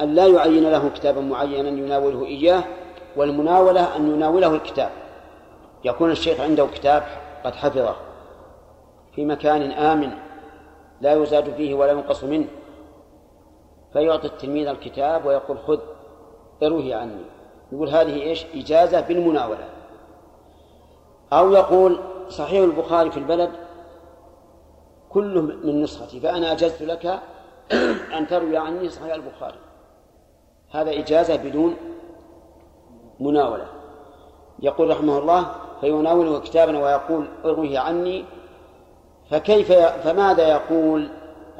[0.00, 2.64] أن لا يعين له كتابا معينا يناوله إياه
[3.16, 4.90] والمناولة أن يناوله الكتاب.
[5.84, 7.02] يكون الشيخ عنده كتاب
[7.44, 7.96] قد حفظه
[9.14, 10.10] في مكان آمن
[11.00, 12.46] لا يزاد فيه ولا ينقص منه.
[13.96, 15.78] فيعطي التلميذ الكتاب ويقول خذ
[16.62, 17.24] اروه عني.
[17.72, 19.68] يقول هذه إيش؟ إجازة بالمناولة.
[21.32, 23.50] أو يقول صحيح البخاري في البلد
[25.08, 27.06] كله من نسختي فأنا أجزت لك
[28.18, 29.58] أن تروي عني صحيح البخاري.
[30.70, 31.76] هذا إجازة بدون
[33.20, 33.66] مناولة.
[34.58, 35.46] يقول رحمه الله
[35.80, 38.24] فيناوله كتابا ويقول اروه عني.
[39.30, 41.08] فكيف فماذا يقول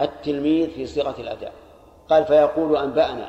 [0.00, 1.65] التلميذ في صيغة الأداء؟
[2.10, 3.28] قال فيقول أنبأنا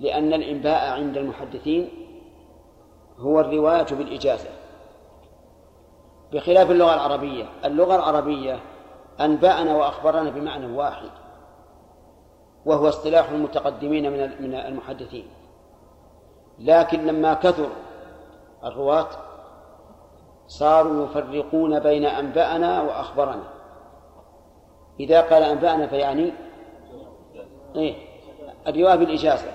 [0.00, 1.88] لأن الإنباء عند المحدثين
[3.18, 4.50] هو الرواية بالإجازة.
[6.32, 8.60] بخلاف اللغة العربية اللغة العربية
[9.20, 11.10] أنبأنا وأخبرنا بمعنى واحد
[12.66, 15.26] وهو اصطلاح المتقدمين من من المحدثين.
[16.58, 17.68] لكن لما كثر
[18.64, 19.08] الرواة
[20.46, 23.48] صاروا يفرقون بين أنبأنا وأخبرنا.
[25.00, 26.32] إذا قال أنبأنا فيعني
[27.76, 27.94] إيه
[28.66, 29.46] الرواية بالإجازة.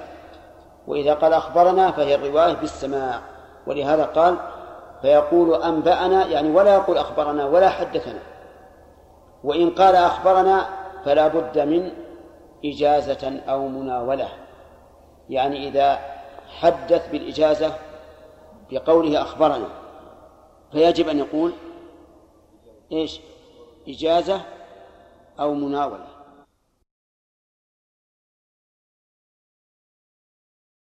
[0.88, 3.22] وإذا قال أخبرنا فهي الرواية بالسماع.
[3.68, 4.38] ولهذا قال
[5.02, 8.20] فيقول أنبأنا يعني ولا يقول أخبرنا ولا حدثنا.
[9.44, 10.70] وإن قال أخبرنا
[11.06, 11.92] فلا بد من
[12.66, 14.30] إجازة أو مناولة.
[15.30, 16.00] يعني إذا
[16.60, 17.74] حدث بالإجازة
[18.72, 19.68] بقوله أخبرنا
[20.72, 21.54] فيجب أن يقول
[22.92, 23.20] إيش؟
[23.88, 24.42] إجازة
[25.40, 26.17] أو مناولة.